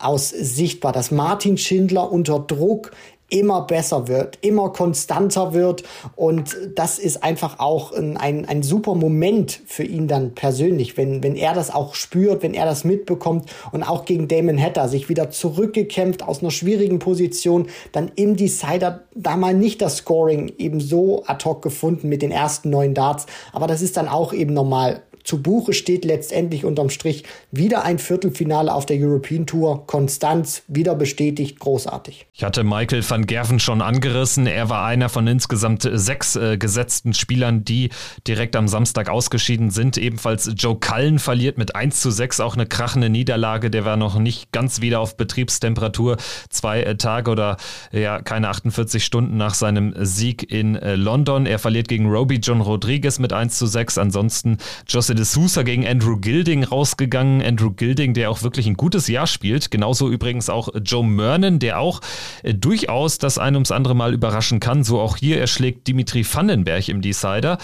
aus 0.00 0.30
sichtbar, 0.30 0.92
dass 0.92 1.10
Martin 1.10 1.58
Schindler 1.58 2.10
unter 2.10 2.38
Druck 2.38 2.92
immer 3.30 3.62
besser 3.62 4.08
wird, 4.08 4.38
immer 4.40 4.72
konstanter 4.72 5.52
wird. 5.52 5.82
Und 6.16 6.56
das 6.74 6.98
ist 6.98 7.22
einfach 7.22 7.58
auch 7.58 7.92
ein, 7.92 8.16
ein, 8.16 8.46
ein, 8.46 8.62
super 8.62 8.94
Moment 8.94 9.60
für 9.66 9.84
ihn 9.84 10.08
dann 10.08 10.34
persönlich, 10.34 10.96
wenn, 10.96 11.22
wenn 11.22 11.36
er 11.36 11.54
das 11.54 11.74
auch 11.74 11.94
spürt, 11.94 12.42
wenn 12.42 12.54
er 12.54 12.64
das 12.64 12.84
mitbekommt 12.84 13.50
und 13.72 13.82
auch 13.82 14.04
gegen 14.04 14.28
Damon 14.28 14.60
Hatter 14.60 14.88
sich 14.88 15.08
wieder 15.08 15.30
zurückgekämpft 15.30 16.22
aus 16.22 16.40
einer 16.40 16.50
schwierigen 16.50 16.98
Position, 16.98 17.66
dann 17.92 18.10
im 18.16 18.36
Decider 18.36 19.04
da 19.14 19.36
mal 19.36 19.54
nicht 19.54 19.82
das 19.82 19.98
Scoring 19.98 20.52
eben 20.58 20.80
so 20.80 21.24
ad 21.26 21.44
hoc 21.44 21.60
gefunden 21.62 22.08
mit 22.08 22.22
den 22.22 22.30
ersten 22.30 22.70
neun 22.70 22.94
Darts, 22.94 23.26
aber 23.52 23.66
das 23.66 23.82
ist 23.82 23.96
dann 23.96 24.08
auch 24.08 24.32
eben 24.32 24.54
normal 24.54 25.02
zu 25.28 25.42
Buche 25.42 25.74
steht 25.74 26.06
letztendlich 26.06 26.64
unterm 26.64 26.88
Strich 26.88 27.24
wieder 27.52 27.84
ein 27.84 27.98
Viertelfinale 27.98 28.72
auf 28.72 28.86
der 28.86 28.96
European 28.98 29.44
Tour. 29.44 29.86
Konstanz, 29.86 30.62
wieder 30.68 30.94
bestätigt, 30.94 31.60
großartig. 31.60 32.26
Ich 32.32 32.42
hatte 32.42 32.64
Michael 32.64 33.04
van 33.06 33.26
Gerven 33.26 33.60
schon 33.60 33.82
angerissen. 33.82 34.46
Er 34.46 34.70
war 34.70 34.86
einer 34.86 35.10
von 35.10 35.26
insgesamt 35.26 35.86
sechs 35.92 36.34
äh, 36.36 36.56
gesetzten 36.56 37.12
Spielern, 37.12 37.62
die 37.62 37.90
direkt 38.26 38.56
am 38.56 38.68
Samstag 38.68 39.10
ausgeschieden 39.10 39.68
sind. 39.68 39.98
Ebenfalls 39.98 40.50
Joe 40.56 40.78
Cullen 40.80 41.18
verliert 41.18 41.58
mit 41.58 41.76
1 41.76 42.00
zu 42.00 42.10
6 42.10 42.40
auch 42.40 42.54
eine 42.54 42.64
krachende 42.64 43.10
Niederlage. 43.10 43.68
Der 43.68 43.84
war 43.84 43.98
noch 43.98 44.18
nicht 44.18 44.50
ganz 44.50 44.80
wieder 44.80 45.00
auf 45.00 45.18
Betriebstemperatur. 45.18 46.16
Zwei 46.48 46.82
äh, 46.82 46.96
Tage 46.96 47.30
oder 47.30 47.58
ja, 47.92 48.22
keine 48.22 48.48
48 48.48 49.04
Stunden 49.04 49.36
nach 49.36 49.52
seinem 49.52 49.92
Sieg 49.98 50.50
in 50.50 50.74
äh, 50.76 50.94
London. 50.94 51.44
Er 51.44 51.58
verliert 51.58 51.88
gegen 51.88 52.06
Roby 52.06 52.36
John 52.36 52.62
Rodriguez 52.62 53.18
mit 53.18 53.34
1 53.34 53.58
zu 53.58 53.66
6. 53.66 53.98
Ansonsten 53.98 54.56
Jocelyn 54.88 55.17
de 55.18 55.24
Sousa 55.24 55.62
gegen 55.64 55.86
Andrew 55.86 56.16
Gilding 56.16 56.64
rausgegangen. 56.64 57.42
Andrew 57.42 57.70
Gilding, 57.70 58.14
der 58.14 58.30
auch 58.30 58.42
wirklich 58.42 58.66
ein 58.66 58.74
gutes 58.74 59.08
Jahr 59.08 59.26
spielt. 59.26 59.70
Genauso 59.70 60.08
übrigens 60.08 60.48
auch 60.48 60.68
Joe 60.82 61.04
Mernon, 61.04 61.58
der 61.58 61.80
auch 61.80 62.00
äh, 62.42 62.54
durchaus 62.54 63.18
das 63.18 63.36
ein 63.36 63.54
ums 63.54 63.72
andere 63.72 63.94
Mal 63.94 64.14
überraschen 64.14 64.60
kann. 64.60 64.84
So 64.84 65.00
auch 65.00 65.16
hier, 65.16 65.38
er 65.38 65.48
schlägt 65.48 65.88
Dimitri 65.88 66.24
Vandenberg 66.24 66.88
im 66.88 67.02
Decider. 67.02 67.58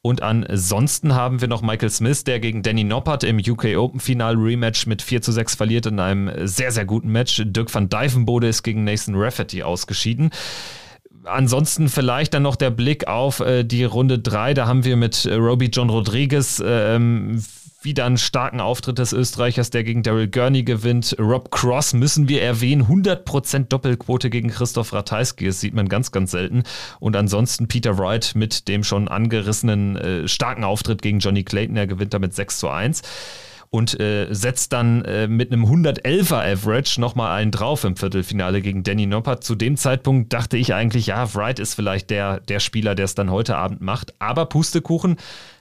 Und 0.00 0.22
ansonsten 0.22 1.14
haben 1.14 1.40
wir 1.40 1.48
noch 1.48 1.62
Michael 1.62 1.90
Smith, 1.90 2.22
der 2.24 2.38
gegen 2.38 2.62
Danny 2.62 2.84
Noppert 2.84 3.24
im 3.24 3.38
UK 3.38 3.76
Open 3.76 3.98
Final 3.98 4.36
Rematch 4.36 4.86
mit 4.86 5.02
4 5.02 5.22
zu 5.22 5.32
6 5.32 5.56
verliert 5.56 5.86
in 5.86 5.98
einem 5.98 6.30
sehr, 6.46 6.70
sehr 6.70 6.84
guten 6.84 7.10
Match. 7.10 7.42
Dirk 7.44 7.74
van 7.74 7.88
Dijvenbode 7.88 8.48
ist 8.48 8.62
gegen 8.62 8.84
Nathan 8.84 9.14
Rafferty 9.16 9.62
ausgeschieden. 9.62 10.30
Ansonsten 11.28 11.88
vielleicht 11.88 12.34
dann 12.34 12.42
noch 12.42 12.56
der 12.56 12.70
Blick 12.70 13.06
auf 13.06 13.40
äh, 13.40 13.64
die 13.64 13.84
Runde 13.84 14.18
3. 14.18 14.54
Da 14.54 14.66
haben 14.66 14.84
wir 14.84 14.96
mit 14.96 15.24
äh, 15.24 15.34
Roby 15.34 15.66
John 15.66 15.90
Rodriguez 15.90 16.62
ähm, 16.64 17.42
wieder 17.80 18.06
einen 18.06 18.18
starken 18.18 18.60
Auftritt 18.60 18.98
des 18.98 19.12
Österreichers, 19.12 19.70
der 19.70 19.84
gegen 19.84 20.02
Daryl 20.02 20.28
Gurney 20.28 20.64
gewinnt. 20.64 21.14
Rob 21.18 21.50
Cross 21.50 21.94
müssen 21.94 22.28
wir 22.28 22.42
erwähnen. 22.42 22.86
100% 22.86 23.68
Doppelquote 23.68 24.30
gegen 24.30 24.50
Christoph 24.50 24.92
Ratajski. 24.92 25.46
Das 25.46 25.60
sieht 25.60 25.74
man 25.74 25.88
ganz, 25.88 26.10
ganz 26.10 26.32
selten. 26.32 26.64
Und 26.98 27.14
ansonsten 27.14 27.68
Peter 27.68 27.96
Wright 27.98 28.32
mit 28.34 28.66
dem 28.66 28.82
schon 28.82 29.06
angerissenen 29.06 29.96
äh, 29.96 30.28
starken 30.28 30.64
Auftritt 30.64 31.02
gegen 31.02 31.20
Johnny 31.20 31.44
Clayton. 31.44 31.76
Er 31.76 31.86
gewinnt 31.86 32.14
damit 32.14 32.34
6 32.34 32.58
zu 32.58 32.68
1 32.68 33.02
und 33.70 34.00
äh, 34.00 34.32
setzt 34.32 34.72
dann 34.72 35.04
äh, 35.04 35.28
mit 35.28 35.52
einem 35.52 35.64
111er 35.64 36.52
Average 36.52 37.00
nochmal 37.00 37.36
einen 37.36 37.50
drauf 37.50 37.84
im 37.84 37.96
Viertelfinale 37.96 38.62
gegen 38.62 38.82
Danny 38.82 39.06
Noppert. 39.06 39.44
Zu 39.44 39.54
dem 39.54 39.76
Zeitpunkt 39.76 40.32
dachte 40.32 40.56
ich 40.56 40.72
eigentlich, 40.72 41.08
ja, 41.08 41.34
Wright 41.34 41.58
ist 41.58 41.74
vielleicht 41.74 42.08
der, 42.10 42.40
der 42.40 42.60
Spieler, 42.60 42.94
der 42.94 43.04
es 43.04 43.14
dann 43.14 43.30
heute 43.30 43.56
Abend 43.56 43.82
macht. 43.82 44.14
Aber 44.18 44.46
Pustekuchen, 44.46 45.16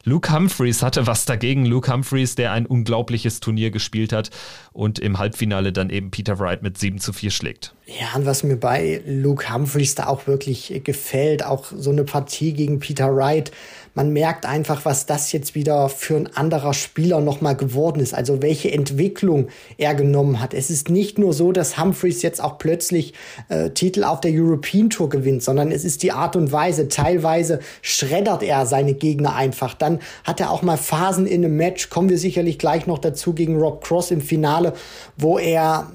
Luke 0.05 0.33
Humphreys 0.33 0.83
hatte 0.83 1.05
was 1.05 1.25
dagegen. 1.25 1.65
Luke 1.65 1.91
Humphreys, 1.91 2.35
der 2.35 2.53
ein 2.53 2.65
unglaubliches 2.65 3.41
Turnier 3.41 3.71
gespielt 3.71 4.13
hat 4.13 4.29
und 4.71 4.99
im 4.99 5.19
Halbfinale 5.19 5.73
dann 5.73 5.89
eben 5.89 6.11
Peter 6.11 6.39
Wright 6.39 6.63
mit 6.63 6.77
7 6.77 6.99
zu 6.99 7.11
4 7.11 7.29
schlägt. 7.29 7.73
Ja, 7.87 8.15
und 8.15 8.25
was 8.25 8.43
mir 8.43 8.55
bei 8.55 9.01
Luke 9.05 9.53
Humphreys 9.53 9.95
da 9.95 10.07
auch 10.07 10.25
wirklich 10.27 10.81
gefällt, 10.85 11.43
auch 11.43 11.65
so 11.75 11.89
eine 11.89 12.05
Partie 12.05 12.53
gegen 12.53 12.79
Peter 12.79 13.13
Wright, 13.13 13.51
man 13.97 14.13
merkt 14.13 14.45
einfach, 14.45 14.85
was 14.85 15.07
das 15.07 15.31
jetzt 15.31 15.55
wieder 15.55 15.89
für 15.89 16.17
ein 16.17 16.29
anderer 16.35 16.75
Spieler 16.75 17.19
nochmal 17.19 17.55
geworden 17.55 17.99
ist. 17.99 18.13
Also 18.13 18.43
welche 18.43 18.71
Entwicklung 18.71 19.47
er 19.79 19.95
genommen 19.95 20.39
hat. 20.39 20.53
Es 20.53 20.69
ist 20.69 20.91
nicht 20.91 21.17
nur 21.17 21.33
so, 21.33 21.51
dass 21.51 21.79
Humphreys 21.79 22.21
jetzt 22.21 22.43
auch 22.43 22.59
plötzlich 22.59 23.15
äh, 23.49 23.71
Titel 23.71 24.03
auf 24.03 24.21
der 24.21 24.29
European 24.35 24.91
Tour 24.91 25.09
gewinnt, 25.09 25.41
sondern 25.41 25.71
es 25.71 25.83
ist 25.83 26.03
die 26.03 26.11
Art 26.11 26.35
und 26.35 26.51
Weise. 26.51 26.89
Teilweise 26.89 27.59
schreddert 27.81 28.43
er 28.43 28.67
seine 28.67 28.93
Gegner 28.93 29.33
einfach. 29.33 29.73
Dann 29.73 29.99
hat 30.23 30.39
er 30.39 30.51
auch 30.51 30.61
mal 30.61 30.77
Phasen 30.77 31.25
in 31.25 31.43
einem 31.43 31.57
Match, 31.57 31.89
kommen 31.89 32.09
wir 32.09 32.19
sicherlich 32.19 32.59
gleich 32.59 32.85
noch 32.85 32.99
dazu 32.99 33.33
gegen 33.33 33.57
Rob 33.57 33.83
Cross 33.83 34.11
im 34.11 34.21
Finale, 34.21 34.73
wo 35.17 35.39
er 35.39 35.91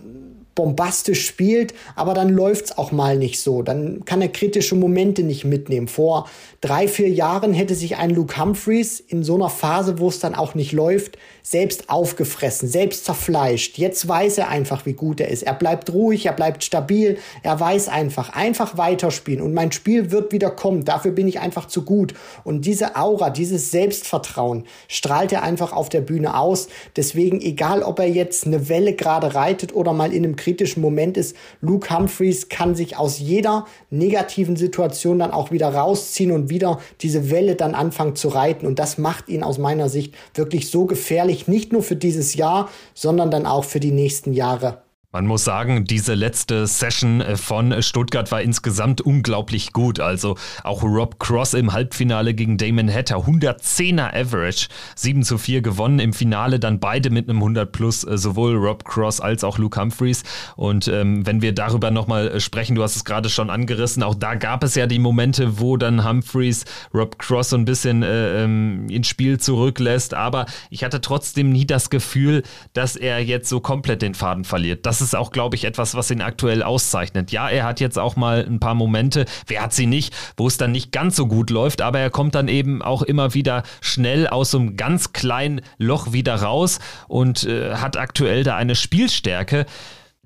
bombastisch 0.54 1.26
spielt, 1.26 1.74
aber 1.96 2.14
dann 2.14 2.28
läuft's 2.28 2.76
auch 2.76 2.92
mal 2.92 3.16
nicht 3.16 3.40
so. 3.40 3.62
Dann 3.62 4.04
kann 4.04 4.20
er 4.20 4.28
kritische 4.28 4.74
Momente 4.74 5.22
nicht 5.22 5.44
mitnehmen. 5.44 5.88
Vor 5.88 6.28
drei, 6.60 6.88
vier 6.88 7.08
Jahren 7.08 7.52
hätte 7.52 7.74
sich 7.74 7.96
ein 7.96 8.10
Luke 8.10 8.38
Humphreys 8.38 9.00
in 9.00 9.24
so 9.24 9.34
einer 9.34 9.48
Phase, 9.48 9.98
wo 9.98 10.08
es 10.08 10.20
dann 10.20 10.34
auch 10.34 10.54
nicht 10.54 10.72
läuft, 10.72 11.18
selbst 11.42 11.90
aufgefressen, 11.90 12.68
selbst 12.68 13.04
zerfleischt. 13.04 13.78
Jetzt 13.78 14.06
weiß 14.06 14.38
er 14.38 14.48
einfach, 14.48 14.86
wie 14.86 14.92
gut 14.92 15.20
er 15.20 15.28
ist. 15.28 15.42
Er 15.42 15.54
bleibt 15.54 15.92
ruhig, 15.92 16.26
er 16.26 16.32
bleibt 16.32 16.62
stabil, 16.62 17.18
er 17.42 17.58
weiß 17.58 17.88
einfach, 17.88 18.30
einfach 18.30 18.78
weiterspielen 18.78 19.42
und 19.42 19.54
mein 19.54 19.72
Spiel 19.72 20.10
wird 20.10 20.32
wieder 20.32 20.50
kommen. 20.50 20.84
Dafür 20.84 21.12
bin 21.12 21.26
ich 21.26 21.40
einfach 21.40 21.66
zu 21.66 21.84
gut. 21.84 22.14
Und 22.44 22.64
diese 22.64 22.96
Aura, 22.96 23.30
dieses 23.30 23.70
Selbstvertrauen 23.70 24.64
strahlt 24.88 25.32
er 25.32 25.42
einfach 25.42 25.72
auf 25.72 25.88
der 25.88 26.00
Bühne 26.00 26.38
aus. 26.38 26.68
Deswegen, 26.96 27.40
egal 27.40 27.82
ob 27.82 27.98
er 27.98 28.08
jetzt 28.08 28.46
eine 28.46 28.68
Welle 28.68 28.94
gerade 28.94 29.34
reitet 29.34 29.74
oder 29.74 29.92
mal 29.92 30.12
in 30.12 30.24
einem 30.24 30.36
kritischen 30.42 30.82
Moment 30.82 31.16
ist, 31.16 31.36
Luke 31.60 31.94
Humphreys 31.94 32.48
kann 32.48 32.74
sich 32.74 32.96
aus 32.96 33.18
jeder 33.20 33.66
negativen 33.90 34.56
Situation 34.56 35.20
dann 35.20 35.30
auch 35.30 35.52
wieder 35.52 35.68
rausziehen 35.68 36.32
und 36.32 36.50
wieder 36.50 36.80
diese 37.00 37.30
Welle 37.30 37.54
dann 37.54 37.74
anfangen 37.74 38.16
zu 38.16 38.28
reiten. 38.28 38.66
Und 38.66 38.78
das 38.78 38.98
macht 38.98 39.28
ihn 39.28 39.44
aus 39.44 39.58
meiner 39.58 39.88
Sicht 39.88 40.14
wirklich 40.34 40.70
so 40.70 40.86
gefährlich, 40.86 41.46
nicht 41.46 41.72
nur 41.72 41.82
für 41.82 41.96
dieses 41.96 42.34
Jahr, 42.34 42.68
sondern 42.94 43.30
dann 43.30 43.46
auch 43.46 43.64
für 43.64 43.80
die 43.80 43.92
nächsten 43.92 44.32
Jahre. 44.32 44.82
Man 45.14 45.26
muss 45.26 45.44
sagen, 45.44 45.84
diese 45.84 46.14
letzte 46.14 46.66
Session 46.66 47.20
äh, 47.20 47.36
von 47.36 47.82
Stuttgart 47.82 48.32
war 48.32 48.40
insgesamt 48.40 49.02
unglaublich 49.02 49.74
gut. 49.74 50.00
Also 50.00 50.38
auch 50.64 50.82
Rob 50.82 51.20
Cross 51.20 51.52
im 51.52 51.74
Halbfinale 51.74 52.32
gegen 52.32 52.56
Damon 52.56 52.90
Hatter, 52.90 53.16
110er 53.16 54.14
Average, 54.14 54.68
7 54.96 55.22
zu 55.22 55.36
4 55.36 55.60
gewonnen. 55.60 55.98
Im 55.98 56.14
Finale 56.14 56.58
dann 56.58 56.80
beide 56.80 57.10
mit 57.10 57.28
einem 57.28 57.40
100 57.40 57.70
plus, 57.70 58.04
äh, 58.04 58.16
sowohl 58.16 58.56
Rob 58.56 58.86
Cross 58.86 59.20
als 59.20 59.44
auch 59.44 59.58
Luke 59.58 59.78
Humphreys. 59.78 60.22
Und 60.56 60.88
ähm, 60.88 61.26
wenn 61.26 61.42
wir 61.42 61.52
darüber 61.52 61.90
nochmal 61.90 62.28
äh, 62.28 62.40
sprechen, 62.40 62.74
du 62.74 62.82
hast 62.82 62.96
es 62.96 63.04
gerade 63.04 63.28
schon 63.28 63.50
angerissen, 63.50 64.02
auch 64.02 64.14
da 64.14 64.34
gab 64.34 64.64
es 64.64 64.76
ja 64.76 64.86
die 64.86 64.98
Momente, 64.98 65.60
wo 65.60 65.76
dann 65.76 66.08
Humphreys 66.08 66.64
Rob 66.94 67.18
Cross 67.18 67.50
so 67.50 67.56
ein 67.58 67.66
bisschen 67.66 68.02
äh, 68.02 68.44
ähm, 68.44 68.88
ins 68.88 69.08
Spiel 69.08 69.38
zurücklässt. 69.38 70.14
Aber 70.14 70.46
ich 70.70 70.84
hatte 70.84 71.02
trotzdem 71.02 71.52
nie 71.52 71.66
das 71.66 71.90
Gefühl, 71.90 72.44
dass 72.72 72.96
er 72.96 73.22
jetzt 73.22 73.50
so 73.50 73.60
komplett 73.60 74.00
den 74.00 74.14
Faden 74.14 74.44
verliert. 74.44 74.86
Das 74.86 75.01
ist 75.02 75.14
auch, 75.14 75.30
glaube 75.30 75.56
ich, 75.56 75.64
etwas, 75.64 75.94
was 75.94 76.10
ihn 76.10 76.22
aktuell 76.22 76.62
auszeichnet. 76.62 77.32
Ja, 77.32 77.48
er 77.48 77.64
hat 77.64 77.80
jetzt 77.80 77.98
auch 77.98 78.16
mal 78.16 78.44
ein 78.46 78.60
paar 78.60 78.74
Momente, 78.74 79.26
wer 79.46 79.62
hat 79.62 79.72
sie 79.72 79.86
nicht, 79.86 80.14
wo 80.36 80.46
es 80.46 80.56
dann 80.56 80.72
nicht 80.72 80.92
ganz 80.92 81.16
so 81.16 81.26
gut 81.26 81.50
läuft, 81.50 81.82
aber 81.82 81.98
er 81.98 82.10
kommt 82.10 82.34
dann 82.34 82.48
eben 82.48 82.82
auch 82.82 83.02
immer 83.02 83.34
wieder 83.34 83.62
schnell 83.80 84.26
aus 84.26 84.52
so 84.52 84.58
einem 84.58 84.76
ganz 84.76 85.12
kleinen 85.12 85.60
Loch 85.78 86.12
wieder 86.12 86.36
raus 86.36 86.78
und 87.08 87.44
äh, 87.44 87.74
hat 87.74 87.96
aktuell 87.96 88.44
da 88.44 88.56
eine 88.56 88.74
Spielstärke, 88.74 89.66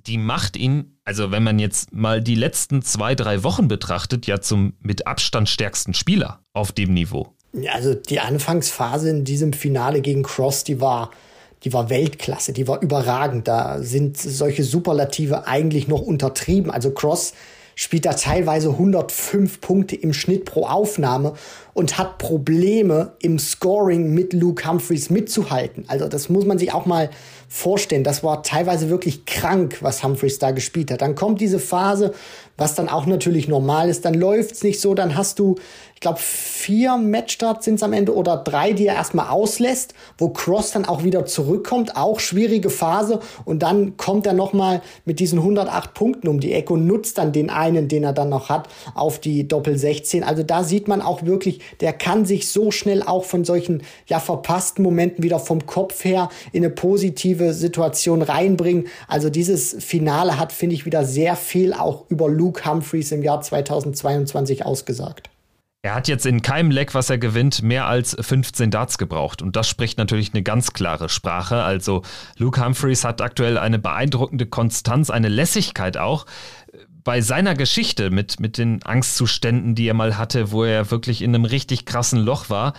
die 0.07 0.19
macht 0.19 0.57
ihn, 0.57 0.99
also 1.05 1.31
wenn 1.31 1.43
man 1.43 1.59
jetzt 1.59 1.93
mal 1.93 2.23
die 2.23 2.35
letzten 2.35 2.83
zwei, 2.83 3.15
drei 3.15 3.43
Wochen 3.43 3.69
betrachtet, 3.69 4.27
ja 4.27 4.41
zum 4.41 4.75
mit 4.81 5.07
Abstand 5.07 5.49
stärksten 5.49 5.95
Spieler 5.95 6.41
auf 6.53 6.73
dem 6.73 6.95
Niveau. 6.95 7.35
Also 7.73 7.95
die 7.95 8.21
Anfangsphase 8.21 9.11
in 9.11 9.25
diesem 9.25 9.53
Finale 9.53 10.01
gegen 10.03 10.23
Cross, 10.23 10.65
die 10.65 10.81
war 10.81 11.11
die 11.65 11.73
war 11.73 11.91
Weltklasse, 11.91 12.53
die 12.53 12.69
war 12.69 12.83
überragend. 12.83 13.49
Da 13.49 13.81
sind 13.81 14.17
solche 14.19 14.65
Superlative 14.65 15.47
eigentlich 15.47 15.89
noch 15.89 16.01
untertrieben. 16.01 16.71
Also 16.71 16.91
Cross 16.91 17.33
spielt 17.79 18.07
da 18.07 18.15
teilweise 18.15 18.71
105 18.71 19.61
Punkte 19.61 19.97
im 19.97 20.15
Schnitt 20.15 20.47
pro 20.47 20.65
Aufnahme 20.65 21.35
und 21.75 21.99
hat 21.99 22.17
Probleme 22.17 23.13
im 23.21 23.39
Scoring 23.39 24.15
mit 24.15 24.33
Luke 24.33 24.67
Humphreys 24.67 25.11
mitzuhalten. 25.11 25.85
Also 25.87 26.09
das 26.09 26.31
muss 26.31 26.47
man 26.47 26.59
sich 26.59 26.73
auch 26.73 26.87
mal 26.87 27.11
vorstellen. 27.49 28.03
Das 28.03 28.25
war 28.25 28.43
teilweise 28.43 28.89
wirklich 28.89 29.27
krank, 29.27 29.79
was 29.83 30.03
Humphreys 30.03 30.39
da 30.39 30.53
gespielt 30.53 30.91
hat. 30.91 31.03
Dann 31.03 31.15
kommt 31.15 31.39
diese 31.43 31.59
Phase, 31.59 32.15
was 32.57 32.75
dann 32.75 32.89
auch 32.89 33.05
natürlich 33.05 33.47
normal 33.47 33.91
ist. 33.91 34.07
Dann 34.07 34.15
läuft's 34.15 34.63
nicht 34.63 34.81
so, 34.81 34.95
dann 34.95 35.15
hast 35.15 35.39
du, 35.39 35.57
ich 35.97 36.01
glaube, 36.01 36.19
vier 36.21 36.99
Matchstarts 36.99 37.65
sind 37.65 37.77
es 37.77 37.83
am 37.83 37.95
Ende 37.95 38.15
oder 38.15 38.37
drei, 38.37 38.75
die 38.75 38.87
er 38.87 38.97
erstmal 38.97 39.29
auslässt, 39.29 39.95
wo 40.19 40.29
Cross 40.29 40.73
dann 40.73 40.85
auch 40.85 41.05
wieder 41.05 41.25
zurückkommt. 41.25 41.97
Auch 41.97 42.21
schwierige 42.21 42.69
Phase. 42.69 43.21
Und 43.47 43.63
dann 43.63 43.97
kommt 43.97 44.27
er 44.27 44.35
nochmal 44.35 44.83
mit 45.07 45.21
diesen 45.21 45.39
108 45.39 45.95
Punkten 45.95 46.29
um 46.29 46.39
die 46.39 46.53
Ecke 46.53 46.75
und 46.75 46.87
nutzt 46.87 47.17
dann 47.17 47.33
den 47.33 47.49
einen, 47.49 47.89
den 47.89 48.05
er 48.05 48.13
dann 48.13 48.29
noch 48.29 48.51
hat, 48.51 48.69
auf 48.95 49.19
die 49.19 49.49
Doppel 49.49 49.79
16. 49.79 50.23
Also 50.23 50.43
da 50.43 50.65
sieht 50.65 50.87
man 50.87 51.01
auch 51.01 51.23
wirklich, 51.25 51.61
der 51.81 51.95
kann 51.95 52.27
sich 52.27 52.51
so 52.51 52.71
schnell 52.71 53.03
auch 53.03 53.25
von 53.25 53.47
solchen 53.47 53.83
ja 54.07 54.21
verpassten 54.21 54.85
Momenten 54.85 55.25
wieder 55.25 55.39
vom 55.39 55.65
Kopf 55.65 56.05
her 56.05 56.29
in 56.53 56.63
eine 56.63 56.75
positive 56.75 57.55
Situation 57.55 58.21
reinbringen. 58.21 58.89
Also 59.09 59.31
dieses 59.31 59.83
Finale 59.83 60.39
hat, 60.39 60.53
finde 60.53 60.75
ich, 60.75 60.85
wieder 60.85 61.07
sehr 61.07 61.37
viel 61.37 61.73
auch 61.73 62.05
über 62.11 62.29
Luke 62.29 62.71
Humphreys 62.71 63.13
im 63.13 63.23
Jahr 63.23 63.41
2022 63.41 64.67
ausgesagt. 64.67 65.31
Er 65.87 65.95
hat 65.95 66.09
jetzt 66.09 66.27
in 66.27 66.43
keinem 66.43 66.73
Leck, 66.73 66.95
was 66.95 67.11
er 67.11 67.19
gewinnt, 67.19 67.63
mehr 67.63 67.87
als 67.87 68.17
15 68.19 68.73
Darts 68.73 68.99
gebraucht. 68.99 69.41
Und 69.41 69.55
das 69.55 69.69
spricht 69.69 69.99
natürlich 69.99 70.35
eine 70.35 70.43
ganz 70.43 70.73
klare 70.73 71.09
Sprache. 71.09 71.63
Also 71.63 72.03
Luke 72.39 72.61
Humphreys 72.61 73.05
hat 73.05 73.21
aktuell 73.21 73.57
eine 73.57 73.79
beeindruckende 73.79 74.47
Konstanz, 74.47 75.11
eine 75.11 75.29
Lässigkeit 75.29 75.97
auch 75.97 76.27
bei 77.05 77.21
seiner 77.21 77.55
Geschichte 77.55 78.11
mit, 78.11 78.41
mit 78.41 78.59
den 78.59 78.83
Angstzuständen, 78.83 79.77
die 79.77 79.87
er 79.87 79.95
mal 79.95 80.19
hatte, 80.19 80.51
wo 80.51 80.65
er 80.65 80.91
wirklich 80.91 81.23
in 81.23 81.33
einem 81.33 81.45
richtig 81.45 81.87
krassen 81.87 82.19
Loch 82.19 82.51
war, 82.51 82.73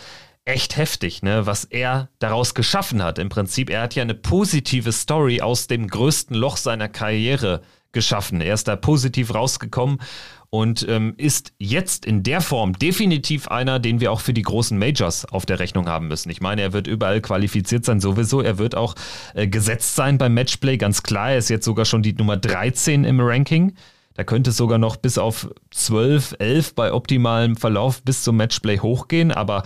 echt 0.43 0.76
heftig, 0.76 1.24
ne? 1.24 1.46
was 1.46 1.63
er 1.63 2.10
daraus 2.20 2.56
geschaffen 2.56 3.02
hat. 3.02 3.20
Im 3.20 3.30
Prinzip, 3.30 3.70
er 3.70 3.84
hat 3.84 3.96
ja 3.96 4.04
eine 4.04 4.15
positive 4.15 4.91
Story 4.91 5.39
aus 5.39 5.67
dem 5.67 5.88
größten 5.88 6.36
Loch 6.36 6.58
seiner 6.58 6.89
Karriere 6.89 7.62
geschaffen. 7.93 8.41
Er 8.41 8.54
ist 8.54 8.67
da 8.67 8.76
positiv 8.76 9.34
rausgekommen 9.34 10.00
und 10.49 10.88
ähm, 10.88 11.13
ist 11.17 11.53
jetzt 11.60 12.05
in 12.05 12.23
der 12.23 12.41
Form 12.41 12.73
definitiv 12.73 13.47
einer, 13.49 13.79
den 13.79 13.99
wir 13.99 14.12
auch 14.12 14.21
für 14.21 14.33
die 14.33 14.41
großen 14.41 14.77
Majors 14.77 15.25
auf 15.25 15.45
der 15.45 15.60
Rechnung 15.60 15.88
haben 15.88 16.07
müssen. 16.07 16.29
Ich 16.29 16.41
meine, 16.41 16.62
er 16.62 16.73
wird 16.73 16.88
überall 16.88 17.21
qualifiziert 17.21 17.83
sein, 17.86 17.99
sowieso. 17.99 18.41
Er 18.41 18.57
wird 18.57 18.75
auch 18.75 18.95
äh, 19.33 19.47
gesetzt 19.47 19.95
sein 19.95 20.17
beim 20.17 20.33
Matchplay, 20.33 20.77
ganz 20.77 21.03
klar. 21.03 21.31
Er 21.31 21.38
ist 21.38 21.49
jetzt 21.49 21.65
sogar 21.65 21.86
schon 21.86 22.01
die 22.01 22.13
Nummer 22.13 22.38
13 22.38 23.03
im 23.03 23.19
Ranking. 23.19 23.73
Da 24.13 24.23
könnte 24.23 24.49
es 24.49 24.57
sogar 24.57 24.77
noch 24.77 24.95
bis 24.95 25.17
auf 25.17 25.49
12, 25.71 26.38
11 26.39 26.75
bei 26.75 26.93
optimalem 26.93 27.55
Verlauf 27.55 28.01
bis 28.01 28.23
zum 28.23 28.38
Matchplay 28.38 28.79
hochgehen, 28.79 29.31
aber 29.31 29.63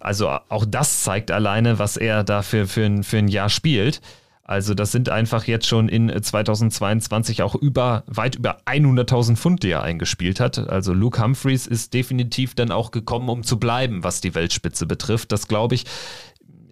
Also 0.00 0.28
auch 0.28 0.64
das 0.64 1.02
zeigt 1.02 1.30
alleine, 1.30 1.78
was 1.78 1.96
er 1.96 2.22
da 2.22 2.42
für, 2.42 2.66
für, 2.68 2.84
ein, 2.84 3.02
für 3.02 3.18
ein 3.18 3.28
Jahr 3.28 3.48
spielt. 3.48 4.00
Also 4.48 4.72
das 4.72 4.92
sind 4.92 5.10
einfach 5.10 5.44
jetzt 5.44 5.66
schon 5.66 5.90
in 5.90 6.10
2022 6.10 7.42
auch 7.42 7.54
über 7.54 8.02
weit 8.06 8.36
über 8.36 8.56
100.000 8.64 9.36
Pfund, 9.36 9.62
die 9.62 9.70
er 9.70 9.82
eingespielt 9.82 10.40
hat. 10.40 10.58
Also 10.70 10.94
Luke 10.94 11.22
Humphreys 11.22 11.66
ist 11.66 11.92
definitiv 11.92 12.54
dann 12.54 12.72
auch 12.72 12.90
gekommen, 12.90 13.28
um 13.28 13.42
zu 13.42 13.58
bleiben, 13.58 14.04
was 14.04 14.22
die 14.22 14.34
Weltspitze 14.34 14.86
betrifft. 14.86 15.32
Das 15.32 15.48
glaube 15.48 15.74
ich, 15.74 15.84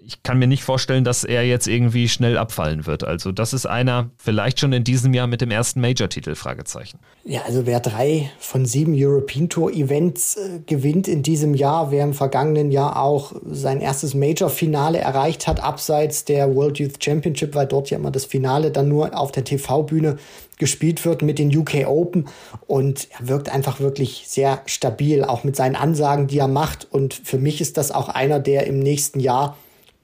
ich 0.07 0.23
kann 0.23 0.39
mir 0.39 0.47
nicht 0.47 0.63
vorstellen, 0.63 1.03
dass 1.03 1.25
er 1.25 1.45
jetzt 1.45 1.67
irgendwie 1.67 2.09
schnell 2.09 2.39
abfallen 2.39 2.87
wird. 2.87 3.03
Also 3.03 3.33
das 3.33 3.53
ist 3.53 3.67
einer 3.67 4.11
vielleicht 4.17 4.61
schon 4.61 4.73
in 4.73 4.85
diesem 4.85 5.13
Jahr 5.15 5.27
mit 5.27 5.41
dem 5.41 5.51
ersten 5.51 5.81
Major-Titel, 5.81 6.37
Fragezeichen. 6.37 7.01
Ja, 7.25 7.41
also 7.45 7.67
wer 7.67 7.81
drei 7.81 8.31
von 8.39 8.67
sieben 8.67 8.95
European 8.97 9.49
Tour 9.49 9.73
Events 9.73 10.37
äh, 10.37 10.61
gewinnt 10.65 11.09
in 11.09 11.25
diesem 11.25 11.55
Jahr, 11.55 11.91
wer 11.91 12.05
im 12.05 12.15
vergangenen 12.15 12.71
Jahr 12.71 13.03
auch 13.03 13.33
sein 13.51 13.81
erstes 13.81 14.15
Major-Finale 14.15 14.99
erreicht 14.99 15.49
hat, 15.49 15.61
abseits 15.61 16.25
der 16.25 16.55
World 16.55 16.79
Youth 16.79 17.03
Championship, 17.03 17.57
weil 17.57 17.67
dort 17.67 17.91
ja 17.91 17.99
immer 17.99 18.13
das 18.13 18.27
Finale 18.27 18.71
dann 18.71 18.89
nur 18.89 19.19
auf 19.19 19.33
der 19.33 19.43
TV-Bühne 19.43 20.19
gespielt 20.57 21.05
wird 21.05 21.23
mit 21.23 21.39
den 21.39 21.55
UK 21.55 21.87
Open 21.87 22.29
und 22.67 23.09
er 23.19 23.29
wirkt 23.29 23.49
einfach 23.51 23.81
wirklich 23.81 24.25
sehr 24.27 24.63
stabil, 24.67 25.25
auch 25.25 25.45
mit 25.45 25.57
seinen 25.57 25.77
Ansagen, 25.77 26.29
die 26.29 26.39
er 26.39 26.49
macht. 26.49 26.87
Und 26.91 27.13
für 27.13 27.39
mich 27.39 27.61
ist 27.61 27.77
das 27.77 27.91
auch 27.91 28.09
einer, 28.09 28.39
der 28.41 28.67
im 28.67 28.79
nächsten 28.79 29.21
Jahr 29.21 29.57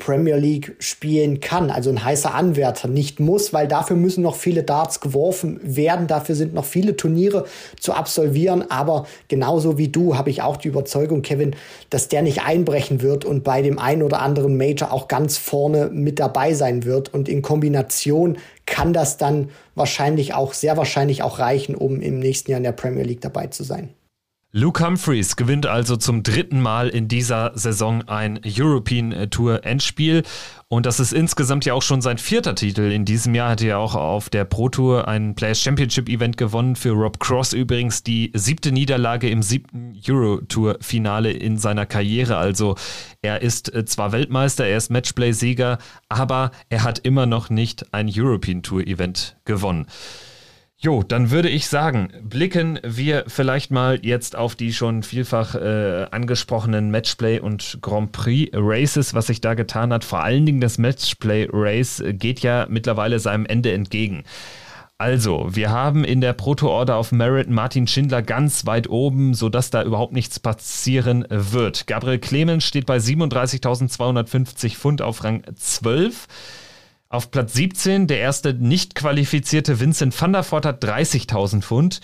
Premier 0.05 0.35
League 0.35 0.75
spielen 0.81 1.39
kann, 1.39 1.71
also 1.71 1.89
ein 1.89 2.05
heißer 2.05 2.35
Anwärter 2.35 2.89
nicht 2.89 3.21
muss, 3.21 3.53
weil 3.53 3.69
dafür 3.69 3.95
müssen 3.95 4.23
noch 4.23 4.35
viele 4.35 4.65
Darts 4.65 4.99
geworfen 4.99 5.61
werden, 5.63 6.09
dafür 6.09 6.35
sind 6.35 6.55
noch 6.55 6.65
viele 6.65 6.97
Turniere 6.97 7.45
zu 7.79 7.93
absolvieren, 7.93 8.69
aber 8.69 9.07
genauso 9.29 9.79
wie 9.79 9.87
du 9.87 10.17
habe 10.17 10.29
ich 10.29 10.43
auch 10.43 10.57
die 10.57 10.67
Überzeugung, 10.67 11.23
Kevin, 11.23 11.55
dass 11.89 12.09
der 12.09 12.23
nicht 12.23 12.43
einbrechen 12.43 13.01
wird 13.01 13.25
und 13.25 13.45
bei 13.45 13.63
dem 13.63 13.79
einen 13.79 14.03
oder 14.03 14.21
anderen 14.23 14.57
Major 14.57 14.93
auch 14.93 15.07
ganz 15.07 15.39
vorne 15.39 15.89
mit 15.93 16.19
dabei 16.19 16.53
sein 16.55 16.85
wird 16.85 17.15
und 17.15 17.29
in 17.29 17.41
Kombination 17.41 18.39
kann 18.67 18.93
das 18.93 19.19
dann 19.19 19.51
wahrscheinlich 19.77 20.35
auch, 20.35 20.53
sehr 20.53 20.77
wahrscheinlich 20.77 21.23
auch 21.23 21.39
reichen, 21.39 21.77
um 21.77 22.01
im 22.01 22.19
nächsten 22.19 22.51
Jahr 22.51 22.59
in 22.59 22.65
der 22.65 22.73
Premier 22.73 23.05
League 23.05 23.21
dabei 23.21 23.47
zu 23.47 23.63
sein. 23.63 23.91
Luke 24.55 24.85
Humphreys 24.85 25.37
gewinnt 25.37 25.65
also 25.65 25.97
zum 25.97 26.23
dritten 26.23 26.61
Mal 26.61 26.91
in 26.91 27.09
dieser 27.09 27.53
Saison 27.55 28.07
ein 28.07 28.39
European 28.45 29.31
Tour 29.31 29.65
Endspiel. 29.65 30.25
Und 30.69 30.85
das 30.85 31.01
ist 31.01 31.15
insgesamt 31.15 31.65
ja 31.65 31.73
auch 31.73 31.81
schon 31.81 32.03
sein 32.03 32.19
vierter 32.19 32.55
Titel. 32.55 32.83
In 32.93 33.07
diesem 33.07 33.35
Jahr 33.35 33.53
hat 33.53 33.63
er 33.63 33.79
auch 33.79 33.95
auf 33.95 34.29
der 34.29 34.45
Pro 34.45 34.69
Tour 34.69 35.09
ein 35.09 35.35
Players 35.35 35.63
Championship 35.63 36.07
Event 36.07 36.37
gewonnen. 36.37 36.77
Für 36.77 36.91
Rob 36.91 37.19
Cross 37.19 37.55
übrigens 37.55 38.03
die 38.03 38.31
siebte 38.35 38.73
Niederlage 38.73 39.31
im 39.31 39.43
siebten 39.43 39.99
Euro 40.07 40.43
Tour 40.43 40.77
Finale 40.83 41.33
in 41.33 41.57
seiner 41.57 41.87
Karriere. 41.87 42.37
Also 42.37 42.75
er 43.23 43.41
ist 43.41 43.73
äh, 43.73 43.87
zwar 43.87 44.13
Weltmeister, 44.13 44.67
er 44.67 44.77
ist 44.77 44.91
Matchplay-Sieger, 44.91 45.79
aber 46.11 46.51
er 46.69 46.83
hat 46.83 46.99
immer 46.99 47.25
noch 47.25 47.49
nicht 47.49 47.95
ein 47.95 48.11
European 48.15 48.63
Tour 48.63 48.87
Event 48.87 49.35
gewonnen. 49.47 49.87
Jo, 50.85 51.05
dann 51.05 51.31
würde 51.31 51.49
ich 51.49 51.69
sagen, 51.69 52.09
blicken 52.25 52.81
wir 52.83 53.23
vielleicht 53.29 53.71
mal 53.71 54.01
jetzt 54.03 54.35
auf 54.35 54.57
die 54.57 54.73
schon 54.73 55.05
vielfach 55.05 55.55
äh, 55.55 56.09
angesprochenen 56.11 56.91
Matchplay 56.91 57.39
und 57.39 57.79
Grand 57.81 58.11
Prix 58.11 58.51
Races, 58.53 59.15
was 59.15 59.29
sich 59.29 59.41
da 59.41 59.55
getan 59.55 59.93
hat. 59.93 60.03
Vor 60.03 60.25
allen 60.25 60.45
Dingen 60.45 60.61
das 60.61 60.79
Matchplay 60.79 61.49
Race 61.53 62.03
geht 62.05 62.41
ja 62.41 62.67
mittlerweile 62.69 63.21
seinem 63.21 63.47
Ende 63.47 63.71
entgegen. 63.71 64.25
Also, 64.99 65.49
wir 65.51 65.71
haben 65.71 66.03
in 66.03 66.21
der 66.21 66.33
Proto-Order 66.33 66.97
auf 66.97 67.13
Merit 67.13 67.49
Martin 67.49 67.87
Schindler 67.87 68.23
ganz 68.23 68.67
weit 68.67 68.91
oben, 68.91 69.35
sodass 69.35 69.71
da 69.71 69.85
überhaupt 69.85 70.13
nichts 70.13 70.41
passieren 70.41 71.25
wird. 71.29 71.87
Gabriel 71.87 72.19
Clemens 72.19 72.65
steht 72.65 72.87
bei 72.87 72.97
37.250 72.97 74.77
Pfund 74.77 75.01
auf 75.01 75.23
Rang 75.23 75.45
12. 75.55 76.27
Auf 77.13 77.31
Platz 77.31 77.53
17 77.53 78.07
der 78.07 78.21
erste 78.21 78.55
nicht 78.55 78.95
qualifizierte 78.95 79.79
Vincent 79.79 80.19
van 80.19 80.33
der 80.33 80.51
Voort 80.51 80.65
hat 80.65 80.83
30.000 80.83 81.61
Pfund. 81.61 82.01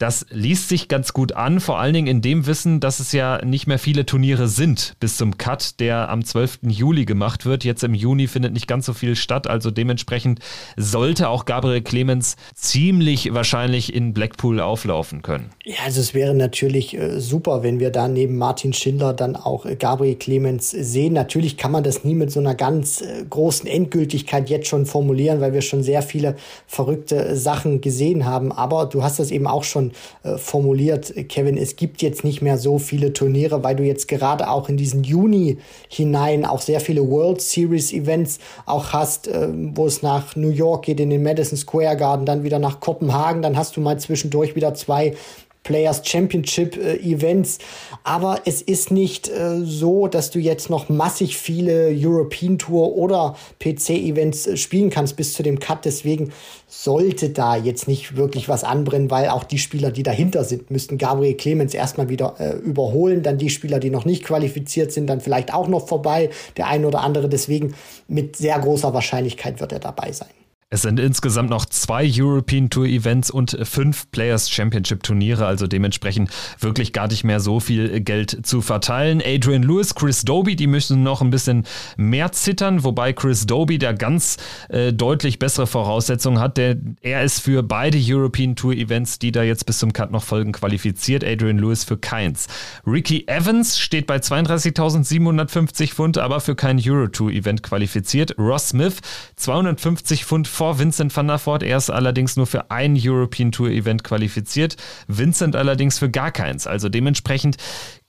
Das 0.00 0.24
liest 0.30 0.70
sich 0.70 0.88
ganz 0.88 1.12
gut 1.12 1.32
an, 1.32 1.60
vor 1.60 1.78
allen 1.78 1.92
Dingen 1.92 2.06
in 2.06 2.22
dem 2.22 2.46
Wissen, 2.46 2.80
dass 2.80 3.00
es 3.00 3.12
ja 3.12 3.44
nicht 3.44 3.66
mehr 3.66 3.78
viele 3.78 4.06
Turniere 4.06 4.48
sind 4.48 4.94
bis 4.98 5.18
zum 5.18 5.36
Cut, 5.36 5.78
der 5.78 6.08
am 6.08 6.24
12. 6.24 6.60
Juli 6.62 7.04
gemacht 7.04 7.44
wird. 7.44 7.64
Jetzt 7.64 7.84
im 7.84 7.92
Juni 7.92 8.26
findet 8.26 8.54
nicht 8.54 8.66
ganz 8.66 8.86
so 8.86 8.94
viel 8.94 9.14
statt, 9.14 9.46
also 9.46 9.70
dementsprechend 9.70 10.40
sollte 10.78 11.28
auch 11.28 11.44
Gabriel 11.44 11.82
Clemens 11.82 12.36
ziemlich 12.54 13.34
wahrscheinlich 13.34 13.94
in 13.94 14.14
Blackpool 14.14 14.60
auflaufen 14.60 15.20
können. 15.20 15.50
Ja, 15.66 15.76
also 15.84 16.00
es 16.00 16.14
wäre 16.14 16.32
natürlich 16.32 16.96
äh, 16.96 17.20
super, 17.20 17.62
wenn 17.62 17.78
wir 17.78 17.90
da 17.90 18.08
neben 18.08 18.38
Martin 18.38 18.72
Schindler 18.72 19.12
dann 19.12 19.36
auch 19.36 19.66
äh, 19.66 19.76
Gabriel 19.76 20.14
Clemens 20.14 20.70
sehen. 20.70 21.12
Natürlich 21.12 21.58
kann 21.58 21.72
man 21.72 21.84
das 21.84 22.04
nie 22.04 22.14
mit 22.14 22.32
so 22.32 22.40
einer 22.40 22.54
ganz 22.54 23.02
äh, 23.02 23.26
großen 23.28 23.68
Endgültigkeit 23.68 24.48
jetzt 24.48 24.66
schon 24.66 24.86
formulieren, 24.86 25.42
weil 25.42 25.52
wir 25.52 25.60
schon 25.60 25.82
sehr 25.82 26.00
viele 26.00 26.36
verrückte 26.66 27.36
Sachen 27.36 27.82
gesehen 27.82 28.24
haben. 28.24 28.50
Aber 28.50 28.86
du 28.86 29.02
hast 29.02 29.18
das 29.18 29.30
eben 29.30 29.46
auch 29.46 29.64
schon 29.64 29.89
äh, 30.22 30.36
formuliert, 30.36 31.12
Kevin, 31.28 31.56
es 31.56 31.76
gibt 31.76 32.02
jetzt 32.02 32.24
nicht 32.24 32.42
mehr 32.42 32.58
so 32.58 32.78
viele 32.78 33.12
Turniere, 33.12 33.62
weil 33.62 33.76
du 33.76 33.82
jetzt 33.82 34.08
gerade 34.08 34.48
auch 34.48 34.68
in 34.68 34.76
diesen 34.76 35.04
Juni 35.04 35.58
hinein 35.88 36.44
auch 36.44 36.60
sehr 36.60 36.80
viele 36.80 37.08
World 37.08 37.40
Series 37.40 37.92
Events 37.92 38.38
auch 38.66 38.92
hast, 38.92 39.28
äh, 39.28 39.48
wo 39.50 39.86
es 39.86 40.02
nach 40.02 40.36
New 40.36 40.50
York 40.50 40.86
geht, 40.86 41.00
in 41.00 41.10
den 41.10 41.22
Madison 41.22 41.58
Square 41.58 41.96
Garden, 41.96 42.26
dann 42.26 42.42
wieder 42.42 42.58
nach 42.58 42.80
Kopenhagen, 42.80 43.42
dann 43.42 43.56
hast 43.56 43.76
du 43.76 43.80
mal 43.80 43.98
zwischendurch 43.98 44.56
wieder 44.56 44.74
zwei 44.74 45.14
Players 45.62 46.02
Championship 46.04 46.76
äh, 46.76 46.96
Events. 46.96 47.58
Aber 48.02 48.40
es 48.46 48.62
ist 48.62 48.90
nicht 48.90 49.28
äh, 49.28 49.60
so, 49.62 50.06
dass 50.06 50.30
du 50.30 50.38
jetzt 50.38 50.70
noch 50.70 50.88
massig 50.88 51.36
viele 51.36 51.90
European 51.94 52.58
Tour 52.58 52.96
oder 52.96 53.36
PC 53.58 53.90
Events 53.90 54.46
äh, 54.46 54.56
spielen 54.56 54.90
kannst 54.90 55.16
bis 55.16 55.34
zu 55.34 55.42
dem 55.42 55.60
Cut. 55.60 55.84
Deswegen 55.84 56.32
sollte 56.66 57.30
da 57.30 57.56
jetzt 57.56 57.88
nicht 57.88 58.16
wirklich 58.16 58.48
was 58.48 58.64
anbrennen, 58.64 59.10
weil 59.10 59.28
auch 59.28 59.44
die 59.44 59.58
Spieler, 59.58 59.90
die 59.90 60.02
dahinter 60.02 60.44
sind, 60.44 60.70
müssten 60.70 60.98
Gabriel 60.98 61.34
Clemens 61.34 61.74
erstmal 61.74 62.08
wieder 62.08 62.34
äh, 62.38 62.56
überholen. 62.56 63.22
Dann 63.22 63.38
die 63.38 63.50
Spieler, 63.50 63.80
die 63.80 63.90
noch 63.90 64.04
nicht 64.04 64.24
qualifiziert 64.24 64.92
sind, 64.92 65.06
dann 65.08 65.20
vielleicht 65.20 65.52
auch 65.52 65.68
noch 65.68 65.88
vorbei. 65.88 66.30
Der 66.56 66.68
eine 66.68 66.86
oder 66.86 67.02
andere. 67.02 67.28
Deswegen 67.28 67.74
mit 68.08 68.36
sehr 68.36 68.58
großer 68.58 68.94
Wahrscheinlichkeit 68.94 69.60
wird 69.60 69.72
er 69.72 69.80
dabei 69.80 70.12
sein. 70.12 70.28
Es 70.72 70.82
sind 70.82 71.00
insgesamt 71.00 71.50
noch 71.50 71.64
zwei 71.64 72.08
European 72.08 72.70
Tour 72.70 72.86
Events 72.86 73.28
und 73.28 73.58
fünf 73.64 74.08
Players 74.12 74.48
Championship 74.48 75.02
Turniere, 75.02 75.44
also 75.44 75.66
dementsprechend 75.66 76.30
wirklich 76.60 76.92
gar 76.92 77.08
nicht 77.08 77.24
mehr 77.24 77.40
so 77.40 77.58
viel 77.58 78.00
Geld 78.02 78.46
zu 78.46 78.62
verteilen. 78.62 79.20
Adrian 79.20 79.64
Lewis, 79.64 79.96
Chris 79.96 80.22
Doby, 80.22 80.54
die 80.54 80.68
müssen 80.68 81.02
noch 81.02 81.22
ein 81.22 81.30
bisschen 81.30 81.64
mehr 81.96 82.30
zittern, 82.30 82.84
wobei 82.84 83.12
Chris 83.12 83.46
Doby 83.46 83.78
der 83.78 83.94
ganz 83.94 84.36
äh, 84.68 84.92
deutlich 84.92 85.40
bessere 85.40 85.66
Voraussetzungen 85.66 86.38
hat. 86.38 86.56
Der, 86.56 86.76
er 87.00 87.24
ist 87.24 87.40
für 87.40 87.64
beide 87.64 87.98
European 88.00 88.54
Tour 88.54 88.74
Events, 88.74 89.18
die 89.18 89.32
da 89.32 89.42
jetzt 89.42 89.66
bis 89.66 89.78
zum 89.78 89.92
Cut 89.92 90.12
noch 90.12 90.22
folgen, 90.22 90.52
qualifiziert. 90.52 91.24
Adrian 91.24 91.58
Lewis 91.58 91.82
für 91.82 91.98
keins. 91.98 92.46
Ricky 92.86 93.24
Evans 93.26 93.76
steht 93.76 94.06
bei 94.06 94.18
32.750 94.18 95.88
Pfund, 95.88 96.16
aber 96.18 96.38
für 96.38 96.54
kein 96.54 96.80
Euro 96.88 97.08
Tour 97.08 97.32
Event 97.32 97.64
qualifiziert. 97.64 98.38
Ross 98.38 98.68
Smith 98.68 98.98
250 99.34 100.24
Pfund 100.24 100.46
vor 100.60 100.78
Vincent 100.78 101.16
van 101.16 101.26
der 101.26 101.38
Voort. 101.38 101.62
Er 101.62 101.78
ist 101.78 101.88
allerdings 101.88 102.36
nur 102.36 102.46
für 102.46 102.70
ein 102.70 102.94
European 102.94 103.50
Tour 103.50 103.70
Event 103.70 104.04
qualifiziert. 104.04 104.76
Vincent 105.08 105.56
allerdings 105.56 105.98
für 105.98 106.10
gar 106.10 106.32
keins. 106.32 106.66
Also 106.66 106.90
dementsprechend 106.90 107.56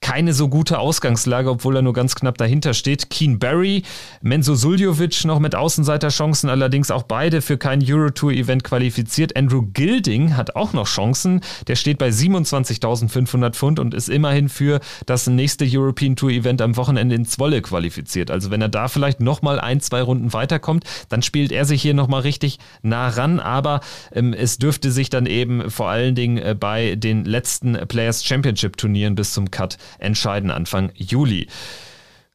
keine 0.01 0.33
so 0.33 0.49
gute 0.49 0.79
Ausgangslage, 0.79 1.49
obwohl 1.49 1.75
er 1.75 1.83
nur 1.83 1.93
ganz 1.93 2.15
knapp 2.15 2.37
dahinter 2.37 2.73
steht. 2.73 3.11
Keen 3.11 3.37
Barry, 3.37 3.83
Menzo 4.21 4.55
Suljovic 4.55 5.23
noch 5.25 5.39
mit 5.39 5.55
Außenseiterchancen, 5.55 6.49
allerdings 6.49 6.89
auch 6.89 7.03
beide 7.03 7.41
für 7.41 7.57
kein 7.57 7.81
Eurotour-Event 7.83 8.63
qualifiziert. 8.63 9.37
Andrew 9.37 9.61
Gilding 9.73 10.35
hat 10.35 10.55
auch 10.55 10.73
noch 10.73 10.87
Chancen. 10.87 11.41
Der 11.67 11.75
steht 11.75 11.99
bei 11.99 12.09
27.500 12.09 13.53
Pfund 13.53 13.79
und 13.79 13.93
ist 13.93 14.09
immerhin 14.09 14.49
für 14.49 14.79
das 15.05 15.27
nächste 15.27 15.65
European 15.69 16.15
Tour-Event 16.15 16.61
am 16.63 16.77
Wochenende 16.77 17.15
in 17.15 17.25
Zwolle 17.25 17.61
qualifiziert. 17.61 18.31
Also 18.31 18.49
wenn 18.49 18.61
er 18.61 18.69
da 18.69 18.87
vielleicht 18.87 19.19
nochmal 19.19 19.59
ein, 19.59 19.81
zwei 19.81 20.01
Runden 20.01 20.33
weiterkommt, 20.33 20.83
dann 21.09 21.21
spielt 21.21 21.51
er 21.51 21.65
sich 21.65 21.81
hier 21.81 21.93
nochmal 21.93 22.21
richtig 22.21 22.57
nah 22.81 23.07
ran. 23.07 23.39
Aber 23.39 23.81
ähm, 24.11 24.33
es 24.33 24.57
dürfte 24.57 24.91
sich 24.91 25.11
dann 25.11 25.27
eben 25.27 25.69
vor 25.69 25.89
allen 25.89 26.15
Dingen 26.15 26.37
äh, 26.37 26.55
bei 26.59 26.95
den 26.95 27.23
letzten 27.23 27.73
Players 27.87 28.25
Championship 28.25 28.77
Turnieren 28.77 29.13
bis 29.13 29.33
zum 29.33 29.51
Cut 29.51 29.77
entscheiden 29.99 30.51
Anfang 30.51 30.91
Juli. 30.95 31.47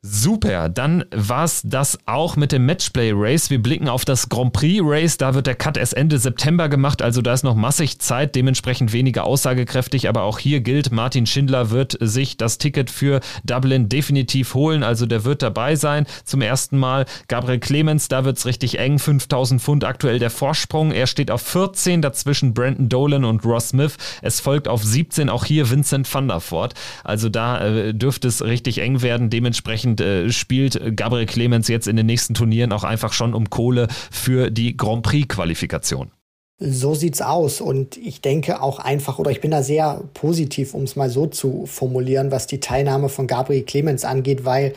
Super, 0.08 0.68
dann 0.68 1.04
war 1.10 1.42
es 1.42 1.62
das 1.64 1.98
auch 2.06 2.36
mit 2.36 2.52
dem 2.52 2.64
Matchplay 2.64 3.10
Race. 3.12 3.50
Wir 3.50 3.60
blicken 3.60 3.88
auf 3.88 4.04
das 4.04 4.28
Grand 4.28 4.52
Prix 4.52 4.80
Race. 4.84 5.18
Da 5.18 5.34
wird 5.34 5.48
der 5.48 5.56
Cut 5.56 5.76
erst 5.76 5.94
Ende 5.94 6.18
September 6.18 6.68
gemacht, 6.68 7.02
also 7.02 7.22
da 7.22 7.32
ist 7.32 7.42
noch 7.42 7.56
massig 7.56 7.98
Zeit, 7.98 8.36
dementsprechend 8.36 8.92
weniger 8.92 9.24
aussagekräftig. 9.24 10.08
Aber 10.08 10.22
auch 10.22 10.38
hier 10.38 10.60
gilt, 10.60 10.92
Martin 10.92 11.26
Schindler 11.26 11.70
wird 11.70 11.98
sich 12.00 12.36
das 12.36 12.58
Ticket 12.58 12.88
für 12.88 13.20
Dublin 13.42 13.88
definitiv 13.88 14.54
holen. 14.54 14.84
Also 14.84 15.06
der 15.06 15.24
wird 15.24 15.42
dabei 15.42 15.74
sein 15.74 16.06
zum 16.24 16.40
ersten 16.40 16.78
Mal. 16.78 17.06
Gabriel 17.26 17.58
Clemens, 17.58 18.06
da 18.06 18.24
wird 18.24 18.38
es 18.38 18.46
richtig 18.46 18.78
eng. 18.78 19.00
5000 19.00 19.60
Pfund 19.60 19.82
aktuell 19.82 20.20
der 20.20 20.30
Vorsprung. 20.30 20.92
Er 20.92 21.08
steht 21.08 21.32
auf 21.32 21.42
14, 21.42 22.00
dazwischen 22.00 22.54
Brandon 22.54 22.88
Dolan 22.88 23.24
und 23.24 23.44
Ross 23.44 23.70
Smith. 23.70 23.96
Es 24.22 24.38
folgt 24.38 24.68
auf 24.68 24.84
17 24.84 25.28
auch 25.28 25.44
hier 25.44 25.68
Vincent 25.68 26.12
van 26.14 26.28
der 26.28 26.40
Voort. 26.40 26.74
Also 27.02 27.28
da 27.28 27.66
äh, 27.66 27.92
dürfte 27.92 28.28
es 28.28 28.44
richtig 28.44 28.78
eng 28.78 29.02
werden. 29.02 29.30
Dementsprechend 29.30 29.95
dementsprechend 29.96 30.00
äh, 30.00 30.32
spielt 30.32 30.96
Gabriel 30.96 31.26
Clemens 31.26 31.68
jetzt 31.68 31.88
in 31.88 31.96
den 31.96 32.06
nächsten 32.06 32.34
Turnieren 32.34 32.72
auch 32.72 32.84
einfach 32.84 33.12
schon 33.12 33.34
um 33.34 33.50
Kohle 33.50 33.88
für 34.10 34.50
die 34.50 34.76
Grand 34.76 35.02
Prix-Qualifikation. 35.02 36.10
So 36.58 36.94
sieht's 36.94 37.20
aus. 37.20 37.60
Und 37.60 37.96
ich 37.96 38.22
denke 38.22 38.62
auch 38.62 38.78
einfach, 38.78 39.18
oder 39.18 39.30
ich 39.30 39.40
bin 39.40 39.50
da 39.50 39.62
sehr 39.62 40.02
positiv, 40.14 40.72
um 40.74 40.84
es 40.84 40.96
mal 40.96 41.10
so 41.10 41.26
zu 41.26 41.66
formulieren, 41.66 42.30
was 42.30 42.46
die 42.46 42.60
Teilnahme 42.60 43.08
von 43.08 43.26
Gabriel 43.26 43.62
Clemens 43.62 44.04
angeht, 44.04 44.44
weil 44.44 44.72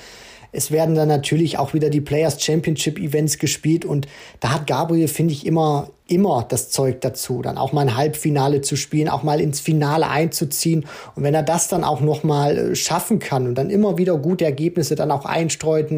es 0.51 0.71
werden 0.71 0.95
dann 0.95 1.07
natürlich 1.07 1.57
auch 1.57 1.73
wieder 1.73 1.89
die 1.89 2.01
Players 2.01 2.43
Championship 2.43 2.99
Events 2.99 3.37
gespielt 3.37 3.85
und 3.85 4.07
da 4.39 4.51
hat 4.51 4.65
Gabriel, 4.65 5.07
finde 5.07 5.31
ich, 5.33 5.45
immer 5.45 5.91
immer 6.09 6.45
das 6.47 6.69
Zeug 6.69 7.01
dazu, 7.01 7.41
dann 7.41 7.57
auch 7.57 7.71
mal 7.71 7.81
ein 7.81 7.95
Halbfinale 7.95 8.61
zu 8.61 8.75
spielen, 8.75 9.09
auch 9.09 9.23
mal 9.23 9.39
ins 9.39 9.59
Finale 9.59 10.07
einzuziehen. 10.07 10.85
Und 11.15 11.23
wenn 11.23 11.33
er 11.33 11.43
das 11.43 11.67
dann 11.67 11.83
auch 11.83 12.01
noch 12.01 12.23
mal 12.23 12.57
äh, 12.57 12.75
schaffen 12.75 13.19
kann 13.19 13.47
und 13.47 13.55
dann 13.55 13.69
immer 13.69 13.97
wieder 13.97 14.17
gute 14.17 14.45
Ergebnisse 14.45 14.95
dann 14.95 15.11
auch 15.11 15.25
einstreut, 15.25 15.91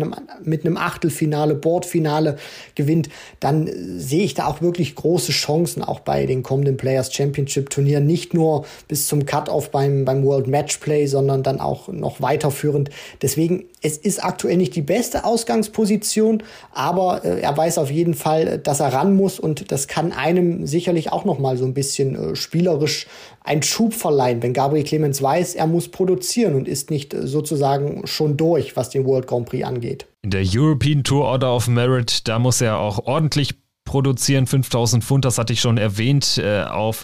mit 0.44 0.66
einem 0.66 0.78
Achtelfinale, 0.78 1.56
Boardfinale 1.56 2.38
gewinnt, 2.76 3.10
dann 3.40 3.68
äh, 3.68 3.74
sehe 3.98 4.24
ich 4.24 4.34
da 4.34 4.48
auch 4.48 4.62
wirklich 4.62 4.96
große 4.96 5.32
Chancen, 5.32 5.84
auch 5.84 6.02
bei 6.02 6.26
den 6.26 6.44
kommenden 6.44 6.78
Players 6.78 7.14
Championship 7.14 7.70
Turnieren, 7.70 8.06
nicht 8.06 8.34
nur 8.34 8.66
bis 8.88 9.08
zum 9.08 9.26
Cut-Off 9.26 9.72
beim, 9.72 10.06
beim 10.06 10.24
World 10.24 10.48
Matchplay, 10.48 11.06
sondern 11.06 11.44
dann 11.44 11.60
auch 11.60 11.88
noch 11.88 12.22
weiterführend. 12.22 12.90
Deswegen, 13.22 13.66
es 13.82 13.98
ist 13.98 14.24
aktuell 14.24 14.58
nicht 14.58 14.76
die 14.76 14.82
beste 14.82 15.24
Ausgangsposition, 15.26 16.44
aber 16.72 17.24
äh, 17.24 17.42
er 17.42 17.56
weiß 17.56 17.78
auf 17.78 17.92
jeden 17.92 18.14
Fall, 18.14 18.58
dass 18.58 18.80
er 18.80 18.94
ran 18.94 19.16
muss 19.16 19.40
und 19.40 19.72
das 19.72 19.88
kann 19.88 20.01
kann 20.02 20.12
einem 20.14 20.66
sicherlich 20.66 21.12
auch 21.12 21.26
noch 21.26 21.38
mal 21.38 21.58
so 21.58 21.66
ein 21.66 21.76
bisschen 21.76 22.16
äh, 22.16 22.36
spielerisch 22.36 23.06
einen 23.44 23.62
Schub 23.62 23.94
verleihen, 23.94 24.42
wenn 24.42 24.54
Gabriel 24.54 24.84
Clemens 24.84 25.22
weiß, 25.22 25.54
er 25.54 25.68
muss 25.68 25.90
produzieren 25.90 26.56
und 26.56 26.68
ist 26.68 26.90
nicht 26.90 27.14
äh, 27.14 27.28
sozusagen 27.28 28.08
schon 28.08 28.36
durch, 28.36 28.76
was 28.76 28.90
den 28.90 29.06
World 29.06 29.28
Grand 29.28 29.48
Prix 29.48 29.64
angeht. 29.64 30.08
In 30.24 30.32
der 30.32 30.44
European 30.44 31.04
Tour 31.04 31.26
Order 31.26 31.56
of 31.56 31.68
Merit, 31.68 32.28
da 32.28 32.40
muss 32.40 32.62
er 32.62 32.80
auch 32.80 33.06
ordentlich 33.06 33.54
produzieren. 33.86 34.48
5000 34.48 35.04
Pfund, 35.04 35.24
das 35.26 35.38
hatte 35.38 35.54
ich 35.54 35.62
schon 35.62 35.78
erwähnt, 35.78 36.40
äh, 36.40 36.64
auf 36.64 37.04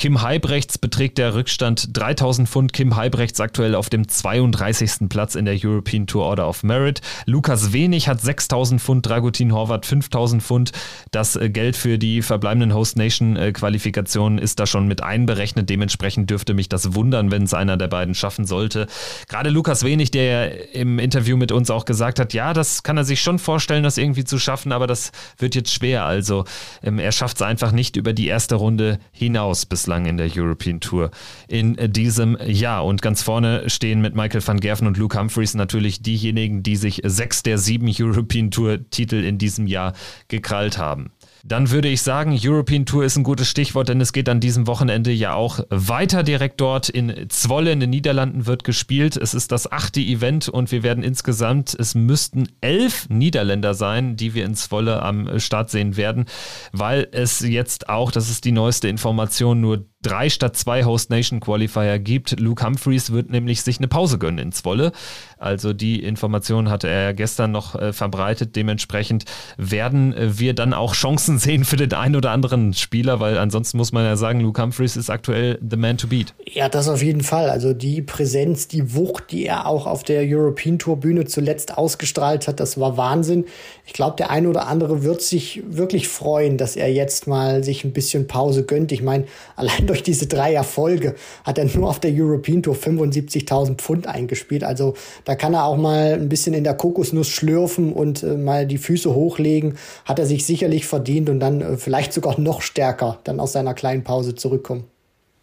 Kim 0.00 0.22
Heibrechts 0.22 0.78
beträgt 0.78 1.18
der 1.18 1.34
Rückstand 1.34 1.94
3000 1.94 2.48
Pfund. 2.48 2.72
Kim 2.72 2.96
Heibrechts 2.96 3.38
aktuell 3.38 3.74
auf 3.74 3.90
dem 3.90 4.08
32. 4.08 5.10
Platz 5.10 5.34
in 5.34 5.44
der 5.44 5.58
European 5.62 6.06
Tour 6.06 6.24
Order 6.24 6.48
of 6.48 6.62
Merit. 6.62 7.02
Lukas 7.26 7.74
Wenig 7.74 8.08
hat 8.08 8.18
6000 8.18 8.80
Pfund, 8.80 9.06
Dragutin 9.06 9.52
Horvath 9.52 9.84
5000 9.84 10.42
Pfund. 10.42 10.72
Das 11.10 11.36
äh, 11.36 11.50
Geld 11.50 11.76
für 11.76 11.98
die 11.98 12.22
verbleibenden 12.22 12.72
Host 12.72 12.96
Nation 12.96 13.36
äh, 13.36 13.52
Qualifikationen 13.52 14.38
ist 14.38 14.58
da 14.58 14.66
schon 14.66 14.88
mit 14.88 15.02
einberechnet. 15.02 15.68
Dementsprechend 15.68 16.30
dürfte 16.30 16.54
mich 16.54 16.70
das 16.70 16.94
wundern, 16.94 17.30
wenn 17.30 17.42
es 17.42 17.52
einer 17.52 17.76
der 17.76 17.88
beiden 17.88 18.14
schaffen 18.14 18.46
sollte. 18.46 18.86
Gerade 19.28 19.50
Lukas 19.50 19.84
Wenig, 19.84 20.10
der 20.12 20.24
ja 20.24 20.44
im 20.72 20.98
Interview 20.98 21.36
mit 21.36 21.52
uns 21.52 21.68
auch 21.68 21.84
gesagt 21.84 22.18
hat, 22.20 22.32
ja, 22.32 22.54
das 22.54 22.84
kann 22.84 22.96
er 22.96 23.04
sich 23.04 23.20
schon 23.20 23.38
vorstellen, 23.38 23.82
das 23.82 23.98
irgendwie 23.98 24.24
zu 24.24 24.38
schaffen, 24.38 24.72
aber 24.72 24.86
das 24.86 25.12
wird 25.36 25.54
jetzt 25.54 25.74
schwer. 25.74 26.06
Also 26.06 26.46
ähm, 26.82 26.98
er 26.98 27.12
schafft 27.12 27.36
es 27.36 27.42
einfach 27.42 27.72
nicht 27.72 27.96
über 27.96 28.14
die 28.14 28.28
erste 28.28 28.54
Runde 28.54 28.98
hinaus 29.12 29.66
bislang 29.66 29.89
bislang 29.90 30.06
in 30.06 30.16
der 30.16 30.30
European 30.32 30.78
Tour 30.78 31.10
in 31.48 31.76
diesem 31.92 32.38
Jahr. 32.46 32.84
Und 32.84 33.02
ganz 33.02 33.22
vorne 33.22 33.68
stehen 33.68 34.00
mit 34.00 34.14
Michael 34.14 34.46
van 34.46 34.60
Gerven 34.60 34.86
und 34.86 34.96
Luke 34.96 35.18
Humphreys 35.18 35.54
natürlich 35.54 36.00
diejenigen, 36.00 36.62
die 36.62 36.76
sich 36.76 37.00
sechs 37.04 37.42
der 37.42 37.58
sieben 37.58 37.92
European 37.98 38.52
Tour 38.52 38.78
Titel 38.90 39.16
in 39.16 39.38
diesem 39.38 39.66
Jahr 39.66 39.94
gekrallt 40.28 40.78
haben. 40.78 41.10
Dann 41.44 41.70
würde 41.70 41.88
ich 41.88 42.02
sagen, 42.02 42.38
European 42.40 42.86
Tour 42.86 43.04
ist 43.04 43.16
ein 43.16 43.22
gutes 43.22 43.48
Stichwort, 43.48 43.88
denn 43.88 44.00
es 44.00 44.12
geht 44.12 44.28
an 44.28 44.40
diesem 44.40 44.66
Wochenende 44.66 45.10
ja 45.10 45.34
auch 45.34 45.60
weiter 45.70 46.22
direkt 46.22 46.60
dort. 46.60 46.88
In 46.88 47.28
Zwolle 47.28 47.72
in 47.72 47.80
den 47.80 47.90
Niederlanden 47.90 48.46
wird 48.46 48.64
gespielt. 48.64 49.16
Es 49.16 49.34
ist 49.34 49.52
das 49.52 49.70
achte 49.70 50.00
Event 50.00 50.48
und 50.48 50.70
wir 50.70 50.82
werden 50.82 51.02
insgesamt, 51.02 51.74
es 51.78 51.94
müssten 51.94 52.48
elf 52.60 53.08
Niederländer 53.08 53.74
sein, 53.74 54.16
die 54.16 54.34
wir 54.34 54.44
in 54.44 54.54
Zwolle 54.54 55.02
am 55.02 55.38
Start 55.38 55.70
sehen 55.70 55.96
werden, 55.96 56.26
weil 56.72 57.08
es 57.12 57.40
jetzt 57.40 57.88
auch, 57.88 58.10
das 58.10 58.30
ist 58.30 58.44
die 58.44 58.52
neueste 58.52 58.88
Information, 58.88 59.60
nur 59.60 59.89
drei 60.02 60.30
statt 60.30 60.56
zwei 60.56 60.84
Host 60.84 61.10
Nation 61.10 61.40
Qualifier 61.40 61.98
gibt. 61.98 62.40
Luke 62.40 62.64
Humphreys 62.64 63.12
wird 63.12 63.30
nämlich 63.30 63.62
sich 63.62 63.78
eine 63.78 63.88
Pause 63.88 64.18
gönnen 64.18 64.38
in 64.38 64.52
Zwolle. 64.52 64.92
Also 65.38 65.72
die 65.72 66.02
Information 66.02 66.70
hatte 66.70 66.88
er 66.88 67.12
gestern 67.12 67.52
noch 67.52 67.74
äh, 67.74 67.92
verbreitet. 67.92 68.56
Dementsprechend 68.56 69.24
werden 69.56 70.14
äh, 70.14 70.38
wir 70.38 70.54
dann 70.54 70.72
auch 70.72 70.94
Chancen 70.94 71.38
sehen 71.38 71.64
für 71.64 71.76
den 71.76 71.92
einen 71.92 72.16
oder 72.16 72.30
anderen 72.30 72.72
Spieler, 72.72 73.20
weil 73.20 73.38
ansonsten 73.38 73.76
muss 73.76 73.92
man 73.92 74.04
ja 74.04 74.16
sagen, 74.16 74.40
Luke 74.40 74.60
Humphreys 74.60 74.96
ist 74.96 75.10
aktuell 75.10 75.58
the 75.68 75.76
man 75.76 75.98
to 75.98 76.06
beat. 76.06 76.34
Ja, 76.46 76.68
das 76.68 76.88
auf 76.88 77.02
jeden 77.02 77.22
Fall. 77.22 77.50
Also 77.50 77.74
die 77.74 78.00
Präsenz, 78.00 78.68
die 78.68 78.94
Wucht, 78.94 79.32
die 79.32 79.46
er 79.46 79.66
auch 79.66 79.86
auf 79.86 80.02
der 80.02 80.22
European 80.24 80.78
Tour 80.78 80.96
Bühne 80.98 81.26
zuletzt 81.26 81.76
ausgestrahlt 81.76 82.48
hat, 82.48 82.60
das 82.60 82.80
war 82.80 82.96
Wahnsinn. 82.96 83.44
Ich 83.86 83.92
glaube, 83.92 84.16
der 84.16 84.30
eine 84.30 84.48
oder 84.48 84.66
andere 84.66 85.02
wird 85.02 85.20
sich 85.20 85.62
wirklich 85.68 86.08
freuen, 86.08 86.56
dass 86.56 86.76
er 86.76 86.92
jetzt 86.92 87.26
mal 87.26 87.64
sich 87.64 87.84
ein 87.84 87.92
bisschen 87.92 88.26
Pause 88.26 88.64
gönnt. 88.64 88.92
Ich 88.92 89.02
meine, 89.02 89.24
allein 89.56 89.89
durch 89.90 90.04
diese 90.04 90.28
drei 90.28 90.54
Erfolge 90.54 91.16
hat 91.42 91.58
er 91.58 91.64
nur 91.64 91.88
auf 91.88 91.98
der 91.98 92.12
European 92.14 92.62
Tour 92.62 92.76
75.000 92.76 93.74
Pfund 93.74 94.06
eingespielt. 94.06 94.62
Also 94.62 94.94
da 95.24 95.34
kann 95.34 95.52
er 95.52 95.64
auch 95.64 95.76
mal 95.76 96.12
ein 96.12 96.28
bisschen 96.28 96.54
in 96.54 96.62
der 96.62 96.74
Kokosnuss 96.74 97.26
schlürfen 97.26 97.92
und 97.92 98.22
äh, 98.22 98.36
mal 98.36 98.66
die 98.66 98.78
Füße 98.78 99.12
hochlegen. 99.12 99.76
Hat 100.04 100.20
er 100.20 100.26
sich 100.26 100.46
sicherlich 100.46 100.86
verdient 100.86 101.28
und 101.28 101.40
dann 101.40 101.60
äh, 101.60 101.76
vielleicht 101.76 102.12
sogar 102.12 102.38
noch 102.38 102.62
stärker 102.62 103.18
dann 103.24 103.40
aus 103.40 103.50
seiner 103.52 103.74
kleinen 103.74 104.04
Pause 104.04 104.36
zurückkommen. 104.36 104.89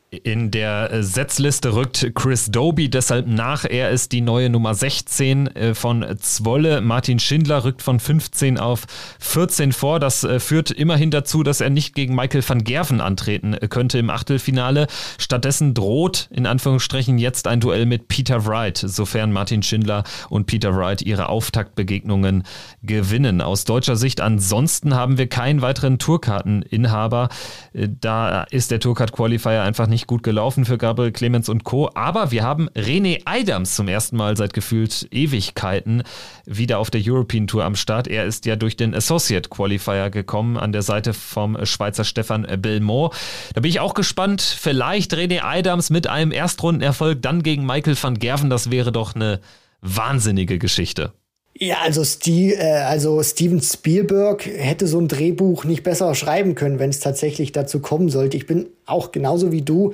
In 0.09 0.51
der 0.51 0.89
äh, 0.93 1.03
Setzliste 1.03 1.73
rückt 1.73 2.11
Chris 2.15 2.49
Doby 2.49 2.89
deshalb 2.89 3.27
nach. 3.27 3.65
Er 3.65 3.89
ist 3.89 4.13
die 4.13 4.21
neue 4.21 4.49
Nummer 4.49 4.73
16 4.73 5.47
äh, 5.47 5.75
von 5.75 6.05
Zwolle. 6.19 6.79
Martin 6.79 7.19
Schindler 7.19 7.65
rückt 7.65 7.81
von 7.81 7.99
15 7.99 8.57
auf 8.57 8.85
14 9.19 9.73
vor. 9.73 9.99
Das 9.99 10.23
äh, 10.23 10.39
führt 10.39 10.71
immerhin 10.71 11.11
dazu, 11.11 11.43
dass 11.43 11.59
er 11.59 11.69
nicht 11.69 11.93
gegen 11.93 12.15
Michael 12.15 12.41
van 12.47 12.63
Gerven 12.63 13.01
antreten 13.01 13.57
könnte 13.69 13.97
im 13.97 14.09
Achtelfinale. 14.09 14.87
Stattdessen 15.17 15.73
droht 15.73 16.29
in 16.31 16.45
Anführungsstrichen 16.45 17.17
jetzt 17.17 17.45
ein 17.45 17.59
Duell 17.59 17.85
mit 17.85 18.07
Peter 18.07 18.45
Wright, 18.45 18.77
sofern 18.77 19.33
Martin 19.33 19.61
Schindler 19.61 20.05
und 20.29 20.45
Peter 20.45 20.73
Wright 20.73 21.01
ihre 21.01 21.27
Auftaktbegegnungen 21.27 22.43
gewinnen. 22.81 23.41
Aus 23.41 23.65
deutscher 23.65 23.97
Sicht 23.97 24.21
ansonsten 24.21 24.95
haben 24.95 25.17
wir 25.17 25.27
keinen 25.27 25.61
weiteren 25.61 25.99
Tourkarteninhaber. 25.99 27.27
Da 27.73 28.43
ist 28.43 28.71
der 28.71 28.79
Tourcard 28.79 29.11
Qualifier 29.11 29.63
einfach 29.63 29.87
nicht 29.87 29.96
nicht 29.97 30.05
gut 30.05 30.21
gelaufen 30.21 30.63
für 30.63 30.77
Gabriel 30.77 31.11
Clemens 31.11 31.49
und 31.49 31.63
Co. 31.63 31.89
Aber 31.95 32.29
wir 32.29 32.43
haben 32.43 32.69
René 32.75 33.21
Adams 33.25 33.75
zum 33.75 33.87
ersten 33.87 34.15
Mal 34.15 34.37
seit 34.37 34.53
gefühlt 34.53 35.07
Ewigkeiten 35.09 36.03
wieder 36.45 36.77
auf 36.77 36.91
der 36.91 37.01
European 37.03 37.47
Tour 37.47 37.63
am 37.63 37.75
Start. 37.75 38.07
Er 38.07 38.25
ist 38.25 38.45
ja 38.45 38.55
durch 38.55 38.77
den 38.77 38.93
Associate 38.93 39.49
Qualifier 39.49 40.11
gekommen 40.11 40.55
an 40.55 40.71
der 40.71 40.83
Seite 40.83 41.15
vom 41.15 41.57
Schweizer 41.65 42.03
Stefan 42.03 42.45
Belmont. 42.61 43.15
Da 43.55 43.61
bin 43.61 43.71
ich 43.71 43.79
auch 43.79 43.95
gespannt. 43.95 44.43
Vielleicht 44.43 45.15
René 45.15 45.41
Adams 45.41 45.89
mit 45.89 46.05
einem 46.05 46.31
Erstrundenerfolg 46.31 47.19
dann 47.23 47.41
gegen 47.41 47.65
Michael 47.65 47.97
van 47.99 48.19
Gerven. 48.19 48.51
Das 48.51 48.69
wäre 48.69 48.91
doch 48.91 49.15
eine 49.15 49.39
wahnsinnige 49.81 50.59
Geschichte. 50.59 51.11
Ja, 51.59 51.77
also, 51.81 52.03
Steve, 52.03 52.55
äh, 52.55 52.81
also 52.83 53.23
Steven 53.23 53.61
Spielberg 53.61 54.45
hätte 54.45 54.85
so 54.85 54.99
ein 54.99 55.07
Drehbuch 55.07 55.63
nicht 55.63 55.81
besser 55.81 56.13
schreiben 56.13 56.53
können, 56.53 56.77
wenn 56.77 56.91
es 56.91 56.99
tatsächlich 56.99 57.51
dazu 57.51 57.79
kommen 57.79 58.09
sollte. 58.09 58.37
Ich 58.37 58.45
bin 58.45 58.67
auch 58.85 59.11
genauso 59.11 59.51
wie 59.51 59.63
du, 59.63 59.93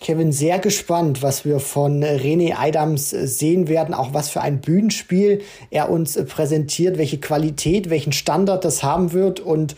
Kevin, 0.00 0.32
sehr 0.32 0.58
gespannt, 0.58 1.22
was 1.22 1.44
wir 1.44 1.58
von 1.58 2.04
René 2.04 2.54
Adams 2.56 3.10
sehen 3.10 3.66
werden, 3.68 3.94
auch 3.94 4.14
was 4.14 4.28
für 4.28 4.42
ein 4.42 4.60
Bühnenspiel 4.60 5.40
er 5.70 5.90
uns 5.90 6.22
präsentiert, 6.26 6.98
welche 6.98 7.18
Qualität, 7.18 7.90
welchen 7.90 8.12
Standard 8.12 8.64
das 8.64 8.84
haben 8.84 9.12
wird 9.12 9.40
und 9.40 9.74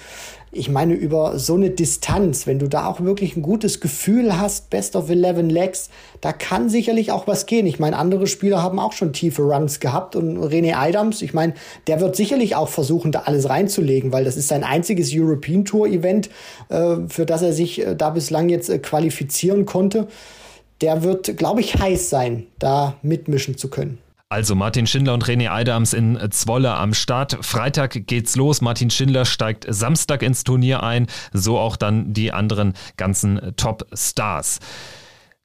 ich 0.53 0.69
meine, 0.69 0.95
über 0.95 1.39
so 1.39 1.55
eine 1.55 1.71
Distanz, 1.71 2.47
wenn 2.47 2.59
du 2.59 2.67
da 2.67 2.87
auch 2.87 3.01
wirklich 3.01 3.37
ein 3.37 3.43
gutes 3.43 3.81
Gefühl 3.81 4.39
hast, 4.39 4.69
Best 4.69 4.97
of 4.97 5.09
11 5.09 5.43
Legs, 5.51 5.91
da 6.21 6.33
kann 6.33 6.69
sicherlich 6.69 7.13
auch 7.13 7.29
was 7.29 7.47
gehen. 7.47 7.67
Ich 7.67 7.79
meine, 7.79 7.97
andere 7.97 8.27
Spieler 8.27 8.61
haben 8.61 8.81
auch 8.81 8.93
schon 8.93 9.13
tiefe 9.13 9.43
Runs 9.43 9.79
gehabt 9.79 10.17
und 10.17 10.39
René 10.39 10.75
Adams, 10.75 11.23
ich 11.23 11.35
meine, 11.35 11.55
der 11.87 12.01
wird 12.01 12.17
sicherlich 12.17 12.57
auch 12.57 12.69
versuchen, 12.69 13.13
da 13.13 13.21
alles 13.21 13.49
reinzulegen, 13.49 14.13
weil 14.13 14.25
das 14.25 14.37
ist 14.37 14.49
sein 14.49 14.65
einziges 14.65 15.11
European 15.15 15.65
Tour 15.65 15.87
Event, 15.87 16.31
äh, 16.69 16.97
für 17.07 17.27
das 17.27 17.43
er 17.43 17.53
sich 17.53 17.87
äh, 17.87 17.95
da 17.95 18.11
bislang 18.11 18.49
jetzt 18.49 18.71
äh, 18.71 18.79
qualifizieren 18.79 19.67
konnte. 19.67 20.09
Der 20.81 21.05
wird, 21.05 21.37
glaube 21.37 21.61
ich, 21.61 21.77
heiß 21.77 22.11
sein, 22.11 22.47
da 22.59 22.97
mitmischen 23.03 23.57
zu 23.57 23.69
können. 23.69 23.99
Also 24.33 24.55
Martin 24.55 24.87
Schindler 24.87 25.15
und 25.15 25.25
René 25.25 25.49
Adams 25.51 25.93
in 25.93 26.17
Zwolle 26.31 26.73
am 26.73 26.95
Start. 26.95 27.39
Freitag 27.45 28.07
geht's 28.07 28.37
los. 28.37 28.61
Martin 28.61 28.89
Schindler 28.89 29.25
steigt 29.25 29.67
Samstag 29.69 30.23
ins 30.23 30.45
Turnier 30.45 30.85
ein. 30.85 31.09
So 31.33 31.59
auch 31.59 31.75
dann 31.75 32.13
die 32.13 32.33
anderen 32.33 32.75
ganzen 32.97 33.57
Top-Stars. 33.57 34.61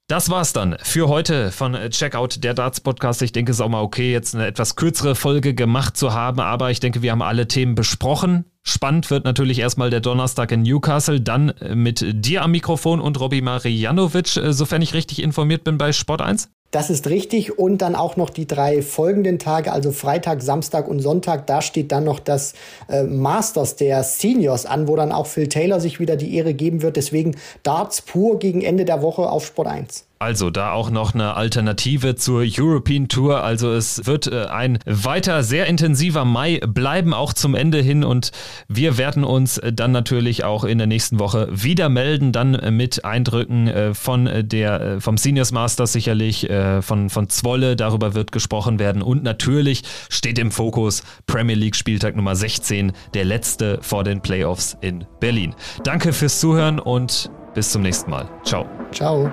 Das 0.08 0.30
war's 0.30 0.54
dann 0.54 0.78
für 0.84 1.08
heute 1.08 1.52
von 1.52 1.74
Checkout 1.90 2.44
der 2.44 2.54
Darts 2.54 2.80
Podcast. 2.80 3.24
Ich 3.24 3.32
denke, 3.32 3.52
es 3.52 3.58
ist 3.58 3.62
auch 3.62 3.70
mal 3.70 3.82
okay, 3.82 4.12
jetzt 4.12 4.36
eine 4.36 4.46
etwas 4.46 4.76
kürzere 4.76 5.16
Folge 5.16 5.56
gemacht 5.56 5.98
zu 5.98 6.14
haben, 6.14 6.40
aber 6.40 6.70
ich 6.70 6.80
denke, 6.80 7.02
wir 7.02 7.12
haben 7.12 7.24
alle 7.24 7.48
Themen 7.48 7.74
besprochen. 7.74 8.46
Spannend 8.62 9.10
wird 9.10 9.26
natürlich 9.26 9.58
erstmal 9.58 9.90
der 9.90 10.02
Donnerstag 10.02 10.52
in 10.52 10.62
Newcastle, 10.62 11.22
dann 11.22 11.56
mit 11.74 12.06
dir 12.08 12.44
am 12.44 12.52
Mikrofon 12.52 13.02
und 13.02 13.20
Robbie 13.20 13.42
Marianovic, 13.42 14.40
sofern 14.50 14.84
ich 14.84 14.94
richtig 14.94 15.24
informiert 15.24 15.64
bin 15.64 15.80
bei 15.80 15.92
Sport 15.92 16.22
1. 16.22 16.52
Das 16.76 16.90
ist 16.90 17.08
richtig. 17.08 17.58
Und 17.58 17.78
dann 17.78 17.96
auch 17.96 18.18
noch 18.18 18.30
die 18.30 18.48
drei 18.48 18.82
folgenden 18.82 19.40
Tage, 19.40 19.72
also 19.72 19.94
Freitag, 19.94 20.42
Samstag 20.42 20.90
und 20.90 21.00
Sonntag. 21.00 21.48
Da 21.48 21.62
steht 21.62 21.94
dann 21.94 22.04
noch 22.04 22.20
das 22.20 22.54
äh, 22.90 23.04
Masters 23.04 23.78
der 23.78 24.04
Seniors 24.04 24.66
an, 24.66 24.90
wo 24.90 24.98
dann 24.98 25.14
auch 25.14 25.26
Phil 25.26 25.48
Taylor 25.48 25.80
sich 25.80 26.02
wieder 26.02 26.18
die 26.18 26.36
Ehre 26.36 26.54
geben 26.54 26.82
wird. 26.82 26.98
Deswegen 26.98 27.38
Darts 27.64 28.02
pur 28.02 28.40
gegen 28.40 28.62
Ende 28.62 28.84
der 28.84 29.02
Woche 29.02 29.30
auf 29.30 29.46
Sport 29.46 29.70
1. 29.70 30.04
Also 30.20 30.50
da 30.50 30.72
auch 30.72 30.90
noch 30.90 31.14
eine 31.14 31.36
Alternative 31.36 32.16
zur 32.16 32.46
European 32.46 33.08
Tour. 33.08 33.44
Also 33.44 33.74
es 33.74 34.06
wird 34.06 34.28
äh, 34.28 34.46
ein 34.46 34.80
weiter 34.86 35.44
sehr 35.44 35.66
intensiver 35.68 36.24
Mai 36.24 36.60
bleiben, 36.66 37.14
auch 37.14 37.34
zum 37.34 37.54
Ende 37.54 37.82
hin. 37.82 38.04
Und 38.04 38.32
wir 38.68 38.98
werden 38.98 39.24
uns 39.24 39.60
dann 39.74 39.92
natürlich 39.92 40.44
auch 40.44 40.64
in 40.64 40.78
der 40.78 40.88
nächsten 40.88 41.20
Woche 41.20 41.48
wieder 41.52 41.90
melden, 41.90 42.32
dann 42.32 42.76
mit 42.76 43.04
Eindrücken 43.04 43.68
äh, 43.68 43.94
von 43.94 44.30
der, 44.44 44.82
äh, 44.82 45.02
vom 45.02 45.18
Seniors 45.18 45.52
Masters 45.52 45.94
sicherlich, 45.94 46.48
von, 46.82 47.10
von 47.10 47.30
Zwolle. 47.30 47.76
Darüber 47.76 48.14
wird 48.14 48.32
gesprochen 48.32 48.80
werden. 48.80 49.02
Und 49.02 49.24
natürlich 49.24 49.84
steht 50.10 50.40
im 50.40 50.52
Fokus 50.52 51.04
Premier 51.28 51.56
League 51.56 51.76
Spieltag 51.76 52.16
Nummer 52.16 52.36
16, 52.36 52.94
der 53.14 53.26
letzte 53.26 53.80
vor 53.82 54.04
den 54.04 54.22
Playoffs 54.22 54.78
in 54.82 55.06
Berlin. 55.20 55.56
Danke 55.84 56.14
fürs 56.14 56.40
Zuhören 56.40 56.80
und 56.80 57.30
bis 57.54 57.72
zum 57.72 57.82
nächsten 57.82 58.12
Mal. 58.12 58.30
Ciao. 58.44 58.66
Ciao. 58.92 59.32